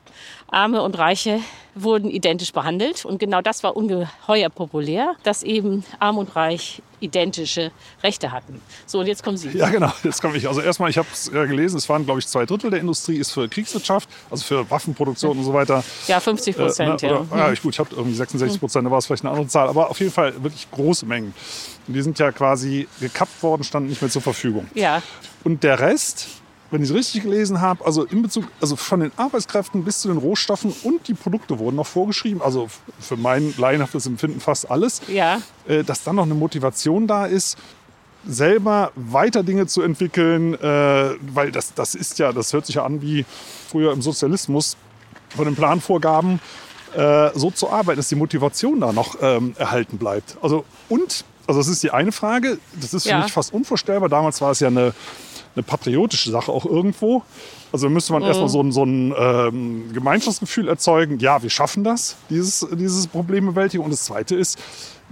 Arme 0.48 0.82
und 0.82 0.98
Reiche 0.98 1.40
wurden 1.76 2.10
identisch 2.10 2.52
behandelt. 2.52 3.06
Und 3.06 3.20
genau 3.20 3.42
das 3.42 3.62
war 3.62 3.78
ungeheuer 3.78 4.50
populär, 4.50 5.14
dass 5.22 5.44
eben 5.44 5.86
Arm 6.00 6.18
und 6.18 6.36
Reich 6.36 6.82
identische 7.00 7.72
Rechte 8.02 8.32
hatten. 8.32 8.60
So, 8.88 9.02
und 9.02 9.06
jetzt 9.06 9.24
kommen 9.24 9.38
Sie. 9.38 9.50
Ja, 9.50 9.70
genau, 9.70 9.92
jetzt 10.04 10.20
komme 10.20 10.38
ich. 10.38 10.48
Also 10.48 10.62
erstmal, 10.62 10.90
ich 10.90 10.98
habe 10.98 11.08
es 11.14 11.30
ja 11.32 11.46
gelesen, 11.46 11.78
es 11.78 11.88
waren, 11.88 12.06
glaube 12.06 12.20
ich, 12.20 12.28
zwei 12.28 12.48
Drittel 12.48 12.72
der 12.72 12.80
Industrie 12.80 13.18
ist 13.18 13.32
für 13.34 13.48
Kriegswirtschaft, 13.48 14.10
also 14.32 14.44
für 14.44 14.68
Waffenproduktion 14.72 15.38
und 15.38 15.44
so 15.44 15.54
weiter. 15.54 15.84
Ja, 16.08 16.20
50 16.20 16.56
Prozent, 16.56 17.04
äh, 17.04 17.08
ne, 17.08 17.28
ja. 17.30 17.50
ja. 17.50 17.54
Gut, 17.54 17.74
ich 17.74 17.80
habe 17.80 17.90
irgendwie 17.96 18.16
66 18.16 18.60
Prozent, 18.60 18.88
da 18.88 18.90
war 18.90 18.98
es 18.98 19.06
vielleicht 19.06 19.24
eine 19.24 19.32
andere 19.32 19.48
Zahl, 19.48 19.68
aber 19.68 19.92
auf 19.92 20.00
jeden 20.00 20.12
Fall 20.12 20.42
wirklich 20.42 20.68
große 20.72 21.06
Mengen. 21.06 21.36
Die 21.88 22.02
sind 22.02 22.20
ja 22.20 22.32
quasi 22.32 22.88
gekappt 23.00 23.44
worden, 23.44 23.64
standen 23.64 23.90
nicht 23.90 24.02
mehr 24.02 24.12
zur 24.12 24.22
Verfügung. 24.22 24.68
Ja. 24.74 25.02
Und 25.44 25.64
der 25.64 25.80
Rest, 25.80 26.28
wenn 26.72 26.82
ich 26.82 26.90
es 26.90 26.96
richtig 26.96 27.24
gelesen 27.24 27.62
habe, 27.62 27.86
also 27.86 28.04
in 28.06 28.22
Bezug, 28.22 28.46
also 28.60 28.76
von 28.76 29.00
den 29.00 29.12
Arbeitskräften 29.18 29.84
bis 29.84 30.02
zu 30.02 30.08
den 30.08 30.18
Rohstoffen 30.18 30.74
und 30.84 31.08
die 31.08 31.14
Produkte 31.14 31.60
wurden 31.60 31.76
noch 31.76 31.88
vorgeschrieben, 31.88 32.42
also 32.42 32.68
für 33.00 33.18
mein 33.18 33.54
laienhaftes 33.58 34.08
Empfinden 34.08 34.40
fast 34.40 34.70
alles, 34.70 35.02
ja. 35.08 35.42
Äh, 35.68 35.84
dass 35.84 36.04
dann 36.04 36.16
noch 36.16 36.24
eine 36.24 36.34
Motivation 36.34 37.08
da 37.08 37.26
ist, 37.26 37.58
selber 38.28 38.92
weiter 38.96 39.44
Dinge 39.44 39.68
zu 39.68 39.82
entwickeln, 39.82 40.56
äh, 40.56 41.16
weil 41.34 41.52
das, 41.52 41.74
das 41.74 41.94
ist 41.96 42.18
ja, 42.18 42.32
das 42.32 42.54
hört 42.54 42.66
sich 42.66 42.76
ja 42.76 42.86
an 42.86 43.02
wie 43.02 43.26
früher 43.70 43.94
im 43.94 44.02
Sozialismus, 44.02 44.78
von 45.36 45.46
den 45.46 45.56
Planvorgaben 45.56 46.40
äh, 46.96 47.30
so 47.36 47.52
zu 47.52 47.70
arbeiten, 47.70 47.98
dass 47.98 48.08
die 48.08 48.16
Motivation 48.16 48.80
da 48.80 48.94
noch 48.94 49.18
ähm, 49.22 49.54
erhalten 49.58 49.98
bleibt. 49.98 50.38
Also 50.42 50.66
und 50.90 51.26
also 51.48 51.60
das 51.60 51.68
ist 51.68 51.84
die 51.84 51.92
eine 51.92 52.12
Frage. 52.12 52.58
Das 52.80 52.94
ist 52.94 53.04
für 53.04 53.10
ja. 53.10 53.22
mich 53.22 53.32
fast 53.32 53.54
unvorstellbar. 53.54 54.10
Damals 54.10 54.42
war 54.42 54.52
es 54.52 54.60
ja 54.60 54.68
eine, 54.68 54.94
eine 55.56 55.64
patriotische 55.64 56.32
Sache 56.32 56.52
auch 56.52 56.66
irgendwo. 56.66 57.24
Also 57.72 57.90
müsste 57.90 58.14
man 58.14 58.22
mhm. 58.22 58.30
erstmal 58.30 58.50
so 58.50 58.62
ein, 58.62 58.72
so 58.72 58.84
ein 58.84 59.14
ähm, 59.18 59.94
Gemeinschaftsgefühl 59.94 60.68
erzeugen. 60.68 61.20
Ja, 61.20 61.44
wir 61.44 61.50
schaffen 61.50 61.84
das, 61.84 62.16
dieses, 62.30 62.66
dieses 62.72 63.08
Problem 63.08 63.46
bewältigen. 63.46 63.84
Und 63.84 63.92
das 63.92 64.06
Zweite 64.06 64.36
ist, 64.36 64.58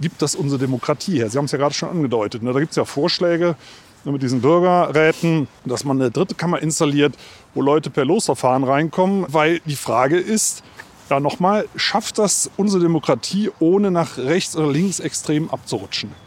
gibt 0.00 0.22
das 0.22 0.34
unsere 0.34 0.58
Demokratie 0.58 1.18
her? 1.18 1.30
Sie 1.30 1.38
haben 1.38 1.44
es 1.44 1.52
ja 1.52 1.58
gerade 1.58 1.74
schon 1.74 1.90
angedeutet. 1.90 2.42
Ne? 2.42 2.52
Da 2.52 2.60
gibt 2.60 2.70
es 2.70 2.76
ja 2.76 2.84
Vorschläge 2.84 3.56
ne, 4.04 4.12
mit 4.12 4.22
diesen 4.22 4.40
Bürgerräten, 4.40 5.46
dass 5.64 5.84
man 5.84 6.00
eine 6.00 6.10
dritte 6.10 6.34
Kammer 6.34 6.60
installiert, 6.62 7.14
wo 7.54 7.62
Leute 7.62 7.90
per 7.90 8.04
Losverfahren 8.04 8.64
reinkommen. 8.64 9.26
Weil 9.28 9.60
die 9.66 9.76
Frage 9.76 10.18
ist, 10.18 10.62
da 11.08 11.20
nochmal, 11.20 11.68
schafft 11.76 12.18
das 12.18 12.50
unsere 12.56 12.82
Demokratie, 12.82 13.50
ohne 13.60 13.90
nach 13.90 14.16
rechts 14.16 14.56
oder 14.56 14.70
links 14.70 15.00
extrem 15.00 15.50
abzurutschen? 15.50 16.23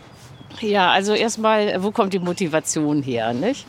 Ja, 0.61 0.91
also 0.91 1.13
erstmal, 1.13 1.83
wo 1.83 1.91
kommt 1.91 2.13
die 2.13 2.19
Motivation 2.19 3.03
her? 3.03 3.33
Nicht? 3.33 3.65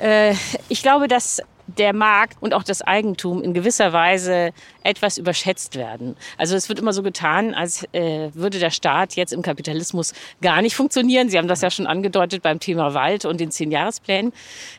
Äh, 0.00 0.34
ich 0.68 0.82
glaube, 0.82 1.08
dass 1.08 1.42
der 1.66 1.92
Markt 1.92 2.36
und 2.40 2.54
auch 2.54 2.62
das 2.62 2.82
Eigentum 2.82 3.42
in 3.42 3.54
gewisser 3.54 3.92
Weise 3.92 4.52
etwas 4.82 5.18
überschätzt 5.18 5.76
werden. 5.76 6.16
Also 6.38 6.54
es 6.54 6.68
wird 6.68 6.78
immer 6.78 6.92
so 6.92 7.02
getan, 7.02 7.54
als 7.54 7.84
äh, 7.92 8.30
würde 8.34 8.58
der 8.58 8.70
Staat 8.70 9.16
jetzt 9.16 9.32
im 9.32 9.42
Kapitalismus 9.42 10.14
gar 10.40 10.62
nicht 10.62 10.76
funktionieren. 10.76 11.28
Sie 11.28 11.38
haben 11.38 11.48
das 11.48 11.62
ja 11.62 11.70
schon 11.70 11.86
angedeutet 11.86 12.42
beim 12.42 12.60
Thema 12.60 12.94
Wald 12.94 13.24
und 13.24 13.40
den 13.40 13.50
Zehn-Jahresplänen. 13.50 14.32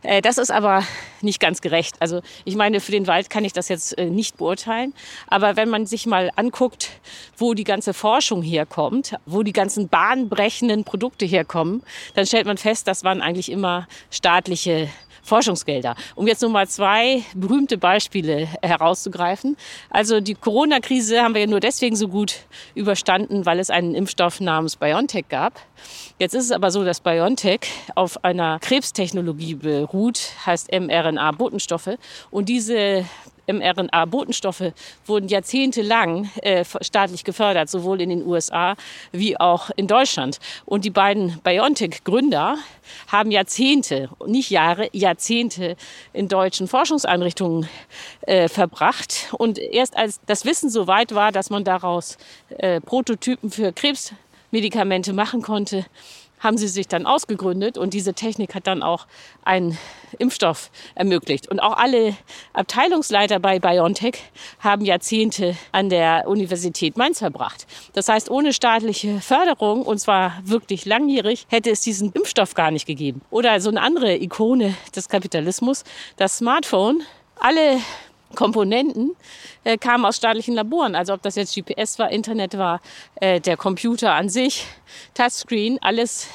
Äh, 0.04 0.22
das 0.22 0.38
ist 0.38 0.52
aber 0.52 0.84
nicht 1.22 1.40
ganz 1.40 1.62
gerecht. 1.62 1.96
Also 2.00 2.22
ich 2.46 2.56
meine, 2.56 2.80
für 2.80 2.92
den 2.92 3.08
Wald 3.08 3.30
kann 3.30 3.44
ich 3.44 3.54
das 3.54 3.68
jetzt 3.68 3.98
äh, 3.98 4.06
nicht 4.06 4.38
beurteilen. 4.38 4.94
Aber 5.28 5.58
wenn 5.58 5.70
man 5.70 5.86
sich 5.86 6.06
mal 6.06 6.32
anguckt, 6.36 6.90
wo 7.38 7.54
die 7.54 7.66
ganze 7.66 7.94
Forschung 7.94 8.42
herkommt, 8.42 9.16
wo 9.26 9.44
die 9.44 9.54
ganzen 9.54 9.90
bahnbrechenden 9.90 10.86
Produkte 10.86 11.26
herkommen, 11.26 11.84
dann 12.16 12.26
stellt 12.26 12.48
man 12.48 12.58
fest, 12.58 12.88
das 12.88 13.04
waren 13.04 13.22
eigentlich 13.22 13.52
immer 13.52 13.88
staatliche 14.10 14.88
Forschungsgelder. 15.28 15.96
Um 16.16 16.26
jetzt 16.26 16.42
nur 16.42 16.52
mal 16.52 16.68
zwei 16.68 17.24
berühmte 17.36 17.78
Beispiele 17.78 18.48
herauszugreifen. 18.62 19.58
Also 19.90 20.22
die 20.22 20.36
Corona-Krise 20.36 21.22
haben 21.22 21.34
wir 21.34 21.42
ja 21.42 21.48
nur 21.48 21.60
deswegen 21.60 21.96
so 21.96 22.08
gut 22.08 22.46
überstanden, 22.76 23.46
weil 23.46 23.60
es 23.60 23.70
einen 23.70 23.94
Impfstoff 23.94 24.40
namens 24.40 24.78
BioNTech 24.78 25.26
gab. 25.30 25.60
Jetzt 26.18 26.34
ist 26.34 26.46
es 26.46 26.52
aber 26.52 26.72
so, 26.72 26.84
dass 26.84 27.02
BioNTech 27.02 27.62
auf 27.96 28.24
einer 28.24 28.60
Krebstechnologie 28.60 29.56
beruht, 29.56 30.32
heißt 30.46 30.72
mRNA-Botenstoffe. 30.72 31.98
Und 32.32 32.50
diese 32.50 33.06
mRNA-Botenstoffe 33.48 34.74
wurden 35.06 35.28
jahrzehntelang 35.28 36.30
äh, 36.42 36.64
staatlich 36.82 37.24
gefördert, 37.24 37.70
sowohl 37.70 38.02
in 38.02 38.10
den 38.10 38.26
USA 38.26 38.76
wie 39.12 39.40
auch 39.40 39.70
in 39.76 39.88
Deutschland. 39.88 40.40
Und 40.66 40.86
die 40.86 40.90
beiden 40.90 41.40
BioNTech-Gründer 41.44 42.58
haben 43.08 43.32
Jahrzehnte, 43.32 44.10
nicht 44.26 44.50
Jahre, 44.50 44.90
Jahrzehnte 44.94 45.76
in 46.14 46.28
deutschen 46.28 46.68
Forschungseinrichtungen 46.68 47.68
äh, 48.22 48.48
verbracht. 48.48 49.34
Und 49.38 49.58
erst 49.58 49.98
als 49.98 50.20
das 50.26 50.46
Wissen 50.46 50.70
so 50.70 50.88
weit 50.88 51.16
war, 51.16 51.32
dass 51.32 51.50
man 51.50 51.64
daraus 51.64 52.18
äh, 52.58 52.82
Prototypen 52.82 53.50
für 53.50 53.72
Krebsmedikamente 53.72 55.14
machen 55.14 55.42
konnte, 55.42 55.86
haben 56.40 56.58
sie 56.58 56.68
sich 56.68 56.88
dann 56.88 57.06
ausgegründet 57.06 57.78
und 57.78 57.94
diese 57.94 58.14
Technik 58.14 58.56
hat 58.56 58.68
dann 58.68 58.84
auch 58.84 59.08
einen 59.44 59.78
Impfstoff 60.20 60.72
ermöglicht. 60.96 61.50
Und 61.50 61.60
auch 61.60 61.78
alle 61.78 62.16
Abteilungsleiter 62.54 63.40
bei 63.40 63.60
BioNTech 63.60 64.18
haben 64.60 64.86
Jahrzehnte 64.86 65.56
an 65.72 65.90
der 65.90 66.28
Universität 66.28 66.98
Mainz 66.98 67.20
verbracht. 67.20 67.68
Das 67.94 68.08
heißt, 68.08 68.30
ohne 68.30 68.54
staatliche 68.54 69.20
Förderung, 69.22 69.82
und 69.82 70.00
zwar 70.00 70.34
wirklich 70.44 70.86
langjährig, 70.86 71.46
hätte 71.50 71.72
es 71.72 71.82
diesen 71.82 72.12
Impfstoff 72.12 72.54
gar 72.54 72.72
nicht 72.72 72.86
gegeben. 72.86 73.22
Oder 73.30 73.60
so 73.60 73.70
eine 73.70 73.82
andere 73.82 74.16
Ikone 74.16 74.76
des 74.96 75.10
Kapitalismus, 75.10 75.84
das 76.18 76.38
Smartphone. 76.38 77.02
Alle 77.40 77.80
Komponenten 78.36 79.16
äh, 79.64 79.78
kamen 79.78 80.06
aus 80.06 80.18
staatlichen 80.18 80.54
Laboren. 80.54 80.96
Also 80.96 81.14
ob 81.14 81.22
das 81.22 81.36
jetzt 81.36 81.56
GPS 81.56 81.98
war, 82.00 82.12
Internet 82.12 82.58
war, 82.58 82.82
äh, 83.16 83.40
der 83.40 83.58
Computer 83.58 84.14
an 84.14 84.30
sich, 84.30 84.66
Touchscreen, 85.14 85.78
alles 85.82 86.28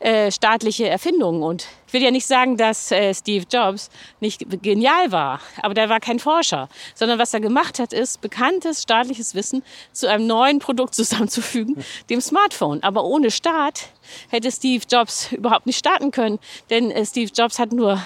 äh, 0.00 0.30
staatliche 0.30 0.88
Erfindungen. 0.88 1.42
Und 1.42 1.66
ich 1.86 1.92
will 1.92 2.02
ja 2.02 2.10
nicht 2.10 2.26
sagen, 2.26 2.56
dass 2.56 2.90
äh, 2.90 3.12
Steve 3.14 3.44
Jobs 3.50 3.90
nicht 4.20 4.44
genial 4.62 5.12
war, 5.12 5.40
aber 5.62 5.74
der 5.74 5.88
war 5.88 6.00
kein 6.00 6.18
Forscher, 6.18 6.68
sondern 6.94 7.18
was 7.18 7.34
er 7.34 7.40
gemacht 7.40 7.78
hat, 7.78 7.92
ist 7.92 8.20
bekanntes 8.20 8.82
staatliches 8.82 9.34
Wissen 9.34 9.62
zu 9.92 10.08
einem 10.08 10.26
neuen 10.26 10.58
Produkt 10.58 10.94
zusammenzufügen, 10.94 11.84
dem 12.08 12.20
Smartphone. 12.20 12.82
Aber 12.82 13.04
ohne 13.04 13.30
Staat 13.30 13.88
hätte 14.28 14.50
Steve 14.50 14.84
Jobs 14.90 15.32
überhaupt 15.32 15.66
nicht 15.66 15.78
starten 15.78 16.10
können, 16.10 16.38
denn 16.70 16.90
äh, 16.90 17.04
Steve 17.04 17.30
Jobs 17.34 17.58
hat 17.58 17.72
nur 17.72 18.00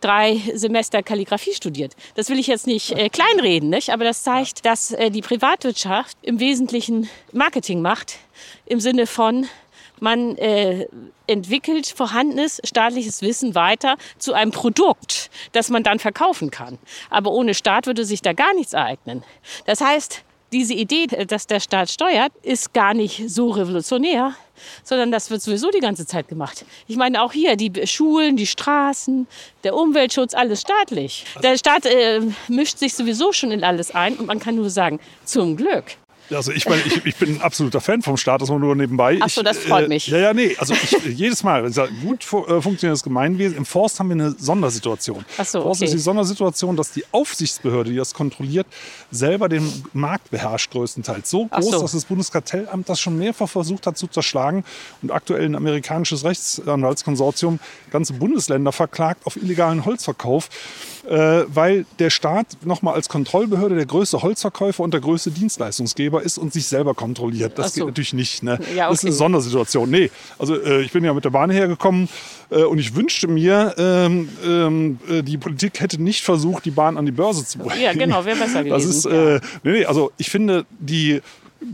drei 0.00 0.40
Semester 0.54 1.02
Kalligrafie 1.02 1.54
studiert. 1.54 1.94
Das 2.14 2.28
will 2.28 2.38
ich 2.38 2.46
jetzt 2.46 2.66
nicht 2.66 2.92
äh, 2.92 3.08
kleinreden, 3.08 3.70
nicht? 3.70 3.90
aber 3.90 4.04
das 4.04 4.22
zeigt, 4.22 4.64
dass 4.64 4.92
äh, 4.92 5.10
die 5.10 5.22
Privatwirtschaft 5.22 6.16
im 6.22 6.40
Wesentlichen 6.40 7.08
Marketing 7.32 7.82
macht, 7.82 8.18
im 8.66 8.80
Sinne 8.80 9.06
von, 9.06 9.46
man 10.00 10.36
äh, 10.36 10.88
entwickelt 11.28 11.86
vorhandenes 11.86 12.60
staatliches 12.64 13.22
Wissen 13.22 13.54
weiter 13.54 13.96
zu 14.18 14.32
einem 14.32 14.50
Produkt, 14.50 15.30
das 15.52 15.70
man 15.70 15.84
dann 15.84 16.00
verkaufen 16.00 16.50
kann. 16.50 16.78
Aber 17.08 17.30
ohne 17.30 17.54
Staat 17.54 17.86
würde 17.86 18.04
sich 18.04 18.20
da 18.20 18.32
gar 18.32 18.52
nichts 18.54 18.72
ereignen. 18.72 19.22
Das 19.64 19.80
heißt, 19.80 20.24
diese 20.52 20.74
Idee, 20.74 21.06
dass 21.06 21.46
der 21.46 21.60
Staat 21.60 21.90
steuert, 21.90 22.32
ist 22.42 22.72
gar 22.72 22.94
nicht 22.94 23.28
so 23.28 23.50
revolutionär, 23.50 24.34
sondern 24.84 25.10
das 25.10 25.30
wird 25.30 25.42
sowieso 25.42 25.70
die 25.70 25.80
ganze 25.80 26.06
Zeit 26.06 26.28
gemacht. 26.28 26.64
Ich 26.86 26.96
meine 26.96 27.22
auch 27.22 27.32
hier, 27.32 27.56
die 27.56 27.72
Schulen, 27.86 28.36
die 28.36 28.46
Straßen, 28.46 29.26
der 29.64 29.74
Umweltschutz, 29.74 30.34
alles 30.34 30.60
staatlich. 30.60 31.24
Der 31.42 31.56
Staat 31.56 31.86
äh, 31.86 32.20
mischt 32.48 32.78
sich 32.78 32.94
sowieso 32.94 33.32
schon 33.32 33.50
in 33.50 33.64
alles 33.64 33.94
ein 33.94 34.16
und 34.16 34.26
man 34.26 34.38
kann 34.38 34.56
nur 34.56 34.70
sagen, 34.70 35.00
zum 35.24 35.56
Glück. 35.56 35.96
Also 36.34 36.52
ich 36.52 36.68
meine, 36.68 36.82
ich, 36.82 37.04
ich, 37.04 37.16
bin 37.16 37.36
ein 37.36 37.40
absoluter 37.40 37.80
Fan 37.80 38.02
vom 38.02 38.16
Staat, 38.16 38.42
das 38.42 38.48
mal 38.48 38.58
nur 38.58 38.74
nebenbei. 38.74 39.18
Ach 39.20 39.28
so, 39.28 39.42
das 39.42 39.58
freut 39.58 39.86
äh, 39.86 39.88
mich. 39.88 40.06
Ja, 40.06 40.18
ja, 40.18 40.34
nee. 40.34 40.56
Also 40.58 40.74
ich, 40.74 40.96
jedes 41.16 41.42
Mal, 41.42 41.70
gut 42.02 42.22
äh, 42.22 42.60
funktionierendes 42.60 43.02
Gemeinwesen. 43.02 43.56
Im 43.56 43.64
Forst 43.64 43.98
haben 43.98 44.08
wir 44.08 44.14
eine 44.14 44.30
Sondersituation. 44.32 45.24
Ach 45.38 45.44
so, 45.44 45.62
Forst 45.62 45.80
okay. 45.80 45.86
ist 45.86 45.94
die 45.94 46.02
Sondersituation, 46.02 46.76
dass 46.76 46.92
die 46.92 47.04
Aufsichtsbehörde, 47.12 47.90
die 47.90 47.96
das 47.96 48.14
kontrolliert, 48.14 48.66
selber 49.10 49.48
den 49.48 49.70
Markt 49.92 50.30
beherrscht 50.30 50.70
größtenteils. 50.70 51.28
So 51.28 51.48
Ach 51.50 51.60
groß, 51.60 51.70
so. 51.70 51.82
dass 51.82 51.92
das 51.92 52.04
Bundeskartellamt 52.04 52.88
das 52.88 53.00
schon 53.00 53.18
mehrfach 53.18 53.48
versucht 53.48 53.86
hat 53.86 53.96
zu 53.98 54.06
zerschlagen 54.06 54.64
und 55.02 55.10
aktuell 55.10 55.44
ein 55.44 55.54
amerikanisches 55.54 56.24
Rechtsanwaltskonsortium 56.24 57.60
ganze 57.90 58.14
Bundesländer 58.14 58.72
verklagt 58.72 59.26
auf 59.26 59.36
illegalen 59.36 59.84
Holzverkauf, 59.84 60.48
äh, 61.08 61.44
weil 61.48 61.84
der 61.98 62.10
Staat 62.10 62.46
nochmal 62.64 62.94
als 62.94 63.08
Kontrollbehörde 63.08 63.74
der 63.76 63.86
größte 63.86 64.22
Holzverkäufer 64.22 64.82
und 64.82 64.92
der 64.94 65.00
größte 65.00 65.30
Dienstleistungsgeber 65.30 66.22
ist 66.22 66.38
und 66.38 66.52
sich 66.52 66.66
selber 66.66 66.94
kontrolliert. 66.94 67.58
Das 67.58 67.74
so. 67.74 67.80
geht 67.80 67.86
natürlich 67.88 68.12
nicht. 68.12 68.42
Ne? 68.42 68.58
Ja, 68.76 68.88
Das 68.88 68.98
ist 68.98 69.00
okay. 69.04 69.08
eine 69.08 69.16
Sondersituation. 69.16 69.90
Nee, 69.90 70.10
also 70.38 70.60
äh, 70.60 70.82
ich 70.82 70.92
bin 70.92 71.04
ja 71.04 71.12
mit 71.14 71.24
der 71.24 71.30
Bahn 71.30 71.50
hergekommen 71.50 72.08
äh, 72.50 72.62
und 72.62 72.78
ich 72.78 72.94
wünschte 72.94 73.28
mir, 73.28 73.74
ähm, 73.78 74.28
ähm, 74.46 74.98
äh, 75.10 75.22
die 75.22 75.38
Politik 75.38 75.80
hätte 75.80 76.02
nicht 76.02 76.22
versucht, 76.22 76.64
die 76.64 76.70
Bahn 76.70 76.96
an 76.96 77.06
die 77.06 77.12
Börse 77.12 77.44
zu 77.44 77.58
bringen. 77.58 77.82
Ja, 77.82 77.92
genau, 77.92 78.24
wäre 78.24 78.36
besser 78.38 78.64
Das 78.64 78.82
gewesen. 78.84 78.90
ist, 78.90 79.04
äh, 79.06 79.40
nee, 79.64 79.72
nee, 79.72 79.84
also 79.84 80.12
ich 80.18 80.30
finde, 80.30 80.66
die 80.78 81.20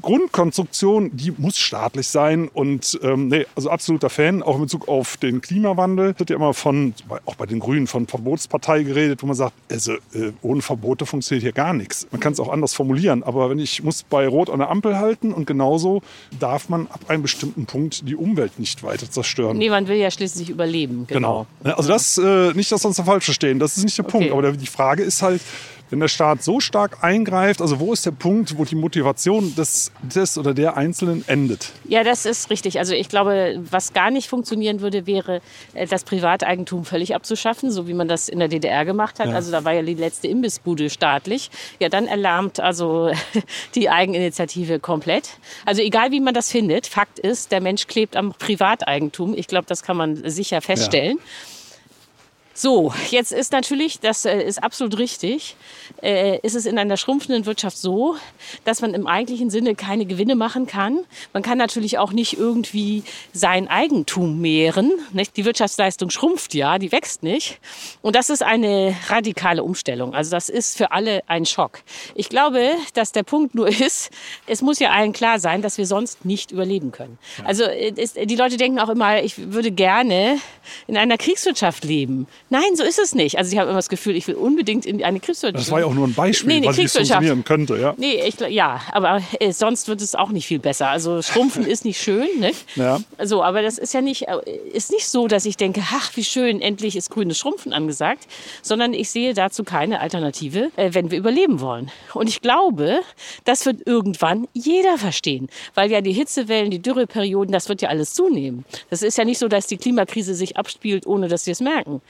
Grundkonstruktion, 0.03 1.17
die 1.17 1.33
muss 1.37 1.57
staatlich 1.59 2.09
sein 2.09 2.49
und 2.49 2.99
ähm, 3.03 3.29
nee, 3.29 3.47
also 3.55 3.71
absoluter 3.71 4.11
Fan, 4.11 4.43
auch 4.43 4.57
in 4.57 4.63
Bezug 4.63 4.89
auf 4.89 5.17
den 5.17 5.41
Klimawandel. 5.41 6.15
Wird 6.19 6.31
ja 6.31 6.37
immer 6.37 6.55
von, 6.55 6.95
auch 7.27 7.37
bei 7.37 7.47
den 7.47 7.61
Grünen, 7.61 7.87
von 7.87 8.07
Verbotspartei 8.07 8.83
geredet, 8.83 9.23
wo 9.23 9.27
man 9.27 9.37
sagt, 9.37 9.55
also 9.71 9.93
äh, 9.93 10.33
ohne 10.43 10.63
Verbote 10.63 11.07
funktioniert 11.07 11.43
hier 11.43 11.53
gar 11.53 11.73
nichts. 11.73 12.07
Man 12.11 12.21
kann 12.21 12.33
es 12.33 12.41
auch 12.41 12.51
anders 12.51 12.75
formulieren, 12.75 13.23
aber 13.23 13.51
wenn 13.51 13.59
ich 13.59 13.83
muss 13.83 14.03
bei 14.03 14.27
Rot 14.27 14.51
an 14.51 14.59
der 14.59 14.71
Ampel 14.71 14.99
halten 14.99 15.33
und 15.33 15.47
genauso 15.47 16.03
darf 16.39 16.69
man 16.69 16.87
ab 16.89 17.01
einem 17.09 17.23
bestimmten 17.23 17.67
Punkt 17.67 18.09
die 18.09 18.17
Umwelt 18.17 18.59
nicht 18.59 18.83
weiter 18.83 19.11
zerstören. 19.11 19.59
Nee, 19.59 19.71
man 19.71 19.89
will 19.89 19.97
ja 19.97 20.11
schließlich 20.11 20.51
überleben. 20.51 21.07
Genau. 21.07 21.47
Genau. 21.63 21.77
Also 21.77 21.89
das, 21.89 22.19
äh, 22.19 22.53
nicht, 22.55 22.71
dass 22.73 22.85
wir 22.85 22.89
uns 22.89 22.97
da 22.97 23.05
falsch 23.05 23.25
verstehen, 23.25 23.59
das 23.59 23.77
ist 23.77 23.85
nicht 23.85 23.99
der 23.99 24.05
Punkt. 24.05 24.27
Okay. 24.27 24.33
Aber 24.33 24.43
der, 24.43 24.53
die 24.53 24.67
Frage 24.67 25.03
ist 25.03 25.23
halt, 25.23 25.43
wenn 25.91 26.01
der 26.01 26.09
Staat 26.09 26.43
so 26.43 26.61
stark 26.61 27.03
eingreift, 27.03 27.61
also 27.61 27.81
wo 27.81 27.93
ist 27.93 28.05
der 28.05 28.11
Punkt, 28.11 28.59
wo 28.59 28.65
die 28.65 28.75
Motivation 28.75 29.55
des, 29.55 29.91
des 30.03 30.39
oder 30.39 30.55
der 30.55 30.77
Einzelnen 30.77 31.27
endet? 31.29 31.73
Ja, 31.89 32.05
das 32.05 32.27
ist 32.27 32.51
richtig. 32.51 32.79
Also 32.79 32.95
ich 32.95 33.09
glaube, 33.09 33.59
was 33.71 33.93
gar 33.93 34.11
nicht 34.11 34.29
funktionieren 34.29 34.81
würde, 34.81 35.07
wäre 35.07 35.41
äh, 35.75 35.87
das 35.87 36.05
Privateigentum 36.05 36.85
völlig 36.85 37.15
abzuschaffen, 37.15 37.71
so 37.71 37.89
wie 37.89 37.95
man 37.95 38.09
das 38.09 38.29
in 38.29 38.39
der 38.39 38.49
DDR 38.49 38.85
gemacht 38.85 39.19
hat. 39.19 39.29
Ja. 39.29 39.35
Also 39.35 39.51
da 39.51 39.65
war 39.65 39.73
ja 39.73 39.83
die 39.83 39.95
letzte 39.95 40.29
Imbissbude 40.29 40.91
staatlich. 40.91 41.51
Ja, 41.81 41.89
dann 41.89 42.07
erlahmt 42.07 42.61
also 42.61 43.11
die 43.75 43.89
Eigeninitiative 43.89 44.81
komplett. 44.81 45.31
Also 45.65 45.83
egal 45.83 46.11
wie 46.11 46.21
man 46.21 46.35
das 46.35 46.51
findet, 46.51 46.87
Fakt 46.87 47.19
ist, 47.19 47.53
der 47.53 47.61
Mensch 47.61 47.87
klebt 47.87 48.17
am 48.17 48.33
Privateigentum. 48.33 49.35
Ich 49.35 49.47
glaube, 49.47 49.67
das 49.67 49.83
kann 49.83 49.97
man 49.97 50.29
sicher 50.29 50.61
feststellen. 50.61 51.19
So, 52.61 52.93
jetzt 53.11 53.31
ist 53.31 53.53
natürlich, 53.53 54.01
das 54.01 54.25
äh, 54.25 54.43
ist 54.43 54.61
absolut 54.61 54.99
richtig, 54.99 55.55
äh, 56.03 56.41
ist 56.41 56.57
es 56.57 56.67
in 56.67 56.77
einer 56.77 56.97
schrumpfenden 56.97 57.47
Wirtschaft 57.47 57.79
so, 57.79 58.17
dass 58.65 58.81
man 58.81 58.95
im 58.95 59.07
eigentlichen 59.07 59.49
Sinne 59.49 59.77
keine 59.77 60.07
Gewinne 60.07 60.35
machen 60.35 60.67
kann. 60.67 60.99
Man 61.33 61.45
kann 61.45 61.57
natürlich 61.57 61.99
auch 61.99 62.11
nicht 62.11 62.37
irgendwie 62.37 63.05
sein 63.33 63.69
Eigentum 63.69 64.41
mehren. 64.41 64.91
Nicht? 65.13 65.37
Die 65.37 65.45
Wirtschaftsleistung 65.45 66.11
schrumpft 66.11 66.53
ja, 66.53 66.81
die 66.81 66.91
wächst 66.91 67.23
nicht. 67.23 67.61
Und 68.03 68.17
das 68.17 68.29
ist 68.29 68.43
eine 68.43 68.97
radikale 69.07 69.63
Umstellung. 69.63 70.13
Also 70.13 70.33
das 70.33 70.49
ist 70.49 70.77
für 70.77 70.91
alle 70.91 71.23
ein 71.29 71.47
Schock. 71.47 71.83
Ich 72.17 72.29
glaube, 72.29 72.73
dass 72.93 73.13
der 73.13 73.23
Punkt 73.23 73.55
nur 73.55 73.69
ist, 73.69 74.11
es 74.49 74.63
muss 74.63 74.81
ja 74.81 74.91
allen 74.91 75.13
klar 75.13 75.39
sein, 75.39 75.63
dass 75.63 75.79
wir 75.79 75.87
sonst 75.87 76.25
nicht 76.25 76.51
überleben 76.51 76.91
können. 76.91 77.19
Also 77.45 77.63
äh, 77.63 77.93
die 77.93 78.35
Leute 78.35 78.57
denken 78.57 78.81
auch 78.81 78.89
immer, 78.89 79.23
ich 79.23 79.53
würde 79.53 79.71
gerne 79.71 80.41
in 80.89 80.97
einer 80.97 81.19
Kriegswirtschaft 81.19 81.85
leben. 81.85 82.27
Nein, 82.51 82.77
so 82.77 82.83
ist 82.83 82.99
es 82.99 83.15
nicht. 83.15 83.37
Also 83.39 83.53
ich 83.53 83.59
habe 83.59 83.69
immer 83.69 83.79
das 83.79 83.89
Gefühl, 83.89 84.17
ich 84.17 84.27
will 84.27 84.35
unbedingt 84.35 84.87
in 84.87 85.05
eine 85.05 85.21
Kriegswirtschaft. 85.21 85.67
Das 85.67 85.71
war 85.71 85.81
ja 85.81 85.87
auch 85.87 85.95
nur 85.95 86.07
ein 86.07 86.15
Beispiel, 86.15 86.49
Nee, 86.49 86.61
nee, 86.61 86.67
was 86.67 86.77
Kriegswirtschaft. 86.77 87.19
funktionieren 87.19 87.45
könnte. 87.45 87.77
Ja. 87.79 87.95
Nee, 87.99 88.23
ich, 88.27 88.37
ja, 88.51 88.81
aber 88.93 89.21
äh, 89.41 89.53
sonst 89.53 89.89
wird 89.89 90.01
es 90.01 90.15
auch 90.15 90.31
nicht 90.31 90.47
viel 90.47 90.59
besser. 90.59 90.89
Also 90.89 91.21
Schrumpfen 91.23 91.67
ist 91.67 91.85
nicht 91.85 92.01
schön, 92.01 92.29
ne? 92.39 92.53
Ja. 92.77 93.01
So, 93.23 93.43
aber 93.43 93.63
das 93.63 93.77
ist 93.79 93.93
ja 93.93 94.01
nicht, 94.01 94.29
äh, 94.29 94.39
ist 94.73 94.91
nicht 94.93 95.09
so, 95.09 95.27
dass 95.29 95.45
ich 95.45 95.57
denke, 95.57 95.83
ach, 95.93 96.13
wie 96.17 96.25
schön, 96.25 96.61
endlich 96.61 96.97
ist 96.97 97.11
grünes 97.11 97.39
Schrumpfen 97.39 97.73
angesagt, 97.73 98.27
sondern 98.63 98.95
ich 98.95 99.11
sehe 99.11 99.35
dazu 99.35 99.65
keine 99.65 100.01
Alternative, 100.01 100.71
äh, 100.77 100.91
wenn 100.95 101.11
wir 101.11 101.19
überleben 101.19 101.61
wollen. 101.61 101.91
Und 102.15 102.29
ich 102.29 102.41
glaube, 102.41 103.01
das 103.45 103.67
wird 103.67 103.87
irgendwann 103.87 104.47
jeder 104.53 104.97
verstehen, 104.99 105.49
weil 105.75 105.91
ja 105.91 106.01
die 106.01 106.13
Hitzewellen, 106.13 106.71
die 106.71 106.81
Dürreperioden, 106.81 107.53
das 107.53 107.69
wird 107.69 107.83
ja 107.83 107.89
alles 107.89 108.15
zunehmen. 108.15 108.65
Das 108.91 109.03
ist 109.03 109.19
ja 109.19 109.25
nicht 109.25 109.39
so, 109.39 109.49
dass 109.49 109.67
die 109.67 109.77
Klimakrise 109.77 110.35
sich 110.35 110.57
abspielt, 110.57 111.07
ohne 111.07 111.29
dass 111.29 111.47
wir 111.47 111.53
es 111.53 111.61
merken. 111.61 112.01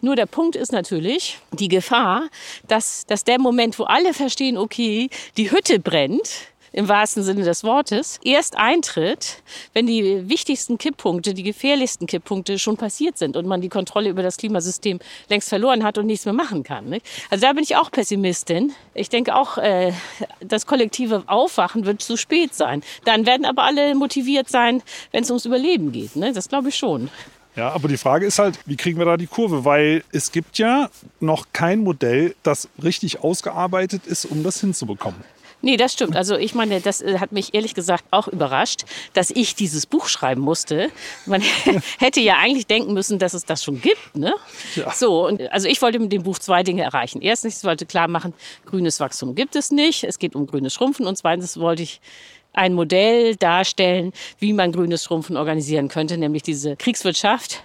Nur 0.00 0.16
der 0.16 0.26
Punkt 0.26 0.56
ist 0.56 0.72
natürlich 0.72 1.38
die 1.52 1.68
Gefahr, 1.68 2.28
dass, 2.66 3.06
dass 3.06 3.24
der 3.24 3.40
Moment, 3.40 3.78
wo 3.78 3.84
alle 3.84 4.14
verstehen, 4.14 4.56
okay, 4.56 5.10
die 5.36 5.50
Hütte 5.50 5.78
brennt, 5.78 6.48
im 6.72 6.88
wahrsten 6.88 7.22
Sinne 7.22 7.44
des 7.44 7.64
Wortes, 7.64 8.20
erst 8.22 8.56
eintritt, 8.56 9.42
wenn 9.72 9.86
die 9.86 10.28
wichtigsten 10.28 10.78
Kipppunkte, 10.78 11.34
die 11.34 11.42
gefährlichsten 11.42 12.06
Kipppunkte 12.06 12.58
schon 12.58 12.76
passiert 12.76 13.18
sind 13.18 13.36
und 13.36 13.46
man 13.46 13.60
die 13.60 13.68
Kontrolle 13.68 14.10
über 14.10 14.22
das 14.22 14.36
Klimasystem 14.36 14.98
längst 15.28 15.48
verloren 15.48 15.82
hat 15.84 15.98
und 15.98 16.06
nichts 16.06 16.24
mehr 16.24 16.34
machen 16.34 16.62
kann. 16.62 16.88
Nicht? 16.88 17.06
Also 17.30 17.46
da 17.46 17.52
bin 17.52 17.62
ich 17.62 17.76
auch 17.76 17.90
Pessimistin. 17.90 18.72
Ich 18.94 19.08
denke 19.08 19.34
auch, 19.34 19.58
äh, 19.58 19.92
das 20.40 20.66
kollektive 20.66 21.24
Aufwachen 21.26 21.86
wird 21.86 22.02
zu 22.02 22.16
spät 22.16 22.54
sein. 22.54 22.82
Dann 23.04 23.26
werden 23.26 23.46
aber 23.46 23.64
alle 23.64 23.94
motiviert 23.94 24.48
sein, 24.48 24.82
wenn 25.10 25.22
es 25.22 25.30
ums 25.30 25.46
Überleben 25.46 25.92
geht. 25.92 26.16
Ne? 26.16 26.32
Das 26.32 26.48
glaube 26.48 26.68
ich 26.68 26.76
schon. 26.76 27.10
Ja, 27.58 27.70
aber 27.72 27.88
die 27.88 27.96
Frage 27.96 28.24
ist 28.24 28.38
halt, 28.38 28.56
wie 28.66 28.76
kriegen 28.76 28.98
wir 29.00 29.04
da 29.04 29.16
die 29.16 29.26
Kurve? 29.26 29.64
Weil 29.64 30.04
es 30.12 30.30
gibt 30.30 30.58
ja 30.58 30.90
noch 31.18 31.46
kein 31.52 31.80
Modell, 31.80 32.36
das 32.44 32.68
richtig 32.80 33.24
ausgearbeitet 33.24 34.06
ist, 34.06 34.26
um 34.26 34.44
das 34.44 34.60
hinzubekommen. 34.60 35.20
Nee, 35.60 35.76
das 35.76 35.92
stimmt. 35.92 36.14
Also 36.14 36.36
ich 36.36 36.54
meine, 36.54 36.80
das 36.80 37.00
äh, 37.00 37.18
hat 37.18 37.32
mich 37.32 37.52
ehrlich 37.52 37.74
gesagt 37.74 38.04
auch 38.12 38.28
überrascht, 38.28 38.84
dass 39.12 39.30
ich 39.30 39.56
dieses 39.56 39.86
Buch 39.86 40.06
schreiben 40.06 40.40
musste. 40.40 40.90
Man 41.26 41.42
hätte 41.98 42.20
ja 42.20 42.36
eigentlich 42.38 42.68
denken 42.68 42.94
müssen, 42.94 43.18
dass 43.18 43.34
es 43.34 43.44
das 43.44 43.64
schon 43.64 43.80
gibt. 43.80 44.14
Ne? 44.14 44.32
Ja. 44.76 44.92
So, 44.92 45.26
und 45.26 45.50
also 45.50 45.66
ich 45.66 45.82
wollte 45.82 45.98
mit 45.98 46.12
dem 46.12 46.22
Buch 46.22 46.38
zwei 46.38 46.62
Dinge 46.62 46.84
erreichen. 46.84 47.20
Erstens, 47.22 47.58
ich 47.58 47.64
wollte 47.64 47.86
klar 47.86 48.06
machen, 48.06 48.34
grünes 48.66 49.00
Wachstum 49.00 49.34
gibt 49.34 49.56
es 49.56 49.72
nicht. 49.72 50.04
Es 50.04 50.20
geht 50.20 50.36
um 50.36 50.46
grünes 50.46 50.74
Schrumpfen. 50.74 51.08
Und 51.08 51.18
zweitens 51.18 51.58
wollte 51.58 51.82
ich 51.82 52.00
ein 52.58 52.74
Modell 52.74 53.36
darstellen, 53.36 54.12
wie 54.38 54.52
man 54.52 54.72
grünes 54.72 55.04
Schrumpfen 55.04 55.36
organisieren 55.36 55.88
könnte, 55.88 56.18
nämlich 56.18 56.42
diese 56.42 56.76
Kriegswirtschaft. 56.76 57.62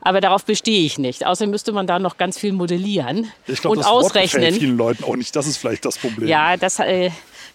Aber 0.00 0.20
darauf 0.20 0.44
bestehe 0.44 0.86
ich 0.86 0.98
nicht. 0.98 1.26
Außerdem 1.26 1.50
müsste 1.50 1.72
man 1.72 1.86
da 1.86 1.98
noch 1.98 2.16
ganz 2.16 2.38
viel 2.38 2.52
modellieren 2.52 3.30
Ich 3.46 3.60
glaube, 3.60 3.76
und 3.76 3.78
das 3.84 3.90
Wort 3.90 4.04
ausrechnen. 4.06 4.54
vielen 4.54 4.76
Leuten 4.78 5.04
auch 5.04 5.16
nicht. 5.16 5.34
Das 5.36 5.46
ist 5.46 5.58
vielleicht 5.58 5.84
das 5.84 5.98
Problem. 5.98 6.28
Ja, 6.28 6.56
das, 6.56 6.78
äh, 6.78 7.10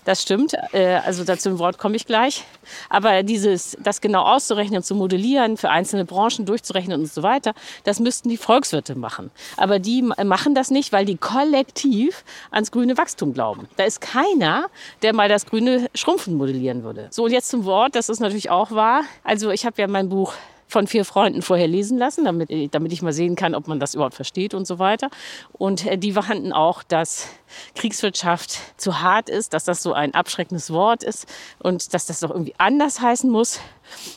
das 0.05 0.21
stimmt. 0.21 0.53
Äh, 0.73 0.95
also 1.05 1.23
dazu 1.23 1.49
im 1.49 1.59
Wort 1.59 1.77
komme 1.77 1.95
ich 1.95 2.05
gleich. 2.05 2.43
Aber 2.89 3.23
dieses, 3.23 3.77
das 3.81 4.01
genau 4.01 4.23
auszurechnen, 4.23 4.83
zu 4.83 4.95
modellieren, 4.95 5.57
für 5.57 5.69
einzelne 5.69 6.05
Branchen 6.05 6.45
durchzurechnen 6.45 7.01
und 7.01 7.11
so 7.11 7.23
weiter, 7.23 7.53
das 7.83 7.99
müssten 7.99 8.29
die 8.29 8.37
Volkswirte 8.37 8.95
machen. 8.95 9.31
Aber 9.57 9.79
die 9.79 10.01
ma- 10.01 10.21
machen 10.23 10.55
das 10.55 10.71
nicht, 10.71 10.91
weil 10.91 11.05
die 11.05 11.17
kollektiv 11.17 12.23
ans 12.51 12.71
grüne 12.71 12.97
Wachstum 12.97 13.33
glauben. 13.33 13.67
Da 13.77 13.83
ist 13.83 14.01
keiner, 14.01 14.67
der 15.01 15.13
mal 15.13 15.29
das 15.29 15.45
grüne 15.45 15.89
Schrumpfen 15.95 16.35
modellieren 16.35 16.83
würde. 16.83 17.07
So, 17.11 17.25
und 17.25 17.31
jetzt 17.31 17.49
zum 17.49 17.65
Wort, 17.65 17.95
das 17.95 18.09
ist 18.09 18.19
natürlich 18.19 18.49
auch 18.49 18.71
wahr. 18.71 19.03
Also 19.23 19.51
ich 19.51 19.65
habe 19.65 19.81
ja 19.81 19.87
mein 19.87 20.09
Buch 20.09 20.33
von 20.67 20.87
vier 20.87 21.05
Freunden 21.05 21.41
vorher 21.41 21.67
lesen 21.67 21.97
lassen, 21.97 22.25
damit, 22.25 22.49
äh, 22.49 22.67
damit 22.67 22.91
ich 22.91 23.01
mal 23.01 23.13
sehen 23.13 23.35
kann, 23.35 23.55
ob 23.55 23.67
man 23.67 23.79
das 23.79 23.93
überhaupt 23.93 24.15
versteht 24.15 24.53
und 24.53 24.65
so 24.65 24.79
weiter. 24.79 25.09
Und 25.51 25.85
äh, 25.85 25.97
die 25.97 26.13
fanden 26.13 26.53
auch, 26.53 26.83
dass 26.83 27.27
Kriegswirtschaft 27.75 28.59
zu 28.77 29.01
hart 29.01 29.29
ist, 29.29 29.53
dass 29.53 29.63
das 29.63 29.83
so 29.83 29.93
ein 29.93 30.13
abschreckendes 30.13 30.71
Wort 30.71 31.03
ist 31.03 31.27
und 31.59 31.93
dass 31.93 32.05
das 32.05 32.19
doch 32.19 32.31
irgendwie 32.31 32.55
anders 32.57 33.01
heißen 33.01 33.29
muss. 33.29 33.59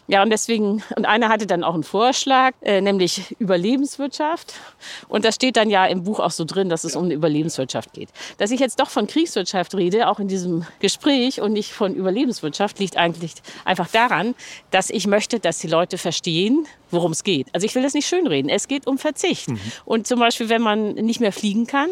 Ja, 0.08 0.22
und 0.22 0.30
deswegen, 0.30 0.82
und 0.96 1.04
einer 1.04 1.28
hatte 1.28 1.46
dann 1.46 1.64
auch 1.64 1.74
einen 1.74 1.82
Vorschlag, 1.82 2.52
äh, 2.62 2.80
nämlich 2.80 3.34
Überlebenswirtschaft. 3.38 4.54
Und 5.08 5.24
das 5.24 5.34
steht 5.34 5.56
dann 5.56 5.70
ja 5.70 5.86
im 5.86 6.04
Buch 6.04 6.20
auch 6.20 6.30
so 6.30 6.44
drin, 6.44 6.68
dass 6.68 6.84
es 6.84 6.96
um 6.96 7.04
eine 7.04 7.14
Überlebenswirtschaft 7.14 7.92
geht. 7.92 8.08
Dass 8.38 8.50
ich 8.50 8.60
jetzt 8.60 8.80
doch 8.80 8.90
von 8.90 9.06
Kriegswirtschaft 9.06 9.74
rede, 9.74 10.08
auch 10.08 10.20
in 10.20 10.28
diesem 10.28 10.64
Gespräch 10.80 11.40
und 11.40 11.52
nicht 11.52 11.72
von 11.72 11.94
Überlebenswirtschaft, 11.94 12.78
liegt 12.78 12.96
eigentlich 12.96 13.34
einfach 13.64 13.88
daran, 13.88 14.34
dass 14.70 14.90
ich 14.90 15.06
möchte, 15.06 15.40
dass 15.40 15.58
die 15.58 15.68
Leute 15.68 15.98
verstehen, 15.98 16.66
worum 16.90 17.12
es 17.12 17.24
geht. 17.24 17.48
Also 17.52 17.66
ich 17.66 17.74
will 17.74 17.82
das 17.82 17.94
nicht 17.94 18.06
schönreden. 18.06 18.48
Es 18.48 18.68
geht 18.68 18.86
um 18.86 18.98
Verzicht. 18.98 19.48
Und 19.84 20.06
zum 20.06 20.20
Beispiel, 20.20 20.48
wenn 20.48 20.62
man 20.62 20.94
nicht 20.94 21.20
mehr 21.20 21.32
fliegen 21.32 21.66
kann, 21.66 21.88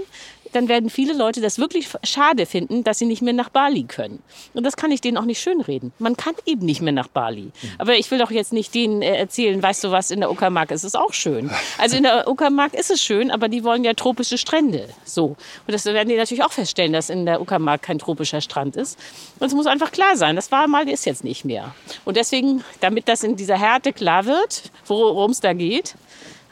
dann 0.54 0.68
werden 0.68 0.90
viele 0.90 1.14
Leute 1.14 1.40
das 1.40 1.58
wirklich 1.58 1.88
schade 2.02 2.46
finden, 2.46 2.84
dass 2.84 2.98
sie 2.98 3.06
nicht 3.06 3.22
mehr 3.22 3.32
nach 3.32 3.48
Bali 3.48 3.84
können. 3.84 4.22
Und 4.54 4.64
das 4.64 4.76
kann 4.76 4.90
ich 4.92 5.00
denen 5.00 5.16
auch 5.16 5.24
nicht 5.24 5.40
schönreden. 5.40 5.92
Man 5.98 6.16
kann 6.16 6.34
eben 6.46 6.64
nicht 6.64 6.80
mehr 6.80 6.92
nach 6.92 7.08
Bali. 7.08 7.50
Aber 7.78 7.96
ich 7.96 8.10
will 8.10 8.18
doch 8.18 8.30
jetzt 8.30 8.52
nicht 8.52 8.74
denen 8.74 9.02
äh, 9.02 9.16
erzählen, 9.16 9.62
weißt 9.62 9.84
du 9.84 9.90
was, 9.90 10.10
in 10.10 10.20
der 10.20 10.30
Uckermark 10.30 10.70
ist 10.70 10.84
es 10.84 10.94
auch 10.94 11.12
schön. 11.12 11.50
Also 11.78 11.96
in 11.96 12.04
der 12.04 12.28
Uckermark 12.28 12.74
ist 12.74 12.90
es 12.90 13.02
schön, 13.02 13.30
aber 13.30 13.48
die 13.48 13.64
wollen 13.64 13.84
ja 13.84 13.94
tropische 13.94 14.38
Strände. 14.38 14.88
So. 15.04 15.26
Und 15.26 15.38
das 15.66 15.84
werden 15.84 16.08
die 16.08 16.16
natürlich 16.16 16.44
auch 16.44 16.52
feststellen, 16.52 16.92
dass 16.92 17.10
in 17.10 17.26
der 17.26 17.40
Uckermark 17.40 17.82
kein 17.82 17.98
tropischer 17.98 18.40
Strand 18.40 18.76
ist. 18.76 18.98
Und 19.40 19.46
es 19.46 19.54
muss 19.54 19.66
einfach 19.66 19.92
klar 19.92 20.16
sein, 20.16 20.36
das 20.36 20.52
war 20.52 20.68
mal, 20.68 20.88
ist 20.88 21.06
jetzt 21.06 21.24
nicht 21.24 21.44
mehr. 21.44 21.74
Und 22.04 22.16
deswegen, 22.16 22.64
damit 22.80 23.08
das 23.08 23.24
in 23.24 23.36
dieser 23.36 23.58
Härte 23.58 23.92
klar 23.92 24.26
wird, 24.26 24.70
worum 24.86 25.30
es 25.30 25.40
da 25.40 25.52
geht, 25.52 25.94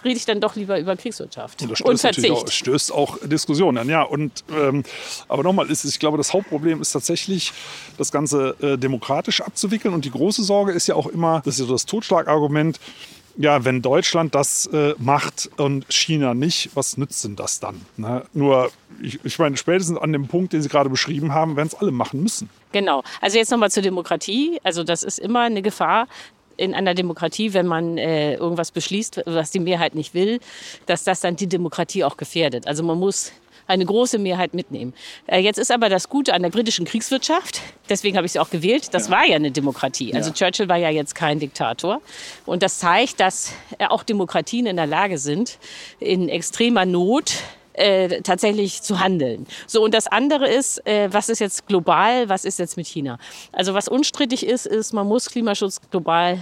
rede 0.05 0.17
ich 0.17 0.25
dann 0.25 0.41
doch 0.41 0.57
lieber 0.57 0.79
über 0.79 0.97
Kriegswirtschaft 0.97 1.63
Und 1.63 1.81
und 1.81 1.99
Verzicht. 1.99 2.31
auch, 2.31 2.49
stößt 2.49 2.93
auch 2.93 3.19
Diskussionen 3.23 3.79
an. 3.79 3.89
Ja, 3.89 4.03
und, 4.03 4.45
ähm, 4.55 4.83
aber 5.29 5.43
nochmal, 5.43 5.71
ist, 5.71 5.85
ich 5.85 5.99
glaube, 5.99 6.19
das 6.19 6.33
Hauptproblem 6.33 6.81
ist 6.81 6.93
tatsächlich, 6.93 7.53
das 7.99 8.13
Ganze 8.13 8.57
äh, 8.61 8.77
demokratisch 8.79 9.41
abzuwickeln. 9.41 9.95
Und 9.95 10.05
die 10.05 10.11
große 10.11 10.43
Sorge 10.43 10.73
ist 10.73 10.87
ja 10.87 10.95
auch 10.95 11.07
immer, 11.07 11.43
das 11.45 11.55
ist 11.55 11.61
ja 11.61 11.67
so 11.67 11.73
das 11.73 11.87
Totschlagargument, 11.87 12.81
ja, 13.37 13.65
wenn 13.65 13.81
Deutschland 13.83 14.35
das 14.35 14.67
äh, 14.67 14.95
macht 14.99 15.49
und 15.57 15.87
China 15.89 16.35
nicht, 16.35 16.71
was 16.75 16.97
nützt 16.97 17.25
denn 17.25 17.37
das 17.37 17.61
dann? 17.61 17.81
Ne? 17.97 18.25
Nur, 18.35 18.71
ich, 19.01 19.25
ich 19.25 19.39
meine, 19.39 19.57
spätestens 19.57 19.99
an 19.99 20.13
dem 20.13 20.29
Punkt, 20.29 20.53
den 20.53 20.63
Sie 20.63 20.69
gerade 20.69 20.91
beschrieben 20.91 21.33
haben, 21.33 21.57
werden 21.57 21.69
es 21.69 21.75
alle 21.75 21.93
machen 21.93 22.23
müssen. 22.23 22.51
Genau. 22.73 23.03
Also 23.21 23.39
jetzt 23.39 23.51
nochmal 23.51 23.71
zur 23.71 23.83
Demokratie. 23.83 24.61
Also 24.65 24.85
das 24.85 25.03
ist 25.03 25.19
immer 25.19 25.41
eine 25.41 25.63
Gefahr 25.63 26.09
in 26.63 26.75
einer 26.75 26.95
Demokratie, 26.95 27.53
wenn 27.53 27.67
man 27.67 27.99
äh, 27.99 28.35
irgendwas 28.35 28.71
beschließt, 28.71 29.23
was 29.27 29.51
die 29.51 29.61
Mehrheit 29.61 29.95
nicht 29.95 30.15
will, 30.15 30.39
dass 30.87 31.03
das 31.05 31.21
dann 31.21 31.37
die 31.37 31.49
Demokratie 31.49 32.05
auch 32.05 32.17
gefährdet. 32.17 32.67
Also 32.67 32.83
man 32.85 32.99
muss 32.99 33.33
eine 33.67 33.85
große 33.85 34.19
Mehrheit 34.19 34.55
mitnehmen. 34.55 34.93
Äh, 35.27 35.41
jetzt 35.41 35.59
ist 35.59 35.71
aber 35.73 35.89
das 35.89 36.09
Gute 36.09 36.35
an 36.35 36.43
der 36.43 36.51
britischen 36.51 36.85
Kriegswirtschaft, 36.85 37.61
deswegen 37.89 38.17
habe 38.17 38.27
ich 38.27 38.33
sie 38.33 38.39
auch 38.41 38.51
gewählt, 38.51 38.93
das 38.93 39.11
war 39.11 39.27
ja 39.27 39.37
eine 39.37 39.51
Demokratie. 39.51 40.15
Also 40.15 40.31
Ja. 40.31 40.35
Churchill 40.35 40.69
war 40.69 40.77
ja 40.77 40.91
jetzt 40.91 41.15
kein 41.15 41.39
Diktator. 41.39 42.01
Und 42.47 42.63
das 42.63 42.79
zeigt, 42.79 43.19
dass 43.21 43.53
äh, 43.79 43.87
auch 43.87 44.03
Demokratien 44.03 44.67
in 44.67 44.77
der 44.77 44.87
Lage 44.87 45.19
sind, 45.19 45.59
in 45.99 46.29
extremer 46.29 46.87
Not 46.87 47.35
äh, 47.75 48.23
tatsächlich 48.23 48.83
zu 48.83 49.01
handeln. 49.01 49.47
So, 49.67 49.83
und 49.83 49.95
das 49.95 50.07
andere 50.07 50.49
ist, 50.49 50.87
äh, 50.87 51.13
was 51.13 51.29
ist 51.29 51.39
jetzt 51.39 51.67
global, 51.67 52.29
was 52.29 52.45
ist 52.45 52.59
jetzt 52.59 52.77
mit 52.77 52.87
China? 52.87 53.19
Also 53.53 53.75
was 53.75 53.89
unstrittig 53.89 54.47
ist, 54.47 54.67
ist, 54.67 54.93
man 54.93 55.07
muss 55.07 55.31
Klimaschutz 55.31 55.81
global 55.91 56.39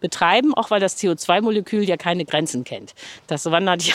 betreiben, 0.00 0.54
auch 0.54 0.70
weil 0.70 0.80
das 0.80 0.98
CO2-Molekül 0.98 1.82
ja 1.84 1.96
keine 1.96 2.24
Grenzen 2.24 2.64
kennt. 2.64 2.94
Das 3.26 3.44
wandert 3.46 3.82
ja 3.86 3.94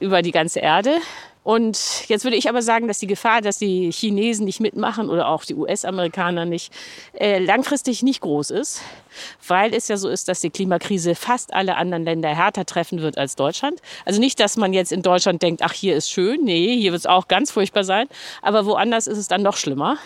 über 0.00 0.22
die 0.22 0.32
ganze 0.32 0.60
Erde. 0.60 0.98
Und 1.44 2.08
jetzt 2.08 2.24
würde 2.24 2.38
ich 2.38 2.48
aber 2.48 2.62
sagen, 2.62 2.88
dass 2.88 2.98
die 2.98 3.06
Gefahr, 3.06 3.42
dass 3.42 3.58
die 3.58 3.92
Chinesen 3.92 4.46
nicht 4.46 4.60
mitmachen 4.60 5.10
oder 5.10 5.28
auch 5.28 5.44
die 5.44 5.54
US-Amerikaner 5.54 6.46
nicht, 6.46 6.72
äh, 7.12 7.38
langfristig 7.38 8.02
nicht 8.02 8.22
groß 8.22 8.50
ist, 8.50 8.80
weil 9.46 9.74
es 9.74 9.88
ja 9.88 9.98
so 9.98 10.08
ist, 10.08 10.26
dass 10.28 10.40
die 10.40 10.48
Klimakrise 10.48 11.14
fast 11.14 11.52
alle 11.52 11.76
anderen 11.76 12.04
Länder 12.04 12.30
härter 12.30 12.64
treffen 12.64 13.02
wird 13.02 13.18
als 13.18 13.36
Deutschland. 13.36 13.80
Also 14.06 14.20
nicht, 14.20 14.40
dass 14.40 14.56
man 14.56 14.72
jetzt 14.72 14.90
in 14.90 15.02
Deutschland 15.02 15.42
denkt, 15.42 15.60
ach, 15.62 15.74
hier 15.74 15.94
ist 15.94 16.10
schön. 16.10 16.44
Nee, 16.44 16.78
hier 16.80 16.92
wird 16.92 17.00
es 17.00 17.06
auch 17.06 17.28
ganz 17.28 17.50
furchtbar 17.50 17.84
sein. 17.84 18.08
Aber 18.40 18.64
woanders 18.64 19.06
ist 19.06 19.18
es 19.18 19.28
dann 19.28 19.42
noch 19.42 19.58
schlimmer. 19.58 19.98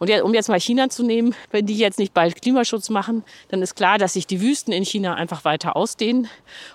Und 0.00 0.10
ja, 0.10 0.24
um 0.24 0.34
jetzt 0.34 0.48
mal 0.48 0.58
China 0.58 0.88
zu 0.88 1.04
nehmen, 1.04 1.36
wenn 1.52 1.66
die 1.66 1.78
jetzt 1.78 2.00
nicht 2.00 2.14
bald 2.14 2.42
Klimaschutz 2.42 2.90
machen, 2.90 3.22
dann 3.48 3.62
ist 3.62 3.76
klar, 3.76 3.98
dass 3.98 4.14
sich 4.14 4.26
die 4.26 4.40
Wüsten 4.40 4.72
in 4.72 4.84
China 4.84 5.14
einfach 5.14 5.44
weiter 5.44 5.76
ausdehnen 5.76 6.28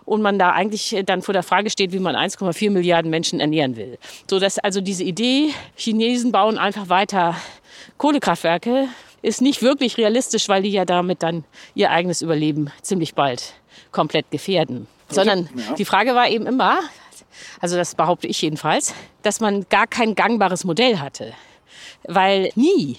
und 0.05 0.21
man 0.21 0.39
da 0.39 0.51
eigentlich 0.51 0.95
dann 1.05 1.21
vor 1.21 1.33
der 1.33 1.43
Frage 1.43 1.69
steht, 1.69 1.91
wie 1.91 1.99
man 1.99 2.15
1,4 2.15 2.71
Milliarden 2.71 3.11
Menschen 3.11 3.41
ernähren 3.41 3.75
will. 3.75 3.97
So 4.29 4.39
dass 4.39 4.59
also 4.59 4.81
diese 4.81 5.03
Idee, 5.03 5.53
Chinesen 5.75 6.31
bauen 6.31 6.57
einfach 6.57 6.89
weiter 6.89 7.35
Kohlekraftwerke, 7.97 8.87
ist 9.21 9.41
nicht 9.41 9.61
wirklich 9.61 9.97
realistisch, 9.97 10.49
weil 10.49 10.63
die 10.63 10.69
ja 10.71 10.85
damit 10.85 11.23
dann 11.23 11.45
ihr 11.73 11.91
eigenes 11.91 12.21
Überleben 12.21 12.71
ziemlich 12.81 13.15
bald 13.15 13.53
komplett 13.91 14.29
gefährden. 14.31 14.87
Sondern 15.09 15.49
Ja. 15.55 15.73
die 15.73 15.85
Frage 15.85 16.15
war 16.15 16.27
eben 16.29 16.45
immer, 16.45 16.79
also 17.59 17.75
das 17.75 17.95
behaupte 17.95 18.27
ich 18.27 18.41
jedenfalls, 18.41 18.93
dass 19.23 19.39
man 19.39 19.65
gar 19.69 19.87
kein 19.87 20.15
gangbares 20.15 20.63
Modell 20.63 20.99
hatte. 20.99 21.33
Weil 22.03 22.51
nie 22.55 22.97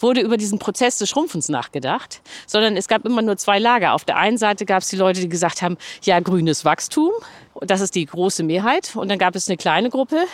wurde 0.00 0.20
über 0.20 0.36
diesen 0.36 0.58
Prozess 0.60 0.98
des 0.98 1.08
Schrumpfens 1.10 1.48
nachgedacht, 1.48 2.20
sondern 2.46 2.76
es 2.76 2.86
gab 2.86 3.04
immer 3.04 3.22
nur 3.22 3.36
zwei 3.36 3.58
Lager. 3.58 3.94
Auf 3.94 4.04
der 4.04 4.16
einen 4.16 4.38
Seite 4.38 4.64
gab 4.64 4.82
es 4.82 4.88
die 4.88 4.96
Leute, 4.96 5.20
die 5.20 5.28
gesagt 5.28 5.60
haben, 5.62 5.76
ja, 6.02 6.20
grünes 6.20 6.64
Wachstum 6.64 7.10
Das 7.60 7.80
ist 7.80 7.94
die 7.94 8.06
große 8.06 8.42
Mehrheit. 8.42 8.94
Und 8.94 9.08
dann 9.08 9.18
gab 9.18 9.34
es 9.34 9.48
eine 9.48 9.56
kleine 9.56 9.90
Gruppe, 9.90 10.24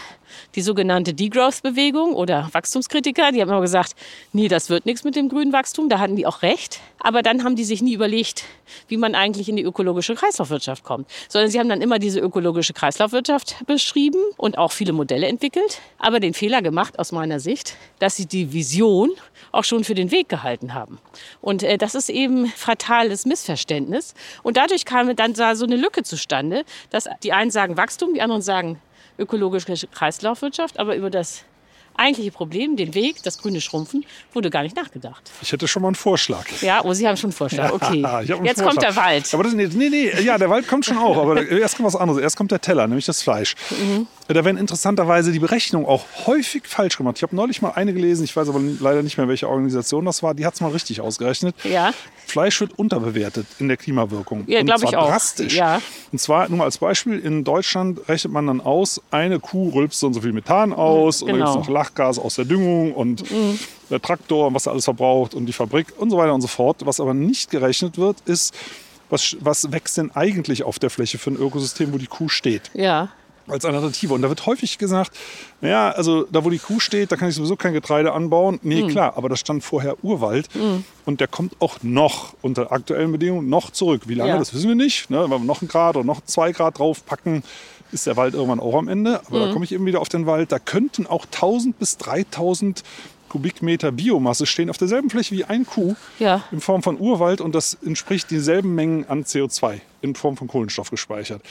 die 0.54 0.60
sogenannte 0.60 1.14
Degrowth-Bewegung 1.14 2.14
oder 2.14 2.48
Wachstumskritiker. 2.52 3.32
Die 3.32 3.40
haben 3.40 3.48
immer 3.48 3.60
gesagt, 3.60 3.94
nee, 4.32 4.48
das 4.48 4.68
wird 4.68 4.86
nichts 4.86 5.04
mit 5.04 5.16
dem 5.16 5.28
grünen 5.28 5.52
Wachstum. 5.52 5.88
Da 5.88 5.98
hatten 5.98 6.16
die 6.16 6.26
auch 6.26 6.42
recht. 6.42 6.80
Aber 6.98 7.22
dann 7.22 7.44
haben 7.44 7.56
die 7.56 7.64
sich 7.64 7.82
nie 7.82 7.94
überlegt, 7.94 8.44
wie 8.88 8.96
man 8.96 9.14
eigentlich 9.14 9.48
in 9.48 9.56
die 9.56 9.62
ökologische 9.62 10.14
Kreislaufwirtschaft 10.14 10.84
kommt. 10.84 11.08
Sondern 11.28 11.50
sie 11.50 11.58
haben 11.58 11.68
dann 11.68 11.82
immer 11.82 11.98
diese 11.98 12.20
ökologische 12.20 12.72
Kreislaufwirtschaft 12.72 13.64
beschrieben 13.66 14.18
und 14.36 14.58
auch 14.58 14.72
viele 14.72 14.92
Modelle 14.92 15.26
entwickelt. 15.26 15.80
Aber 15.98 16.20
den 16.20 16.34
Fehler 16.34 16.62
gemacht 16.62 16.98
aus 16.98 17.12
meiner 17.12 17.40
Sicht, 17.40 17.76
dass 17.98 18.16
sie 18.16 18.26
die 18.26 18.52
Vision 18.52 19.10
auch 19.52 19.64
schon 19.64 19.84
für 19.84 19.94
den 19.94 20.10
Weg 20.10 20.28
gehalten 20.28 20.74
haben. 20.74 20.98
Und 21.40 21.62
äh, 21.62 21.78
das 21.78 21.94
ist 21.94 22.10
eben 22.10 22.46
fatales 22.46 23.24
Missverständnis. 23.24 24.14
Und 24.42 24.56
dadurch 24.56 24.84
kam 24.84 25.14
dann 25.16 25.32
da 25.34 25.54
so 25.54 25.64
eine 25.64 25.76
Lücke 25.76 26.02
zustande, 26.02 26.64
dass 26.90 27.06
die 27.22 27.32
einen 27.32 27.50
sagen 27.50 27.76
Wachstum, 27.76 28.14
die 28.14 28.22
anderen 28.22 28.42
sagen 28.42 28.80
ökologische 29.18 29.86
Kreislaufwirtschaft, 29.88 30.78
aber 30.78 30.96
über 30.96 31.10
das 31.10 31.44
eigentliche 31.96 32.32
Problem, 32.32 32.76
den 32.76 32.94
Weg, 32.94 33.22
das 33.22 33.38
grüne 33.38 33.60
Schrumpfen, 33.60 34.04
wurde 34.32 34.50
gar 34.50 34.62
nicht 34.62 34.76
nachgedacht. 34.76 35.30
Ich 35.42 35.52
hätte 35.52 35.68
schon 35.68 35.82
mal 35.82 35.88
einen 35.88 35.94
Vorschlag. 35.94 36.44
Ja, 36.60 36.84
oh, 36.84 36.92
Sie 36.92 37.06
haben 37.06 37.16
schon 37.16 37.28
einen 37.28 37.36
Vorschlag. 37.36 37.72
Okay. 37.72 38.00
Ja, 38.04 38.18
einen 38.18 38.44
Jetzt 38.44 38.60
Vorschlag. 38.60 38.64
kommt 38.64 38.82
der 38.82 38.96
Wald. 38.96 39.32
Aber 39.32 39.44
das, 39.44 39.52
nee, 39.54 39.68
nee, 39.72 39.88
nee, 39.88 40.20
ja, 40.22 40.38
der 40.38 40.50
Wald 40.50 40.66
kommt 40.66 40.84
schon 40.84 40.98
auch. 40.98 41.16
Aber 41.16 41.46
erst 41.48 41.76
kommt 41.76 41.86
was 41.86 41.96
anderes. 41.96 42.20
Erst 42.20 42.36
kommt 42.36 42.50
der 42.50 42.60
Teller, 42.60 42.86
nämlich 42.88 43.06
das 43.06 43.22
Fleisch. 43.22 43.54
Mhm. 43.70 44.06
Da 44.26 44.44
werden 44.44 44.56
interessanterweise 44.56 45.32
die 45.32 45.38
Berechnungen 45.38 45.86
auch 45.86 46.04
häufig 46.26 46.66
falsch 46.66 46.96
gemacht. 46.96 47.16
Ich 47.18 47.22
habe 47.22 47.36
neulich 47.36 47.60
mal 47.60 47.72
eine 47.72 47.92
gelesen, 47.92 48.24
ich 48.24 48.34
weiß 48.34 48.48
aber 48.48 48.60
leider 48.80 49.02
nicht 49.02 49.18
mehr, 49.18 49.28
welche 49.28 49.48
Organisation 49.48 50.06
das 50.06 50.22
war. 50.22 50.32
Die 50.32 50.46
hat 50.46 50.54
es 50.54 50.62
mal 50.62 50.70
richtig 50.70 51.02
ausgerechnet. 51.02 51.54
Ja. 51.64 51.92
Fleisch 52.26 52.58
wird 52.60 52.78
unterbewertet 52.78 53.46
in 53.58 53.68
der 53.68 53.76
Klimawirkung. 53.76 54.44
Ja, 54.46 54.60
Und 54.60 54.66
glaub 54.66 54.78
zwar 54.80 54.90
ich 54.90 54.96
auch. 54.96 55.08
drastisch. 55.08 55.54
Ja. 55.54 55.82
Und 56.10 56.18
zwar, 56.18 56.48
nur 56.48 56.58
mal 56.58 56.64
als 56.64 56.78
Beispiel, 56.78 57.18
in 57.18 57.44
Deutschland 57.44 58.08
rechnet 58.08 58.32
man 58.32 58.46
dann 58.46 58.60
aus, 58.62 59.02
eine 59.10 59.40
Kuh 59.40 59.68
rülpst 59.70 60.00
so 60.00 60.06
und 60.06 60.14
so 60.14 60.22
viel 60.22 60.32
Methan 60.32 60.72
aus 60.72 61.20
und 61.20 61.28
dann 61.28 61.36
genau. 61.36 61.52
gibt 61.52 61.62
es 61.62 61.68
noch 61.68 61.74
Lachgas 61.74 62.18
aus 62.18 62.36
der 62.36 62.46
Düngung 62.46 62.92
und 62.92 63.24
der 63.90 64.00
Traktor 64.00 64.46
und 64.46 64.54
was 64.54 64.66
er 64.66 64.72
alles 64.72 64.84
verbraucht 64.84 65.34
und 65.34 65.44
die 65.46 65.52
Fabrik 65.52 65.88
und 65.98 66.10
so 66.10 66.16
weiter 66.16 66.32
und 66.32 66.40
so 66.40 66.48
fort. 66.48 66.78
Was 66.84 66.98
aber 66.98 67.12
nicht 67.12 67.50
gerechnet 67.50 67.98
wird, 67.98 68.16
ist, 68.24 68.54
was, 69.10 69.36
was 69.40 69.70
wächst 69.70 69.98
denn 69.98 70.10
eigentlich 70.14 70.62
auf 70.62 70.78
der 70.78 70.88
Fläche 70.88 71.18
für 71.18 71.30
ein 71.30 71.36
Ökosystem, 71.36 71.92
wo 71.92 71.98
die 71.98 72.06
Kuh 72.06 72.30
steht? 72.30 72.70
Ja. 72.72 73.10
Als 73.48 73.64
Alternative. 73.64 74.14
Und 74.14 74.22
da 74.22 74.28
wird 74.28 74.46
häufig 74.46 74.78
gesagt, 74.78 75.12
naja, 75.60 75.90
also 75.90 76.24
da 76.30 76.44
wo 76.44 76.50
die 76.50 76.58
Kuh 76.58 76.80
steht, 76.80 77.12
da 77.12 77.16
kann 77.16 77.28
ich 77.28 77.34
sowieso 77.34 77.56
kein 77.56 77.72
Getreide 77.72 78.12
anbauen. 78.12 78.58
Nee, 78.62 78.82
Hm. 78.82 78.88
klar, 78.88 79.16
aber 79.16 79.28
da 79.28 79.36
stand 79.36 79.62
vorher 79.64 80.02
Urwald 80.04 80.48
und 81.04 81.20
der 81.20 81.28
kommt 81.28 81.54
auch 81.60 81.78
noch 81.82 82.34
unter 82.42 82.72
aktuellen 82.72 83.12
Bedingungen 83.12 83.48
noch 83.48 83.70
zurück. 83.70 84.02
Wie 84.06 84.14
lange, 84.14 84.30
Ja. 84.30 84.38
das 84.38 84.54
wissen 84.54 84.68
wir 84.68 84.74
nicht. 84.74 85.10
Ne? 85.10 85.22
Wenn 85.24 85.30
wir 85.30 85.38
noch 85.40 85.60
einen 85.62 85.68
Grad 85.68 85.96
oder 85.96 86.04
noch 86.04 86.22
zwei 86.24 86.52
Grad 86.52 86.78
draufpacken, 86.78 87.42
ist 87.92 88.06
der 88.06 88.16
Wald 88.16 88.34
irgendwann 88.34 88.60
auch 88.60 88.74
am 88.74 88.88
Ende. 88.88 89.20
Aber 89.26 89.40
Hm. 89.40 89.46
da 89.46 89.52
komme 89.52 89.64
ich 89.64 89.72
eben 89.72 89.86
wieder 89.86 90.00
auf 90.00 90.08
den 90.08 90.26
Wald. 90.26 90.50
Da 90.50 90.58
könnten 90.58 91.06
auch 91.06 91.26
1000 91.26 91.78
bis 91.78 91.96
3000 91.98 92.82
Kubikmeter 93.28 93.90
Biomasse 93.90 94.46
stehen 94.46 94.70
auf 94.70 94.78
derselben 94.78 95.10
Fläche 95.10 95.34
wie 95.34 95.44
ein 95.44 95.66
Kuh 95.66 95.96
Ja. 96.20 96.44
in 96.52 96.60
Form 96.60 96.84
von 96.84 97.00
Urwald 97.00 97.40
und 97.40 97.52
das 97.54 97.76
entspricht 97.84 98.30
dieselben 98.30 98.74
Mengen 98.76 99.06
an 99.08 99.24
CO2 99.24 99.80
in 100.02 100.14
Form 100.14 100.36
von 100.36 100.46
Kohlenstoff 100.46 100.90
gespeichert. 100.90 101.42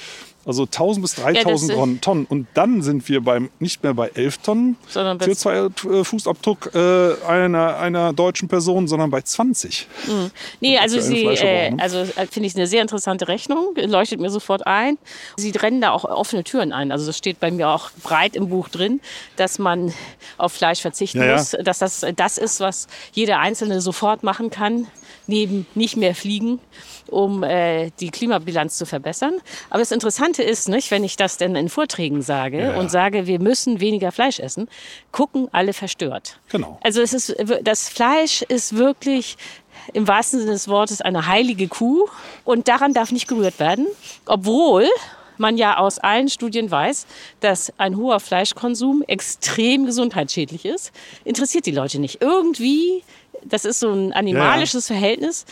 Also 0.45 0.63
1000 0.63 1.01
bis 1.01 1.15
3000 1.15 1.71
Ja, 1.71 1.83
äh, 1.85 1.95
Tonnen. 1.97 2.25
Und 2.25 2.47
dann 2.53 2.81
sind 2.81 3.07
wir 3.07 3.21
beim, 3.21 3.49
nicht 3.59 3.81
mehr 3.83 3.93
bei 3.93 4.09
11 4.09 4.39
Tonnen 4.39 4.75
Sondern 4.89 5.17
bei- 5.17 5.25
CO2-Fußabdruck 5.27 6.75
äh, 6.75 7.25
einer, 7.25 7.77
einer 7.77 8.13
deutschen 8.13 8.47
Person, 8.47 8.87
sondern 8.87 9.09
bei 9.09 9.21
20. 9.21 9.87
Nee, 10.59 10.77
also 10.77 10.99
Sie, 10.99 11.25
äh, 11.25 11.71
ne? 11.71 11.81
also 11.81 11.99
äh, 11.99 12.27
finde 12.29 12.47
ich 12.47 12.55
eine 12.55 12.67
sehr 12.67 12.81
interessante 12.81 13.27
Rechnung, 13.27 13.73
leuchtet 13.75 14.19
mir 14.19 14.29
sofort 14.29 14.65
ein. 14.67 14.97
Sie 15.37 15.51
rennen 15.51 15.81
da 15.81 15.91
auch 15.91 16.03
offene 16.05 16.43
Türen 16.43 16.73
ein. 16.73 16.91
Also 16.91 17.05
das 17.05 17.17
steht 17.17 17.39
bei 17.39 17.51
mir 17.51 17.69
auch 17.69 17.91
breit 18.03 18.35
im 18.35 18.49
Buch 18.49 18.69
drin, 18.69 18.99
dass 19.37 19.59
man 19.59 19.93
auf 20.37 20.53
Fleisch 20.53 20.81
verzichten 20.81 21.19
Ja, 21.19 21.25
ja. 21.25 21.37
muss, 21.37 21.55
dass 21.63 21.79
das 21.79 22.05
das 22.15 22.37
ist, 22.37 22.59
was 22.59 22.87
jeder 23.13 23.39
Einzelne 23.39 23.81
sofort 23.81 24.23
machen 24.23 24.49
kann, 24.49 24.87
neben 25.27 25.65
nicht 25.75 25.97
mehr 25.97 26.15
fliegen, 26.15 26.59
um 27.07 27.43
äh, 27.43 27.91
die 27.99 28.09
Klimabilanz 28.09 28.77
zu 28.77 28.85
verbessern. 28.85 29.39
Aber 29.69 29.79
das 29.79 29.91
Interessante 29.91 30.43
ist, 30.43 30.69
nicht, 30.69 30.91
wenn 30.91 31.03
ich 31.03 31.15
das 31.15 31.37
denn 31.37 31.55
in 31.55 31.69
Vorträgen 31.69 32.21
sage 32.21 32.59
Ja. 32.61 32.75
und 32.79 32.89
sage, 32.91 33.27
wir 33.27 33.39
müssen 33.39 33.79
weniger 33.79 34.11
Fleisch 34.11 34.39
essen, 34.39 34.69
gucken 35.11 35.47
alle 35.51 35.73
verstört. 35.73 36.39
Genau. 36.49 36.79
Also 36.83 37.01
es 37.01 37.13
ist, 37.13 37.35
das 37.63 37.89
Fleisch 37.89 38.41
ist 38.43 38.75
wirklich 38.75 39.37
im 39.93 40.07
wahrsten 40.07 40.39
Sinne 40.39 40.53
des 40.53 40.67
Wortes 40.67 41.01
eine 41.01 41.27
heilige 41.27 41.67
Kuh 41.67 42.05
und 42.45 42.67
daran 42.67 42.93
darf 42.93 43.11
nicht 43.11 43.27
gerührt 43.27 43.59
werden, 43.59 43.87
obwohl 44.25 44.87
man 45.37 45.57
ja 45.57 45.77
aus 45.77 45.97
allen 45.99 46.29
Studien 46.29 46.69
weiß, 46.69 47.07
dass 47.39 47.73
ein 47.79 47.97
hoher 47.97 48.19
Fleischkonsum 48.19 49.03
extrem 49.07 49.85
gesundheitsschädlich 49.85 50.63
ist, 50.63 50.91
interessiert 51.25 51.65
die 51.65 51.71
Leute 51.71 51.99
nicht. 51.99 52.21
Irgendwie, 52.21 53.03
das 53.45 53.65
ist 53.65 53.79
so 53.79 53.91
ein 53.91 54.13
animalisches 54.13 54.87
Verhältnis, 54.87 55.45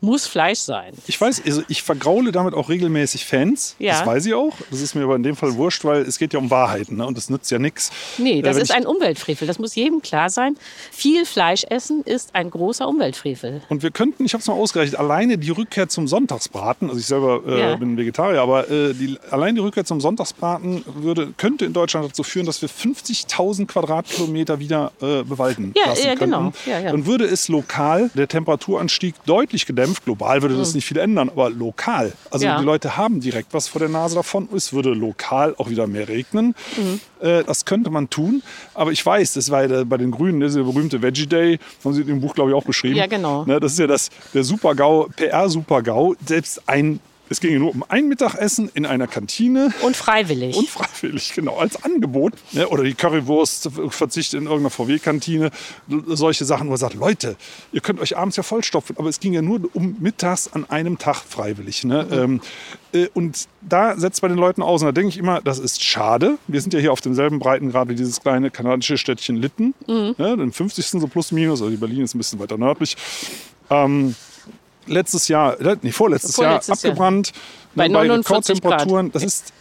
muss 0.00 0.26
Fleisch 0.26 0.58
sein. 0.58 0.92
Ich 1.06 1.18
weiß, 1.20 1.42
also 1.46 1.62
ich 1.68 1.82
vergraule 1.82 2.30
damit 2.30 2.54
auch 2.54 2.68
regelmäßig 2.68 3.24
Fans. 3.24 3.76
Ja. 3.78 3.98
Das 3.98 4.06
weiß 4.06 4.26
ich 4.26 4.34
auch. 4.34 4.52
Das 4.70 4.80
ist 4.80 4.94
mir 4.94 5.04
aber 5.04 5.16
in 5.16 5.22
dem 5.22 5.36
Fall 5.36 5.54
wurscht, 5.54 5.84
weil 5.84 6.02
es 6.02 6.18
geht 6.18 6.32
ja 6.34 6.38
um 6.38 6.50
Wahrheiten 6.50 6.96
ne? 6.96 7.06
und 7.06 7.16
das 7.16 7.30
nützt 7.30 7.50
ja 7.50 7.58
nichts. 7.58 7.90
Nee, 8.18 8.42
das 8.42 8.56
wenn 8.56 8.62
ist 8.62 8.72
ein 8.72 8.86
Umweltfrevel. 8.86 9.48
Das 9.48 9.58
muss 9.58 9.74
jedem 9.74 10.02
klar 10.02 10.28
sein. 10.28 10.56
Viel 10.92 11.24
Fleisch 11.24 11.64
essen 11.70 12.02
ist 12.04 12.34
ein 12.34 12.50
großer 12.50 12.86
Umweltfrevel. 12.86 13.62
Und 13.70 13.82
wir 13.82 13.90
könnten, 13.90 14.26
ich 14.26 14.34
habe 14.34 14.42
es 14.42 14.46
mal 14.48 14.54
ausgerechnet, 14.54 15.00
alleine 15.00 15.38
die 15.38 15.50
Rückkehr 15.50 15.88
zum 15.88 16.06
Sonntagsbraten, 16.06 16.88
also 16.88 17.00
ich 17.00 17.06
selber 17.06 17.40
äh, 17.46 17.60
Ja. 17.60 17.76
bin 17.76 17.96
Vegetarier, 17.96 18.42
aber 18.42 18.70
äh, 18.70 18.92
die, 18.92 19.16
allein 19.30 19.54
die 19.54 19.62
Rückkehr 19.62 19.86
zum 19.86 20.00
Sonntagsbraten 20.02 20.84
würde, 20.94 21.32
könnte 21.38 21.64
in 21.64 21.72
Deutschland 21.72 22.06
dazu 22.06 22.22
führen, 22.22 22.44
dass 22.46 22.60
wir 22.60 22.68
50.000 22.68 23.66
Quadratkilometer 23.66 24.58
wieder 24.60 24.92
äh, 25.00 25.22
bewalden 25.22 25.72
Ja, 25.74 25.86
lassen 25.90 26.06
ja, 26.06 26.14
genau. 26.14 26.38
könnten. 26.52 26.70
Ja, 26.70 26.80
ja. 26.80 26.92
Und 26.92 27.06
würde 27.06 27.24
es 27.24 27.48
lokal 27.48 28.10
der 28.14 28.28
Temperaturanstieg 28.28 29.14
deutlich 29.24 29.64
gedämpft, 29.66 29.85
global 29.94 30.42
würde 30.42 30.56
das 30.56 30.74
nicht 30.74 30.84
viel 30.86 30.98
ändern, 30.98 31.28
aber 31.28 31.50
lokal. 31.50 32.12
Also 32.30 32.44
Mhm. 32.46 32.50
Ja. 32.52 32.58
die 32.58 32.64
Leute 32.64 32.96
haben 32.96 33.20
direkt 33.20 33.52
was 33.54 33.68
vor 33.68 33.78
der 33.80 33.88
Nase 33.88 34.14
davon. 34.14 34.48
Es 34.54 34.72
würde 34.72 34.90
lokal 34.90 35.54
auch 35.58 35.68
wieder 35.70 35.86
mehr 35.86 36.08
regnen. 36.08 36.54
Mhm. 36.76 37.00
Äh, 37.26 37.44
das 37.44 37.64
könnte 37.64 37.90
man 37.90 38.10
tun. 38.10 38.42
Aber 38.74 38.92
ich 38.92 39.04
weiß, 39.04 39.34
das 39.34 39.50
war 39.50 39.62
ja 39.62 39.68
der- 39.68 39.84
bei 39.84 39.96
den 39.96 40.10
Grünen, 40.10 40.40
dieser 40.40 40.62
berühmte 40.64 41.02
Veggie 41.02 41.26
Day, 41.26 41.58
haben 41.84 41.94
Sie 41.94 42.00
in 42.02 42.06
dem 42.08 42.20
Buch, 42.20 42.34
glaube 42.34 42.50
ich, 42.50 42.56
auch 42.56 42.64
beschrieben. 42.64 42.96
Ja, 42.96 43.06
genau. 43.06 43.44
Ne, 43.44 43.58
das 43.60 43.72
ist 43.72 43.78
ja 43.78 43.86
das, 43.86 44.10
der 44.34 44.44
Super-GAU, 44.44 45.08
PR-Super-GAU. 45.16 46.14
Selbst 46.26 46.62
ein, 46.68 47.00
es 47.28 47.40
ging 47.40 47.52
ja 47.52 47.58
nur 47.58 47.74
um 47.74 47.84
ein 47.88 48.08
Mittagessen 48.08 48.70
in 48.74 48.86
einer 48.86 49.06
Kantine. 49.06 49.72
Und 49.82 49.96
freiwillig. 49.96 50.56
Und 50.56 50.68
freiwillig, 50.68 51.32
genau, 51.34 51.56
als 51.56 51.82
Angebot. 51.82 52.34
Ne? 52.52 52.68
Oder 52.68 52.84
die 52.84 52.94
Currywurst, 52.94 53.70
Verzicht 53.90 54.34
in 54.34 54.44
irgendeiner 54.44 54.70
VW-Kantine. 54.70 55.50
Solche 56.06 56.44
Sachen, 56.44 56.66
wo 56.66 56.70
man 56.70 56.78
sagt, 56.78 56.94
Leute, 56.94 57.36
ihr 57.72 57.80
könnt 57.80 58.00
euch 58.00 58.16
abends 58.16 58.36
ja 58.36 58.42
vollstopfen. 58.42 58.96
Aber 58.98 59.08
es 59.08 59.18
ging 59.20 59.32
ja 59.32 59.42
nur 59.42 59.60
um 59.74 59.96
mittags 59.98 60.52
an 60.52 60.68
einem 60.70 60.98
Tag 60.98 61.16
freiwillig. 61.16 61.84
Ne? 61.84 62.06
Ähm, 62.12 62.40
äh, 62.92 63.08
und 63.14 63.48
da 63.60 63.96
setzt 63.96 64.20
bei 64.20 64.28
den 64.28 64.38
Leuten 64.38 64.62
aus. 64.62 64.82
Und 64.82 64.86
da 64.86 64.92
denke 64.92 65.08
ich 65.08 65.18
immer, 65.18 65.40
das 65.40 65.58
ist 65.58 65.82
schade. 65.82 66.38
Wir 66.46 66.60
sind 66.60 66.74
ja 66.74 66.80
hier 66.80 66.92
auf 66.92 67.00
demselben 67.00 67.40
Breitengrad 67.40 67.88
wie 67.88 67.96
dieses 67.96 68.20
kleine 68.20 68.50
kanadische 68.50 68.98
Städtchen 68.98 69.36
Litten. 69.36 69.74
Ne? 69.86 70.36
Den 70.36 70.52
50. 70.52 70.86
so 70.86 71.06
plus 71.08 71.32
minus. 71.32 71.60
Also 71.60 71.70
die 71.70 71.76
Berlin 71.76 72.02
ist 72.02 72.14
ein 72.14 72.18
bisschen 72.18 72.38
weiter 72.38 72.56
nördlich. 72.56 72.96
Ähm, 73.68 74.14
letztes 74.86 75.28
Jahr, 75.28 75.60
äh, 75.60 75.76
nee, 75.82 75.92
vorletztes, 75.92 76.34
Vorletztes 76.34 76.82
Jahr 76.82 76.92
Jahr. 76.92 76.92
abgebrannt. 76.92 77.32
Bei 77.74 77.88
ne, 77.88 77.94
49 77.94 78.26
Grad. 78.62 78.72
Rekordtemperaturen. 78.80 79.12
Das 79.12 79.22
ist, 79.22 79.52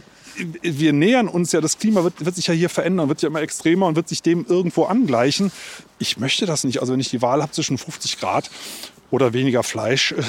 wir 0.61 0.93
nähern 0.93 1.27
uns 1.27 1.51
ja, 1.51 1.61
das 1.61 1.77
Klima 1.77 2.03
wird, 2.03 2.25
wird 2.25 2.35
sich 2.35 2.47
ja 2.47 2.53
hier 2.53 2.69
verändern, 2.69 3.09
wird 3.09 3.21
ja 3.21 3.27
immer 3.29 3.41
extremer 3.41 3.87
und 3.87 3.95
wird 3.95 4.07
sich 4.09 4.21
dem 4.21 4.45
irgendwo 4.47 4.83
angleichen. 4.85 5.51
Ich 5.99 6.17
möchte 6.17 6.45
das 6.45 6.63
nicht. 6.63 6.79
Also 6.79 6.93
wenn 6.93 6.99
ich 6.99 7.09
die 7.09 7.21
Wahl 7.21 7.41
habe 7.41 7.51
zwischen 7.51 7.77
50 7.77 8.19
Grad 8.19 8.49
oder 9.11 9.33
weniger 9.33 9.63
Fleisch, 9.63 10.11
äh, 10.13 10.23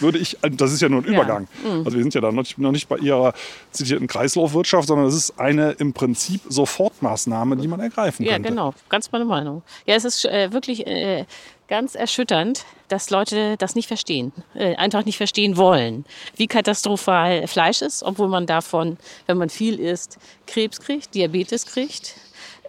würde 0.00 0.18
ich, 0.18 0.36
das 0.42 0.72
ist 0.72 0.82
ja 0.82 0.88
nur 0.88 1.02
ein 1.02 1.04
Übergang. 1.04 1.46
Mhm. 1.62 1.84
Also 1.84 1.92
wir 1.92 2.02
sind 2.02 2.14
ja 2.14 2.20
da 2.20 2.32
noch 2.32 2.42
nicht, 2.42 2.58
noch 2.58 2.72
nicht 2.72 2.88
bei 2.88 2.96
Ihrer 2.98 3.32
zitierten 3.70 4.06
Kreislaufwirtschaft, 4.08 4.88
sondern 4.88 5.06
es 5.06 5.14
ist 5.14 5.38
eine 5.38 5.70
im 5.72 5.92
Prinzip 5.92 6.40
Sofortmaßnahme, 6.48 7.56
die 7.56 7.68
man 7.68 7.80
ergreifen 7.80 8.24
Ja, 8.24 8.32
könnte. 8.34 8.48
genau. 8.48 8.74
Ganz 8.88 9.12
meine 9.12 9.24
Meinung. 9.24 9.62
Ja, 9.86 9.94
es 9.94 10.04
ist 10.04 10.24
äh, 10.24 10.52
wirklich 10.52 10.86
äh, 10.86 11.24
ganz 11.68 11.94
erschütternd, 11.94 12.64
dass 12.88 13.10
Leute 13.10 13.56
das 13.56 13.74
nicht 13.74 13.88
verstehen. 13.88 14.32
Äh, 14.54 14.76
einfach 14.76 15.04
nicht 15.04 15.16
verstehen 15.16 15.56
wollen, 15.56 16.04
wie 16.36 16.46
katastrophal 16.46 17.46
Fleisch 17.46 17.82
ist, 17.82 18.02
obwohl 18.02 18.28
man 18.28 18.46
davon, 18.46 18.98
wenn 19.26 19.38
man 19.38 19.48
viel 19.48 19.80
isst, 19.80 20.18
Krebs 20.46 20.80
kriegt, 20.80 21.14
Diabetes 21.14 21.66
kriegt. 21.66 22.16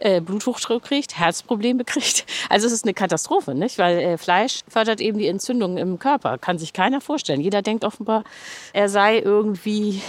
Äh, 0.01 0.19
Bluthochdruck 0.19 0.83
kriegt, 0.83 1.17
Herzprobleme 1.17 1.85
kriegt. 1.85 2.25
Also 2.49 2.67
es 2.67 2.73
ist 2.73 2.83
eine 2.83 2.93
Katastrophe, 2.93 3.55
nicht? 3.55 3.77
Weil 3.77 3.97
äh, 3.97 4.17
Fleisch 4.17 4.59
fördert 4.67 4.99
eben 4.99 5.17
die 5.17 5.27
Entzündung 5.27 5.77
im 5.77 5.99
Körper. 5.99 6.37
Kann 6.37 6.57
sich 6.57 6.73
keiner 6.73 6.99
vorstellen. 6.99 7.39
Jeder 7.39 7.61
denkt 7.61 7.85
offenbar, 7.85 8.25
er 8.73 8.89
sei 8.89 9.19
irgendwie 9.19 10.01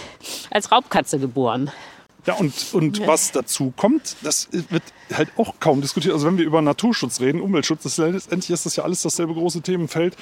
als 0.51 0.73
Raubkatze 0.73 1.21
geboren. 1.21 1.71
Ja, 2.27 2.35
und, 2.35 2.53
und 2.75 3.07
was 3.07 3.31
dazu 3.33 3.73
kommt, 3.77 4.17
das 4.23 4.49
wird 4.51 4.83
halt 5.13 5.29
auch 5.37 5.55
kaum 5.61 5.81
diskutiert. 5.81 6.13
Also 6.13 6.27
wenn 6.27 6.39
wir 6.39 6.45
über 6.45 6.61
Naturschutz 6.61 7.21
reden, 7.21 7.41
Umweltschutz, 7.41 7.85
das 7.85 7.93
ist 7.93 7.99
letztendlich 8.13 8.51
ist 8.51 8.67
das 8.67 8.75
ja 8.77 8.83
alles 8.85 9.03
dasselbe 9.03 9.35
große 9.35 9.61
Themenfeld, 9.63 10.17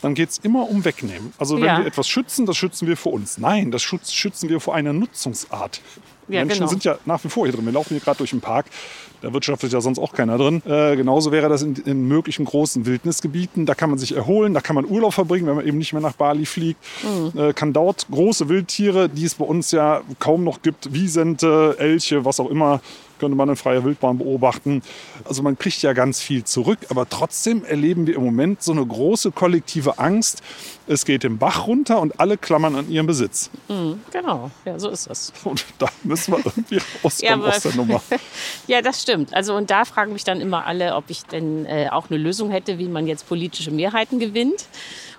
dann 0.00 0.14
geht 0.14 0.30
es 0.30 0.38
immer 0.38 0.68
um 0.70 0.84
Wegnehmen. 0.84 1.32
Also 1.38 1.56
wenn 1.56 1.64
Ja. 1.64 1.78
wir 1.78 1.86
etwas 1.86 2.08
schützen, 2.08 2.46
das 2.46 2.56
schützen 2.56 2.88
wir 2.88 2.96
vor 2.96 3.12
uns. 3.12 3.36
Nein, 3.36 3.70
das 3.70 3.82
schütz, 3.82 4.12
schützen 4.12 4.48
wir 4.48 4.60
vor 4.60 4.74
einer 4.74 4.92
Nutzungsart. 4.94 5.82
Ja, 6.30 6.40
Menschen 6.40 6.60
genau. 6.60 6.70
sind 6.70 6.84
ja 6.84 6.98
nach 7.04 7.22
wie 7.24 7.28
vor 7.28 7.46
hier 7.46 7.54
drin. 7.54 7.64
Wir 7.64 7.72
laufen 7.72 7.90
hier 7.90 8.00
gerade 8.00 8.18
durch 8.18 8.30
den 8.30 8.40
Park. 8.40 8.66
Da 9.22 9.32
wirtschaftet 9.32 9.72
ja 9.72 9.80
sonst 9.80 9.98
auch 9.98 10.12
keiner 10.12 10.38
drin. 10.38 10.62
Äh, 10.66 10.96
genauso 10.96 11.30
wäre 11.30 11.48
das 11.48 11.62
in, 11.62 11.74
in 11.84 12.08
möglichen 12.08 12.44
großen 12.44 12.86
Wildnisgebieten. 12.86 13.66
Da 13.66 13.74
kann 13.74 13.90
man 13.90 13.98
sich 13.98 14.16
erholen, 14.16 14.54
da 14.54 14.60
kann 14.60 14.74
man 14.74 14.86
Urlaub 14.86 15.12
verbringen, 15.12 15.46
wenn 15.46 15.56
man 15.56 15.66
eben 15.66 15.78
nicht 15.78 15.92
mehr 15.92 16.02
nach 16.02 16.14
Bali 16.14 16.46
fliegt. 16.46 16.80
Mhm. 17.02 17.38
Äh, 17.38 17.52
kann 17.52 17.72
dort 17.72 18.06
große 18.10 18.48
Wildtiere, 18.48 19.08
die 19.08 19.24
es 19.24 19.34
bei 19.34 19.44
uns 19.44 19.72
ja 19.72 20.00
kaum 20.18 20.44
noch 20.44 20.62
gibt, 20.62 20.92
Wiesente, 20.92 21.76
Elche, 21.78 22.24
was 22.24 22.40
auch 22.40 22.50
immer, 22.50 22.80
könnte 23.20 23.36
man 23.36 23.48
in 23.48 23.56
freier 23.56 23.84
Wildbahn 23.84 24.18
beobachten. 24.18 24.82
Also 25.24 25.42
man 25.42 25.56
kriegt 25.56 25.82
ja 25.82 25.92
ganz 25.92 26.20
viel 26.20 26.42
zurück, 26.42 26.78
aber 26.88 27.08
trotzdem 27.08 27.64
erleben 27.64 28.06
wir 28.06 28.16
im 28.16 28.24
Moment 28.24 28.62
so 28.62 28.72
eine 28.72 28.84
große 28.84 29.30
kollektive 29.30 29.98
Angst. 29.98 30.42
Es 30.88 31.04
geht 31.04 31.22
den 31.22 31.38
Bach 31.38 31.68
runter 31.68 32.00
und 32.00 32.18
alle 32.18 32.36
klammern 32.36 32.74
an 32.74 32.90
ihrem 32.90 33.06
Besitz. 33.06 33.50
Genau, 34.10 34.50
ja, 34.64 34.78
so 34.78 34.88
ist 34.88 35.08
das. 35.08 35.32
Und 35.44 35.64
da 35.78 35.86
müssen 36.02 36.32
wir 36.32 36.38
irgendwie 36.38 36.78
rauskommen 37.04 37.42
Ja, 37.42 37.46
aus 37.48 37.60
der 37.60 37.76
Nummer. 37.76 38.02
Ja, 38.66 38.82
das 38.82 39.02
stimmt. 39.02 39.34
Also 39.34 39.54
und 39.54 39.70
da 39.70 39.84
fragen 39.84 40.12
mich 40.12 40.24
dann 40.24 40.40
immer 40.40 40.66
alle, 40.66 40.94
ob 40.94 41.04
ich 41.08 41.22
denn 41.24 41.66
äh, 41.66 41.88
auch 41.90 42.10
eine 42.10 42.18
Lösung 42.18 42.50
hätte, 42.50 42.78
wie 42.78 42.88
man 42.88 43.06
jetzt 43.06 43.28
politische 43.28 43.70
Mehrheiten 43.70 44.18
gewinnt. 44.18 44.66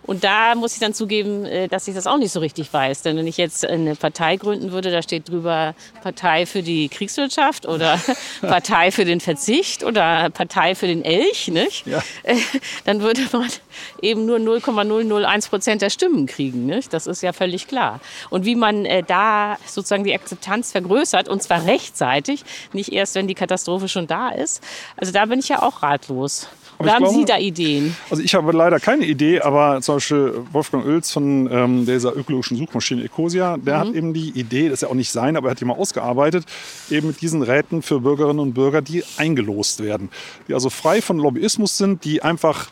Und 0.04 0.24
da 0.24 0.56
muss 0.56 0.74
ich 0.74 0.80
dann 0.80 0.94
zugeben, 0.94 1.46
äh, 1.46 1.68
dass 1.68 1.88
ich 1.88 1.96
das 1.96 2.08
auch 2.08 2.18
nicht 2.18 2.32
so 2.32 2.40
richtig 2.40 2.72
weiß. 2.74 3.04
Denn 3.04 3.18
wenn 3.18 3.28
ich 3.28 3.38
jetzt 3.38 3.66
eine 3.66 3.96
Partei 3.96 4.36
gründen 4.36 4.72
würde, 4.72 4.92
da 4.92 5.02
steht 5.02 5.30
drüber 5.30 5.76
Partei 6.02 6.46
für 6.46 6.64
die 6.64 6.90
Kriegswirtschaft 6.90 7.68
oder 7.68 8.00
Partei 8.42 8.92
für 8.92 9.06
den 9.06 9.20
Verzicht 9.20 9.84
oder 9.84 10.30
Partei 10.30 10.76
für 10.76 10.88
den 10.88 11.04
Elch, 11.04 11.50
nicht? 11.50 11.86
Ja. 11.86 12.02
Äh, 12.24 12.38
dann 12.86 13.02
würde 13.02 13.22
man 13.32 13.50
eben 14.02 14.26
nur 14.26 14.40
0,001 14.40 15.50
Prozent 15.50 15.82
der 15.82 15.90
Stimmen 15.90 16.26
kriegen. 16.26 16.66
Nicht? 16.66 16.94
Das 16.94 17.08
ist 17.08 17.22
ja 17.22 17.34
völlig 17.34 17.68
klar. 17.68 18.00
Und 18.30 18.46
wie 18.46 18.56
man 18.56 18.86
äh, 18.86 19.04
da 19.04 19.58
sozusagen 19.66 20.04
die 20.04 20.14
Akzeptanz 20.14 20.72
vergrößert, 20.72 21.30
und 21.30 21.44
zwar 21.44 21.66
rechtzeitig, 21.66 22.44
nicht 22.74 22.92
erst, 22.92 23.16
wenn 23.16 23.28
die 23.28 23.36
Katastrophe 23.36 23.88
schon 23.88 24.08
da 24.08 24.30
ist. 24.30 24.64
Also 24.98 25.12
da 25.12 25.26
bin 25.26 25.40
ich 25.40 25.50
ja 25.50 25.62
auch 25.62 25.84
ratlos. 25.84 26.48
Oder 26.82 26.94
haben 26.94 27.04
glaube- 27.04 27.20
Sie 27.20 27.26
da 27.26 27.38
Ideen? 27.38 27.96
Also 28.10 28.24
ich 28.24 28.34
habe 28.36 28.52
leider 28.52 28.80
keine 28.80 29.06
Idee, 29.06 29.42
aber 29.42 29.82
zum 29.82 29.96
Beispiel 29.96 30.34
Wolfgang 30.52 30.86
Oels 30.86 31.12
von 31.12 31.50
ähm, 31.52 31.86
dieser 31.86 32.16
ökologischen 32.16 32.58
Suchmaschine 32.58 33.04
Ecosia, 33.04 33.58
der 33.58 33.80
hat 33.80 33.94
eben 33.94 34.14
die 34.14 34.30
Idee, 34.30 34.66
das 34.70 34.76
ist 34.76 34.82
ja 34.82 34.88
auch 34.90 34.94
nicht 34.94 35.12
sein, 35.12 35.36
aber 35.36 35.48
er 35.48 35.52
hat 35.52 35.60
die 35.60 35.66
mal 35.66 35.76
ausgearbeitet, 35.76 36.46
eben 36.90 37.08
mit 37.08 37.22
diesen 37.22 37.42
Räten 37.42 37.82
für 37.82 38.00
Bürgerinnen 38.00 38.40
und 38.40 38.54
Bürger, 38.54 38.82
die 38.82 39.04
eingelost 39.18 39.82
werden. 39.82 40.10
Die 40.48 40.54
also 40.54 40.70
frei 40.70 41.02
von 41.02 41.18
Lobbyismus 41.18 41.78
sind, 41.78 42.04
die 42.04 42.22
einfach 42.22 42.70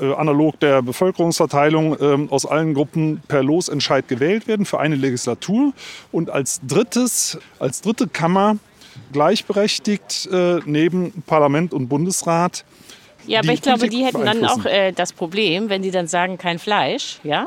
äh, 0.00 0.12
analog 0.12 0.60
der 0.60 0.82
Bevölkerungsverteilung 0.82 1.96
ähm, 2.00 2.28
aus 2.30 2.44
allen 2.44 2.74
Gruppen 2.74 3.22
per 3.28 3.42
Losentscheid 3.42 4.06
gewählt 4.08 4.46
werden 4.46 4.66
für 4.66 4.78
eine 4.78 4.94
Legislatur 4.94 5.72
und 6.12 6.30
als 6.30 6.60
drittes, 6.66 7.38
als 7.58 7.80
dritte 7.80 8.06
Kammer 8.06 8.56
gleichberechtigt 9.12 10.28
äh, 10.32 10.60
neben 10.64 11.22
Parlament 11.26 11.72
und 11.72 11.88
Bundesrat 11.88 12.64
Ja, 13.26 13.40
aber 13.40 13.52
ich 13.52 13.62
glaube, 13.62 13.88
die 13.88 14.04
hätten 14.04 14.24
dann 14.24 14.44
auch 14.44 14.64
äh, 14.64 14.92
das 14.92 15.12
Problem, 15.12 15.68
wenn 15.68 15.82
die 15.82 15.90
dann 15.90 16.06
sagen, 16.06 16.38
kein 16.38 16.58
Fleisch, 16.58 17.18
ja? 17.22 17.46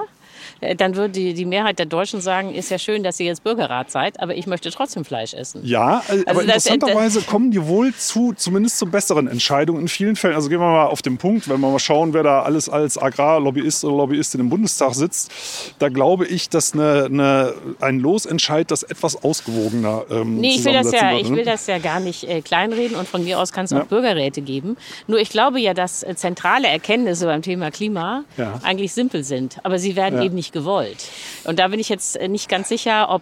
Äh, 0.61 0.75
Dann 0.75 0.95
würde 0.95 1.09
die, 1.13 1.33
die 1.33 1.45
Mehrheit 1.45 1.79
der 1.79 1.85
Deutschen 1.85 2.21
sagen, 2.21 2.53
ist 2.53 2.69
ja 2.71 2.77
schön, 2.79 3.03
dass 3.03 3.19
ihr 3.19 3.27
jetzt 3.27 3.43
Bürgerrat 3.43 3.91
seid, 3.91 4.19
aber 4.19 4.35
ich 4.35 4.47
möchte 4.47 4.69
trotzdem 4.71 5.05
Fleisch 5.05 5.33
essen. 5.33 5.61
Ja, 5.65 6.01
äh, 6.09 6.23
aber 6.29 6.43
das- 6.43 6.65
interessanterweise 6.65 7.21
kommen 7.21 7.51
die 7.51 7.65
wohl 7.67 7.93
zu, 7.93 8.33
zumindest 8.35 8.77
zu 8.79 8.85
besseren 8.85 9.27
Entscheidungen 9.27 9.81
in 9.81 9.87
vielen 9.87 10.15
Fällen. 10.15 10.35
Also 10.35 10.49
gehen 10.49 10.59
wir 10.59 10.67
mal 10.67 10.85
auf 10.87 11.01
den 11.01 11.17
Punkt, 11.17 11.47
wenn 11.49 11.59
wir 11.59 11.69
mal 11.69 11.79
schauen, 11.79 12.13
wer 12.13 12.23
da 12.23 12.41
alles 12.43 12.69
als 12.69 12.97
Agrarlobbyist 12.97 13.83
oder 13.85 13.97
Lobbyistin 13.97 14.41
im 14.41 14.49
Bundestag 14.49 14.93
sitzt. 14.95 15.31
Da 15.79 15.89
glaube 15.89 16.25
ich, 16.25 16.49
dass 16.49 16.73
eine, 16.73 17.05
eine, 17.05 17.53
ein 17.79 17.99
Losentscheid 17.99 18.69
das 18.71 18.83
etwas 18.83 19.23
ausgewogener 19.23 20.03
ähm, 20.11 20.37
Nee, 20.37 20.55
ich 20.55 20.65
will 20.65 20.73
das 20.73 20.91
ja, 20.91 21.13
ich 21.17 21.29
ne? 21.29 21.37
will 21.37 21.45
das 21.45 21.67
ja 21.67 21.77
gar 21.77 21.99
nicht 21.99 22.23
äh, 22.25 22.41
kleinreden 22.41 22.97
und 22.97 23.07
von 23.07 23.23
mir 23.23 23.39
aus 23.39 23.51
kann 23.51 23.65
es 23.65 23.71
Ja. 23.71 23.81
auch 23.81 23.85
Bürgerräte 23.85 24.41
geben. 24.41 24.77
Nur 25.07 25.19
ich 25.19 25.29
glaube 25.29 25.59
ja, 25.59 25.73
dass 25.73 26.03
äh, 26.03 26.15
zentrale 26.15 26.67
Erkenntnisse 26.67 27.25
beim 27.25 27.41
Thema 27.41 27.71
Klima 27.71 28.23
Ja. 28.37 28.59
eigentlich 28.63 28.93
simpel 28.93 29.23
sind, 29.23 29.57
aber 29.63 29.79
sie 29.79 29.95
werden 29.95 30.19
Ja. 30.19 30.25
eben 30.25 30.35
nicht 30.35 30.48
gewollt. 30.51 31.09
Und 31.43 31.59
da 31.59 31.67
bin 31.67 31.79
ich 31.79 31.89
jetzt 31.89 32.15
äh, 32.15 32.27
nicht 32.27 32.49
ganz 32.49 32.69
sicher, 32.69 33.09
ob 33.09 33.21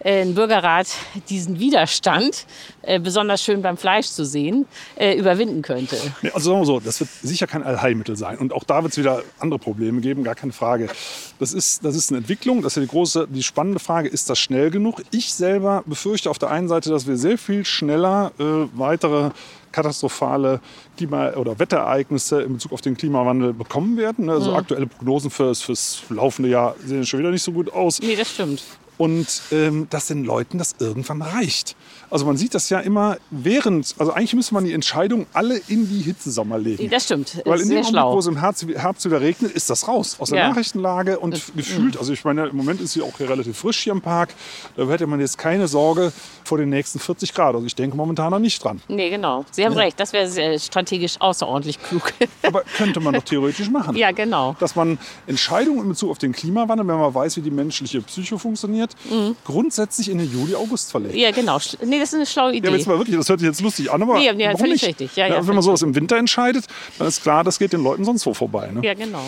äh, 0.00 0.22
ein 0.22 0.34
Bürgerrat 0.34 0.88
diesen 1.28 1.58
Widerstand, 1.58 2.46
äh, 2.82 2.98
besonders 2.98 3.42
schön 3.42 3.62
beim 3.62 3.76
Fleisch 3.76 4.06
zu 4.08 4.24
sehen, 4.24 4.66
überwinden 4.96 5.62
könnte. 5.62 5.96
Also 6.32 6.50
sagen 6.50 6.60
wir 6.60 6.66
so, 6.66 6.80
das 6.80 7.00
wird 7.00 7.10
sicher 7.22 7.46
kein 7.46 7.62
Allheilmittel 7.62 8.16
sein. 8.16 8.38
Und 8.38 8.52
auch 8.52 8.64
da 8.64 8.82
wird 8.82 8.92
es 8.92 8.98
wieder 8.98 9.22
andere 9.38 9.58
Probleme 9.58 10.00
geben, 10.00 10.24
gar 10.24 10.34
keine 10.34 10.52
Frage. 10.52 10.88
Das 11.38 11.52
ist, 11.52 11.84
das 11.84 11.96
ist 11.96 12.10
eine 12.10 12.18
Entwicklung, 12.18 12.62
das 12.62 12.72
ist 12.72 12.76
ja 12.76 12.82
die 12.82 12.88
große, 12.88 13.28
die 13.30 13.42
spannende 13.42 13.78
Frage, 13.78 14.08
ist 14.08 14.30
das 14.30 14.38
schnell 14.38 14.70
genug? 14.70 15.02
Ich 15.10 15.32
selber 15.32 15.82
befürchte 15.86 16.30
auf 16.30 16.38
der 16.38 16.50
einen 16.50 16.68
Seite, 16.68 16.90
dass 16.90 17.06
wir 17.06 17.16
sehr 17.16 17.38
viel 17.38 17.64
schneller 17.64 18.32
äh, 18.38 18.68
weitere 18.74 19.30
katastrophale 19.74 20.60
Klima- 20.96 21.32
oder 21.34 21.58
Wetterereignisse 21.58 22.42
in 22.42 22.54
Bezug 22.54 22.72
auf 22.72 22.80
den 22.80 22.96
Klimawandel 22.96 23.52
bekommen 23.52 23.96
werden. 23.96 24.30
Also 24.30 24.50
Mhm. 24.52 24.56
aktuelle 24.56 24.86
Prognosen 24.86 25.30
fürs, 25.30 25.60
fürs 25.62 26.02
laufende 26.08 26.48
Jahr 26.48 26.74
sehen 26.84 27.04
schon 27.04 27.20
wieder 27.20 27.30
nicht 27.30 27.42
so 27.42 27.52
gut 27.52 27.72
aus 27.72 28.00
Nee, 28.00 28.16
das 28.16 28.30
stimmt. 28.30 28.62
Und 28.98 29.26
ähm, 29.52 29.86
dass 29.90 30.06
den 30.06 30.24
Leuten 30.24 30.58
das 30.58 30.74
irgendwann 30.78 31.22
reicht. 31.22 31.76
Also 32.10 32.26
man 32.26 32.36
sieht 32.36 32.54
das 32.54 32.70
ja 32.70 32.78
immer 32.80 33.16
während, 33.30 33.94
also 33.98 34.12
eigentlich 34.12 34.34
müsste 34.34 34.54
man 34.54 34.64
die 34.64 34.72
Entscheidung 34.72 35.26
alle 35.32 35.56
in 35.68 35.88
die 35.88 36.00
Hitzesommer 36.00 36.58
legen. 36.58 36.88
Das 36.90 37.04
stimmt. 37.04 37.42
Weil 37.44 37.60
in 37.60 37.68
dem 37.68 37.84
schlau. 37.84 38.14
wo 38.14 38.18
es 38.18 38.26
im 38.26 38.36
Herbst, 38.38 38.66
Herbst 38.76 39.04
wieder 39.04 39.20
regnet, 39.20 39.52
ist 39.52 39.68
das 39.70 39.88
raus 39.88 40.16
aus 40.20 40.30
der 40.30 40.38
Ja. 40.38 40.48
Nachrichtenlage 40.48 41.18
und 41.18 41.40
gefühlt, 41.56 41.96
also 41.98 42.12
ich 42.12 42.24
meine, 42.24 42.46
im 42.46 42.56
Moment 42.56 42.80
ist 42.80 42.92
sie 42.92 43.02
auch 43.02 43.18
relativ 43.18 43.58
frisch 43.58 43.78
hier 43.82 43.92
im 43.92 44.00
Park, 44.00 44.34
da 44.76 44.86
hätte 44.86 45.06
man 45.06 45.18
jetzt 45.20 45.38
keine 45.38 45.66
Sorge 45.66 46.12
vor 46.44 46.58
den 46.58 46.68
nächsten 46.68 46.98
40 46.98 47.34
Grad. 47.34 47.54
Also 47.54 47.66
ich 47.66 47.74
denke 47.74 47.96
momentan 47.96 48.30
noch 48.30 48.38
nicht 48.38 48.62
dran. 48.62 48.80
Nee, 48.88 49.10
genau. 49.10 49.44
Sie 49.50 49.64
haben 49.64 49.74
recht. 49.74 49.98
Das 49.98 50.12
wäre 50.12 50.58
strategisch 50.60 51.20
außerordentlich 51.20 51.82
klug. 51.82 52.12
Aber 52.42 52.62
könnte 52.76 53.00
man 53.00 53.14
doch 53.14 53.22
theoretisch 53.24 53.70
machen. 53.70 53.96
ja, 53.96 54.10
genau. 54.12 54.54
Dass 54.60 54.76
man 54.76 54.98
Entscheidungen 55.26 55.80
in 55.82 55.88
Bezug 55.88 56.10
auf 56.10 56.18
den 56.18 56.32
Klimawandel, 56.32 56.86
wenn 56.86 56.98
man 56.98 57.14
weiß, 57.14 57.36
wie 57.38 57.40
die 57.40 57.50
menschliche 57.50 58.00
Psyche 58.02 58.38
funktioniert, 58.38 58.83
grundsätzlich 59.44 60.10
in 60.10 60.18
den 60.18 60.30
Juli, 60.32 60.54
August 60.54 60.90
verlegt. 60.90 61.14
Mhm. 61.14 61.20
Ja, 61.20 61.30
genau. 61.30 61.58
Nee, 61.84 61.98
das 61.98 62.08
ist 62.10 62.14
eine 62.14 62.26
schlaue 62.26 62.54
Idee. 62.54 62.68
Ja, 62.68 62.76
jetzt 62.76 62.86
mal 62.86 62.98
wirklich, 62.98 63.16
das 63.16 63.28
hört 63.28 63.40
sich 63.40 63.46
jetzt 63.48 63.60
lustig 63.60 63.90
an, 63.90 64.02
aber 64.02 64.18
Nee, 64.18 64.32
nee, 64.32 64.44
warum 64.46 64.58
völlig 64.58 64.82
nicht? 64.82 65.00
richtig. 65.00 65.16
Ja, 65.16 65.26
ja, 65.26 65.46
wenn 65.46 65.54
man 65.54 65.62
sowas 65.62 65.82
im 65.82 65.94
Winter 65.94 66.16
entscheidet, 66.16 66.66
dann 66.98 67.08
ist 67.08 67.22
klar, 67.22 67.44
das 67.44 67.58
geht 67.58 67.72
den 67.72 67.82
Leuten 67.82 68.04
sonst 68.04 68.24
wo 68.26 68.34
vorbei. 68.34 68.70
Ne? 68.72 68.80
Ja, 68.84 68.94
genau. 68.94 69.24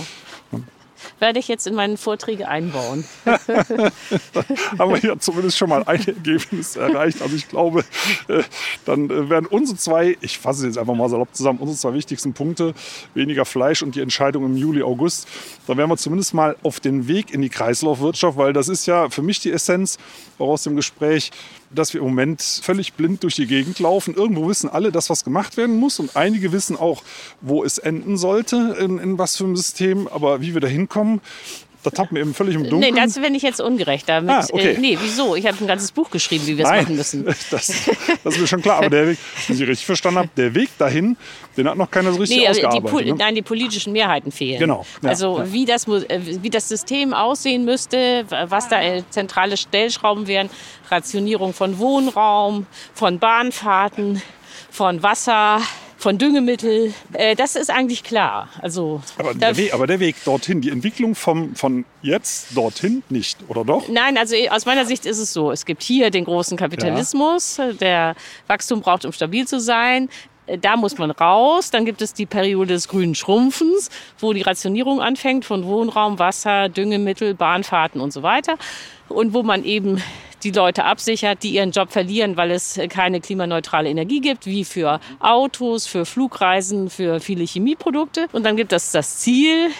Werde 1.18 1.38
ich 1.38 1.48
jetzt 1.48 1.66
in 1.66 1.74
meine 1.74 1.96
Vorträge 1.96 2.48
einbauen. 2.48 3.04
haben 3.24 4.92
wir 4.92 4.98
ja 4.98 5.18
zumindest 5.18 5.58
schon 5.58 5.68
mal 5.68 5.82
ein 5.84 6.06
Ergebnis 6.06 6.76
erreicht. 6.76 7.22
Also 7.22 7.36
ich 7.36 7.48
glaube, 7.48 7.84
äh, 8.28 8.42
dann 8.84 9.10
äh, 9.10 9.28
werden 9.30 9.46
unsere 9.46 9.78
zwei, 9.78 10.16
ich 10.20 10.38
fasse 10.38 10.60
es 10.60 10.66
jetzt 10.74 10.78
einfach 10.78 10.94
mal 10.94 11.08
salopp 11.08 11.34
zusammen, 11.34 11.58
unsere 11.58 11.78
zwei 11.78 11.94
wichtigsten 11.94 12.32
Punkte, 12.32 12.74
weniger 13.14 13.44
Fleisch 13.44 13.82
und 13.82 13.94
die 13.94 14.00
Entscheidung 14.00 14.44
im 14.44 14.56
Juli, 14.56 14.82
August, 14.82 15.28
dann 15.66 15.76
wären 15.76 15.90
wir 15.90 15.96
zumindest 15.96 16.34
mal 16.34 16.56
auf 16.62 16.80
den 16.80 17.08
Weg 17.08 17.32
in 17.32 17.42
die 17.42 17.48
Kreislaufwirtschaft, 17.48 18.36
weil 18.36 18.52
das 18.52 18.68
ist 18.68 18.86
ja 18.86 19.10
für 19.10 19.22
mich 19.22 19.40
die 19.40 19.50
Essenz 19.50 19.98
auch 20.38 20.48
aus 20.48 20.62
dem 20.62 20.76
Gespräch, 20.76 21.30
dass 21.70 21.94
wir 21.94 22.00
im 22.00 22.06
Moment 22.06 22.42
völlig 22.42 22.94
blind 22.94 23.22
durch 23.22 23.36
die 23.36 23.46
Gegend 23.46 23.78
laufen. 23.78 24.14
Irgendwo 24.14 24.48
wissen 24.48 24.68
alle, 24.68 24.92
dass 24.92 25.10
was 25.10 25.24
gemacht 25.24 25.56
werden 25.56 25.78
muss 25.78 25.98
und 25.98 26.16
einige 26.16 26.52
wissen 26.52 26.76
auch, 26.76 27.02
wo 27.40 27.64
es 27.64 27.78
enden 27.78 28.16
sollte, 28.16 28.76
in, 28.80 28.98
in 28.98 29.18
was 29.18 29.36
für 29.36 29.44
einem 29.44 29.56
System, 29.56 30.08
aber 30.08 30.40
wie 30.40 30.54
wir 30.54 30.60
da 30.60 30.68
hinkommen, 30.68 31.20
da 31.86 31.90
tappen 31.90 32.16
wir 32.16 32.22
eben 32.22 32.34
völlig 32.34 32.54
im 32.56 32.68
Dunkeln. 32.68 32.94
Nee, 32.94 33.00
dazu 33.00 33.20
bin 33.20 33.34
ich 33.34 33.42
jetzt 33.42 33.60
ungerecht. 33.60 34.08
Damit, 34.08 34.30
Ah, 34.30 34.44
okay. 34.52 34.72
äh, 34.72 34.78
nee, 34.78 34.98
wieso? 35.00 35.36
Ich 35.36 35.46
habe 35.46 35.56
ein 35.60 35.66
ganzes 35.66 35.92
Buch 35.92 36.10
geschrieben, 36.10 36.46
wie 36.46 36.58
wir 36.58 36.64
es 36.64 36.70
machen 36.70 36.96
müssen. 36.96 37.24
Das, 37.50 37.66
das 38.24 38.34
ist 38.34 38.40
mir 38.40 38.46
schon 38.46 38.60
klar. 38.62 38.78
Aber 38.78 38.90
der 38.90 39.08
Weg, 39.08 39.18
wenn 39.46 39.56
ich 39.56 39.62
richtig 39.62 39.86
verstanden 39.86 40.18
habe, 40.18 40.28
der 40.36 40.54
Weg 40.54 40.70
dahin, 40.78 41.16
den 41.56 41.68
hat 41.68 41.76
noch 41.76 41.90
keiner 41.90 42.12
so 42.12 42.18
richtig 42.18 42.38
Nee, 42.38 42.42
die, 42.44 42.48
ausgearbeitet. 42.50 42.90
Pol- 42.90 43.04
ne? 43.04 43.14
nein, 43.14 43.34
die 43.34 43.42
politischen 43.42 43.92
Mehrheiten 43.92 44.32
fehlen. 44.32 44.58
Genau, 44.58 44.84
ja, 45.02 45.08
also 45.10 45.38
ja. 45.38 45.52
Wie, 45.52 45.64
das, 45.64 45.86
äh, 45.86 46.20
wie 46.42 46.50
das 46.50 46.68
System 46.68 47.14
aussehen 47.14 47.64
müsste, 47.64 48.24
was 48.48 48.68
da 48.68 48.82
äh, 48.82 49.02
zentrale 49.10 49.56
Stellschrauben 49.56 50.26
wären, 50.26 50.50
Rationierung 50.90 51.52
von 51.54 51.78
Wohnraum, 51.78 52.66
von 52.94 53.18
Bahnfahrten, 53.18 54.20
von 54.70 55.02
Wasser, 55.02 55.60
von 55.96 56.18
Düngemittel, 56.18 56.92
äh, 57.14 57.34
das 57.34 57.56
ist 57.56 57.70
eigentlich 57.70 58.04
klar. 58.04 58.48
Also 58.60 59.02
aber, 59.18 59.34
der 59.34 59.56
Weg, 59.56 59.72
aber 59.72 59.86
der 59.86 60.00
Weg 60.00 60.16
dorthin, 60.24 60.60
die 60.60 60.70
Entwicklung 60.70 61.14
vom, 61.14 61.54
von 61.54 61.84
jetzt 62.02 62.56
dorthin 62.56 63.02
nicht, 63.08 63.38
oder 63.48 63.64
doch? 63.64 63.88
Nein, 63.88 64.18
also 64.18 64.36
aus 64.50 64.66
meiner 64.66 64.84
Sicht 64.84 65.06
ist 65.06 65.18
es 65.18 65.32
so. 65.32 65.50
Es 65.50 65.64
gibt 65.64 65.82
hier 65.82 66.10
den 66.10 66.24
großen 66.24 66.56
Kapitalismus, 66.56 67.60
der 67.80 68.14
Wachstum 68.46 68.80
braucht, 68.80 69.04
um 69.04 69.12
stabil 69.12 69.46
zu 69.46 69.58
sein. 69.58 70.08
Da 70.60 70.76
muss 70.76 70.96
man 70.98 71.10
raus. 71.10 71.70
Dann 71.70 71.84
gibt 71.84 72.00
es 72.02 72.14
die 72.14 72.26
Periode 72.26 72.74
des 72.74 72.86
grünen 72.86 73.14
Schrumpfens, 73.14 73.90
wo 74.20 74.32
die 74.32 74.42
Rationierung 74.42 75.00
anfängt 75.00 75.44
von 75.44 75.64
Wohnraum, 75.64 76.18
Wasser, 76.20 76.68
Düngemittel, 76.68 77.34
Bahnfahrten 77.34 78.00
und 78.00 78.12
so 78.12 78.22
weiter. 78.22 78.56
Und 79.08 79.34
wo 79.34 79.42
man 79.42 79.64
eben 79.64 80.00
die 80.46 80.52
Leute 80.52 80.84
absichert, 80.84 81.42
die 81.42 81.50
ihren 81.50 81.72
Job 81.72 81.90
verlieren, 81.90 82.36
weil 82.36 82.52
es 82.52 82.78
keine 82.88 83.20
klimaneutrale 83.20 83.88
Energie 83.88 84.20
gibt, 84.20 84.46
wie 84.46 84.64
für 84.64 85.00
Autos, 85.18 85.86
für 85.86 86.06
Flugreisen, 86.06 86.88
für 86.88 87.18
viele 87.18 87.44
Chemieprodukte. 87.44 88.28
Und 88.32 88.44
dann 88.44 88.56
gibt 88.56 88.72
es 88.72 88.92
das 88.92 89.18
Ziel, 89.18 89.70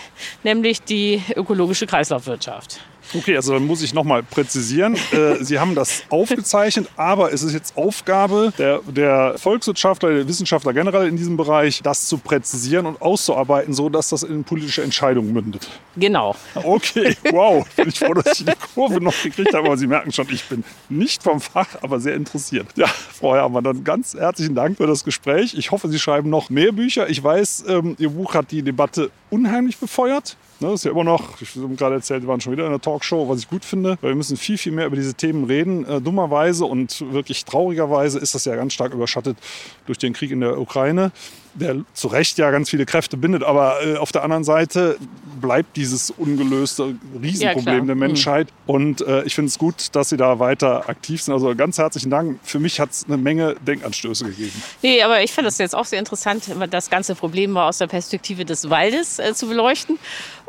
nämlich 0.43 0.83
die 0.83 1.23
ökologische 1.37 1.87
Kreislaufwirtschaft. 1.87 2.81
Okay, 3.15 3.37
also 3.37 3.55
dann 3.55 3.67
muss 3.67 3.83
ich 3.83 3.95
nochmal 3.95 4.23
präzisieren. 4.23 4.97
Äh, 5.13 5.43
Sie 5.45 5.59
haben 5.59 5.75
das 5.75 6.05
aufgezeichnet, 6.11 6.89
aber 6.97 7.33
es 7.33 7.43
ist 7.43 7.53
jetzt 7.53 7.77
Aufgabe 7.77 8.53
der, 8.59 8.81
der 8.87 9.35
Volkswirtschaftler, 9.39 10.11
der 10.11 10.29
Wissenschaftler 10.29 10.73
generell 10.73 11.09
in 11.09 11.17
diesem 11.17 11.37
Bereich, 11.37 11.83
das 11.83 12.07
zu 12.07 12.19
präzisieren 12.19 12.87
und 12.87 13.01
auszuarbeiten, 13.01 13.75
so 13.75 13.89
dass 13.89 14.09
das 14.09 14.23
in 14.23 14.45
politische 14.45 14.83
Entscheidungen 14.83 15.33
mündet. 15.33 15.69
Genau. 15.97 16.37
Okay, 16.55 17.17
wow. 17.31 17.67
Bin 17.77 17.89
ich 17.89 17.99
froh, 17.99 18.15
dass 18.15 18.41
ich 18.41 18.47
die 18.47 18.53
Kurve 18.75 19.01
noch 19.01 19.15
gekriegt 19.23 19.55
habe. 19.55 19.67
Aber 19.67 19.77
Sie 19.77 19.87
merken 19.87 20.13
schon, 20.13 20.27
ich 20.31 20.45
bin 20.45 20.65
nicht 20.89 21.23
vom 21.23 21.41
Fach, 21.41 21.69
aber 21.83 22.01
sehr 22.01 22.15
interessiert. 22.15 22.67
Ja, 22.77 22.87
Frau 22.87 23.35
Herrmann, 23.35 23.65
dann 23.65 23.85
ganz 23.85 24.15
herzlichen 24.15 24.55
Dank 24.55 24.77
für 24.77 24.87
das 24.87 25.05
Gespräch. 25.05 25.55
Ich 25.55 25.71
hoffe, 25.71 25.89
Sie 25.89 25.99
schreiben 25.99 26.31
noch 26.31 26.51
mehr 26.51 26.73
Bücher. 26.73 27.09
Ich 27.09 27.23
weiß, 27.23 27.65
ähm, 27.69 27.97
Ihr 27.99 28.11
Buch 28.11 28.35
hat 28.35 28.51
die 28.51 28.63
Debatte 28.63 29.11
unheimlich 29.31 29.79
befeuert. 29.79 30.37
Ne, 30.59 30.73
ist 30.73 30.87
ja 30.87 30.91
immer 30.91 31.05
noch, 31.05 31.39
ich 31.43 31.55
habe 31.55 31.75
gerade 31.75 31.97
erzählt, 31.97 32.23
wir 32.23 32.29
waren 32.29 32.41
schon 32.41 32.53
wieder 32.53 32.65
in 32.65 32.71
einer 32.71 32.81
Talkshow, 32.81 33.29
was 33.29 33.41
ich 33.41 33.49
gut 33.51 33.63
finde, 33.63 33.99
weil 34.01 34.13
wir 34.13 34.17
müssen 34.17 34.39
viel, 34.39 34.57
viel 34.57 34.73
mehr 34.73 34.87
über 34.87 34.97
diese 34.97 35.13
Themen 35.13 35.45
reden. 35.45 35.85
Äh, 35.85 36.01
dummerweise 36.01 36.65
und 36.65 37.13
wirklich 37.13 37.45
traurigerweise 37.45 38.19
ist 38.19 38.35
das 38.35 38.47
ja 38.47 38.57
ganz 38.57 38.73
stark 38.73 38.95
überschattet 38.95 39.37
durch 39.85 39.99
den 39.99 40.15
Krieg 40.15 40.31
in 40.31 40.41
der 40.41 40.59
Ukraine 40.59 41.13
der 41.61 41.77
zu 41.95 42.09
Recht 42.09 42.39
ja 42.39 42.51
ganz 42.51 42.71
viele 42.71 42.87
Kräfte 42.87 43.17
bindet, 43.17 43.43
aber 43.43 43.85
äh, 43.85 43.97
auf 43.97 44.13
der 44.13 44.23
anderen 44.23 44.45
Seite 44.45 44.97
bleibt 45.41 45.77
dieses 45.77 46.11
ungelöste 46.11 46.95
Riesenproblem 47.21 47.81
Ja, 47.81 47.85
der 47.85 47.95
Menschheit. 47.95 48.49
Und 48.67 49.01
äh, 49.03 49.23
ich 49.25 49.35
finde 49.35 49.49
es 49.49 49.59
gut, 49.59 49.95
dass 49.95 50.09
Sie 50.09 50.17
da 50.17 50.39
weiter 50.39 50.89
aktiv 50.89 51.23
sind. 51.23 51.35
Also 51.35 51.55
ganz 51.55 51.79
herzlichen 51.79 52.11
Dank. 52.11 52.39
Für 52.43 52.59
mich 52.59 52.81
hat 52.81 52.91
es 52.91 53.05
eine 53.05 53.17
Menge 53.17 53.57
Denkanstöße 53.67 54.25
gegeben. 54.27 54.63
Nee, 54.83 55.03
aber 55.03 55.23
ich 55.23 55.33
fand 55.33 55.47
das 55.47 55.59
jetzt 55.59 55.75
auch 55.75 55.85
sehr 55.85 55.99
interessant, 55.99 56.51
das 56.71 56.91
ganze 56.91 57.15
Problem 57.15 57.51
mal 57.53 57.69
aus 57.69 57.79
der 57.79 57.87
Perspektive 57.87 58.45
des 58.45 58.71
Waldes 58.71 59.19
äh, 59.19 59.35
zu 59.35 59.47
beleuchten. 59.47 59.99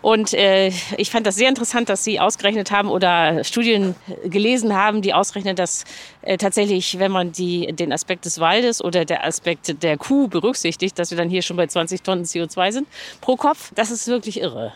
Und 0.01 0.33
äh, 0.33 0.71
ich 0.97 1.09
fand 1.09 1.25
das 1.25 1.35
sehr 1.35 1.49
interessant, 1.49 1.89
dass 1.89 2.03
Sie 2.03 2.19
ausgerechnet 2.19 2.71
haben 2.71 2.89
oder 2.89 3.43
Studien 3.43 3.95
gelesen 4.25 4.75
haben, 4.75 5.01
die 5.01 5.13
ausrechnen, 5.13 5.55
dass 5.55 5.85
äh, 6.27 6.37
tatsächlich, 6.37 6.99
wenn 6.99 7.11
man 7.11 7.31
die, 7.31 7.67
den 7.73 7.93
Aspekt 7.93 8.25
des 8.25 8.41
Waldes 8.41 8.83
oder 8.83 9.05
der 9.05 9.25
Aspekt 9.25 9.81
der 9.81 9.97
Kuh 9.97 10.27
berücksichtigt, 10.27 10.99
dass 10.99 11.09
wir 11.09 11.17
dann 11.17 11.29
hier 11.29 11.41
schon 11.41 11.55
bei 11.55 11.67
20 11.67 12.01
Tonnen 12.01 12.25
CO2 12.25 12.71
sind 12.73 12.87
pro 13.21 13.37
Kopf. 13.37 13.71
Das 13.75 13.91
ist 13.91 14.07
wirklich 14.07 14.41
irre. 14.41 14.73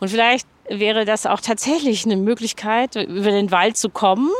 Und 0.00 0.08
vielleicht 0.08 0.48
wäre 0.68 1.04
das 1.04 1.26
auch 1.26 1.40
tatsächlich 1.40 2.04
eine 2.04 2.16
Möglichkeit, 2.16 2.96
über 2.96 3.30
den 3.30 3.52
Wald 3.52 3.76
zu 3.76 3.88
kommen, 3.88 4.30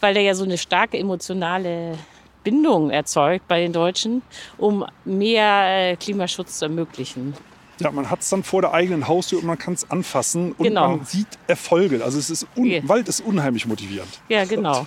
weil 0.00 0.12
der 0.12 0.22
ja 0.22 0.34
so 0.34 0.44
eine 0.44 0.58
starke 0.58 0.98
emotionale 0.98 1.96
Bindung 2.44 2.90
erzeugt 2.90 3.48
bei 3.48 3.60
den 3.60 3.72
Deutschen, 3.72 4.20
um 4.58 4.84
mehr 5.06 5.92
äh, 5.92 5.96
Klimaschutz 5.96 6.58
zu 6.58 6.66
ermöglichen. 6.66 7.34
Ja, 7.82 7.90
man 7.90 8.10
hat 8.10 8.20
es 8.20 8.28
dann 8.30 8.42
vor 8.42 8.62
der 8.62 8.72
eigenen 8.72 9.08
Haustür 9.08 9.38
und 9.40 9.46
man 9.46 9.58
kann 9.58 9.74
es 9.74 9.90
anfassen 9.90 10.52
und 10.52 10.64
Genau. 10.64 10.96
man 10.96 11.04
sieht 11.04 11.26
Erfolge. 11.46 12.02
Also 12.04 12.18
es 12.18 12.30
ist 12.30 12.46
un 12.56 12.66
Ja. 12.66 12.86
Wald 12.88 13.08
ist 13.08 13.20
unheimlich 13.20 13.66
motivierend. 13.66 14.20
Ja, 14.28 14.44
genau. 14.44 14.86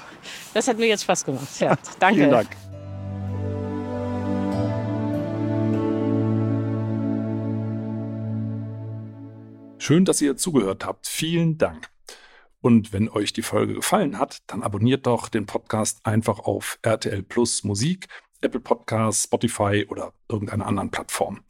Das 0.54 0.68
hat 0.68 0.78
mir 0.78 0.88
jetzt 0.88 1.04
Spaß 1.04 1.26
gemacht. 1.26 1.48
Ja, 1.60 1.76
danke. 2.00 2.20
Vielen 2.20 2.32
Dank. 2.32 2.48
Schön, 9.78 10.06
dass 10.06 10.22
ihr 10.22 10.36
zugehört 10.36 10.86
habt. 10.86 11.08
Vielen 11.08 11.58
Dank. 11.58 11.90
Und 12.62 12.92
wenn 12.92 13.08
euch 13.10 13.34
die 13.34 13.44
Folge 13.44 13.76
gefallen 13.76 14.18
hat, 14.18 14.40
dann 14.48 14.64
abonniert 14.64 15.06
doch 15.06 15.30
den 15.30 15.46
Podcast 15.46 16.00
einfach 16.06 16.40
auf 16.40 16.80
RTL 16.82 17.22
Plus 17.22 17.64
Musik, 17.64 18.08
Apple 18.42 18.62
Podcasts, 18.62 19.26
Spotify 19.26 19.86
oder 19.88 20.14
irgendeiner 20.28 20.66
anderen 20.66 20.90
Plattform. 20.90 21.42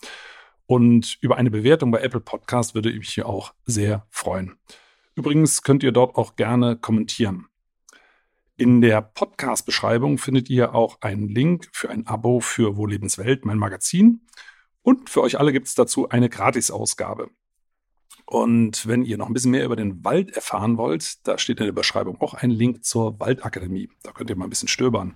Und 0.68 1.18
über 1.22 1.38
eine 1.38 1.52
Bewertung 1.52 1.92
bei 1.92 2.02
Apple 2.02 2.22
Podcast 2.22 2.74
würde 2.74 2.90
ich 2.90 2.98
mich 2.98 3.10
hier 3.10 3.28
auch 3.28 3.54
sehr 3.66 4.08
freuen. 4.10 4.58
Übrigens 5.16 5.62
könnt 5.62 5.84
ihr 5.84 5.92
dort 5.92 6.16
auch 6.16 6.36
gerne 6.36 6.76
kommentieren. 6.76 7.48
In 8.58 8.82
der 8.82 9.02
Podcast-Beschreibung 9.02 10.18
findet 10.18 10.50
ihr 10.50 10.74
auch 10.74 11.02
einen 11.02 11.28
Link 11.28 11.68
für 11.74 11.90
ein 11.90 12.08
Abo 12.08 12.40
für 12.40 12.78
Wo 12.78 12.86
Lebenswelt, 12.86 13.46
mein 13.46 13.58
Magazin. 13.58 14.22
Und 14.82 15.10
für 15.10 15.22
euch 15.22 15.40
alle 15.40 15.52
gibt 15.52 15.68
es 15.68 15.76
dazu 15.76 16.10
eine 16.10 16.30
Gratisausgabe. 16.30 17.30
Und 18.26 18.88
wenn 18.88 19.04
ihr 19.04 19.18
noch 19.18 19.28
ein 19.28 19.34
bisschen 19.34 19.52
mehr 19.52 19.66
über 19.66 19.76
den 19.76 20.04
Wald 20.04 20.32
erfahren 20.36 20.78
wollt, 20.78 21.28
da 21.28 21.38
steht 21.38 21.60
in 21.60 21.66
der 21.66 21.74
Beschreibung 21.74 22.20
auch 22.22 22.34
ein 22.34 22.50
Link 22.50 22.84
zur 22.84 23.20
Waldakademie. 23.20 23.90
Da 24.04 24.12
könnt 24.12 24.30
ihr 24.30 24.36
mal 24.36 24.46
ein 24.46 24.50
bisschen 24.50 24.68
stöbern. 24.68 25.16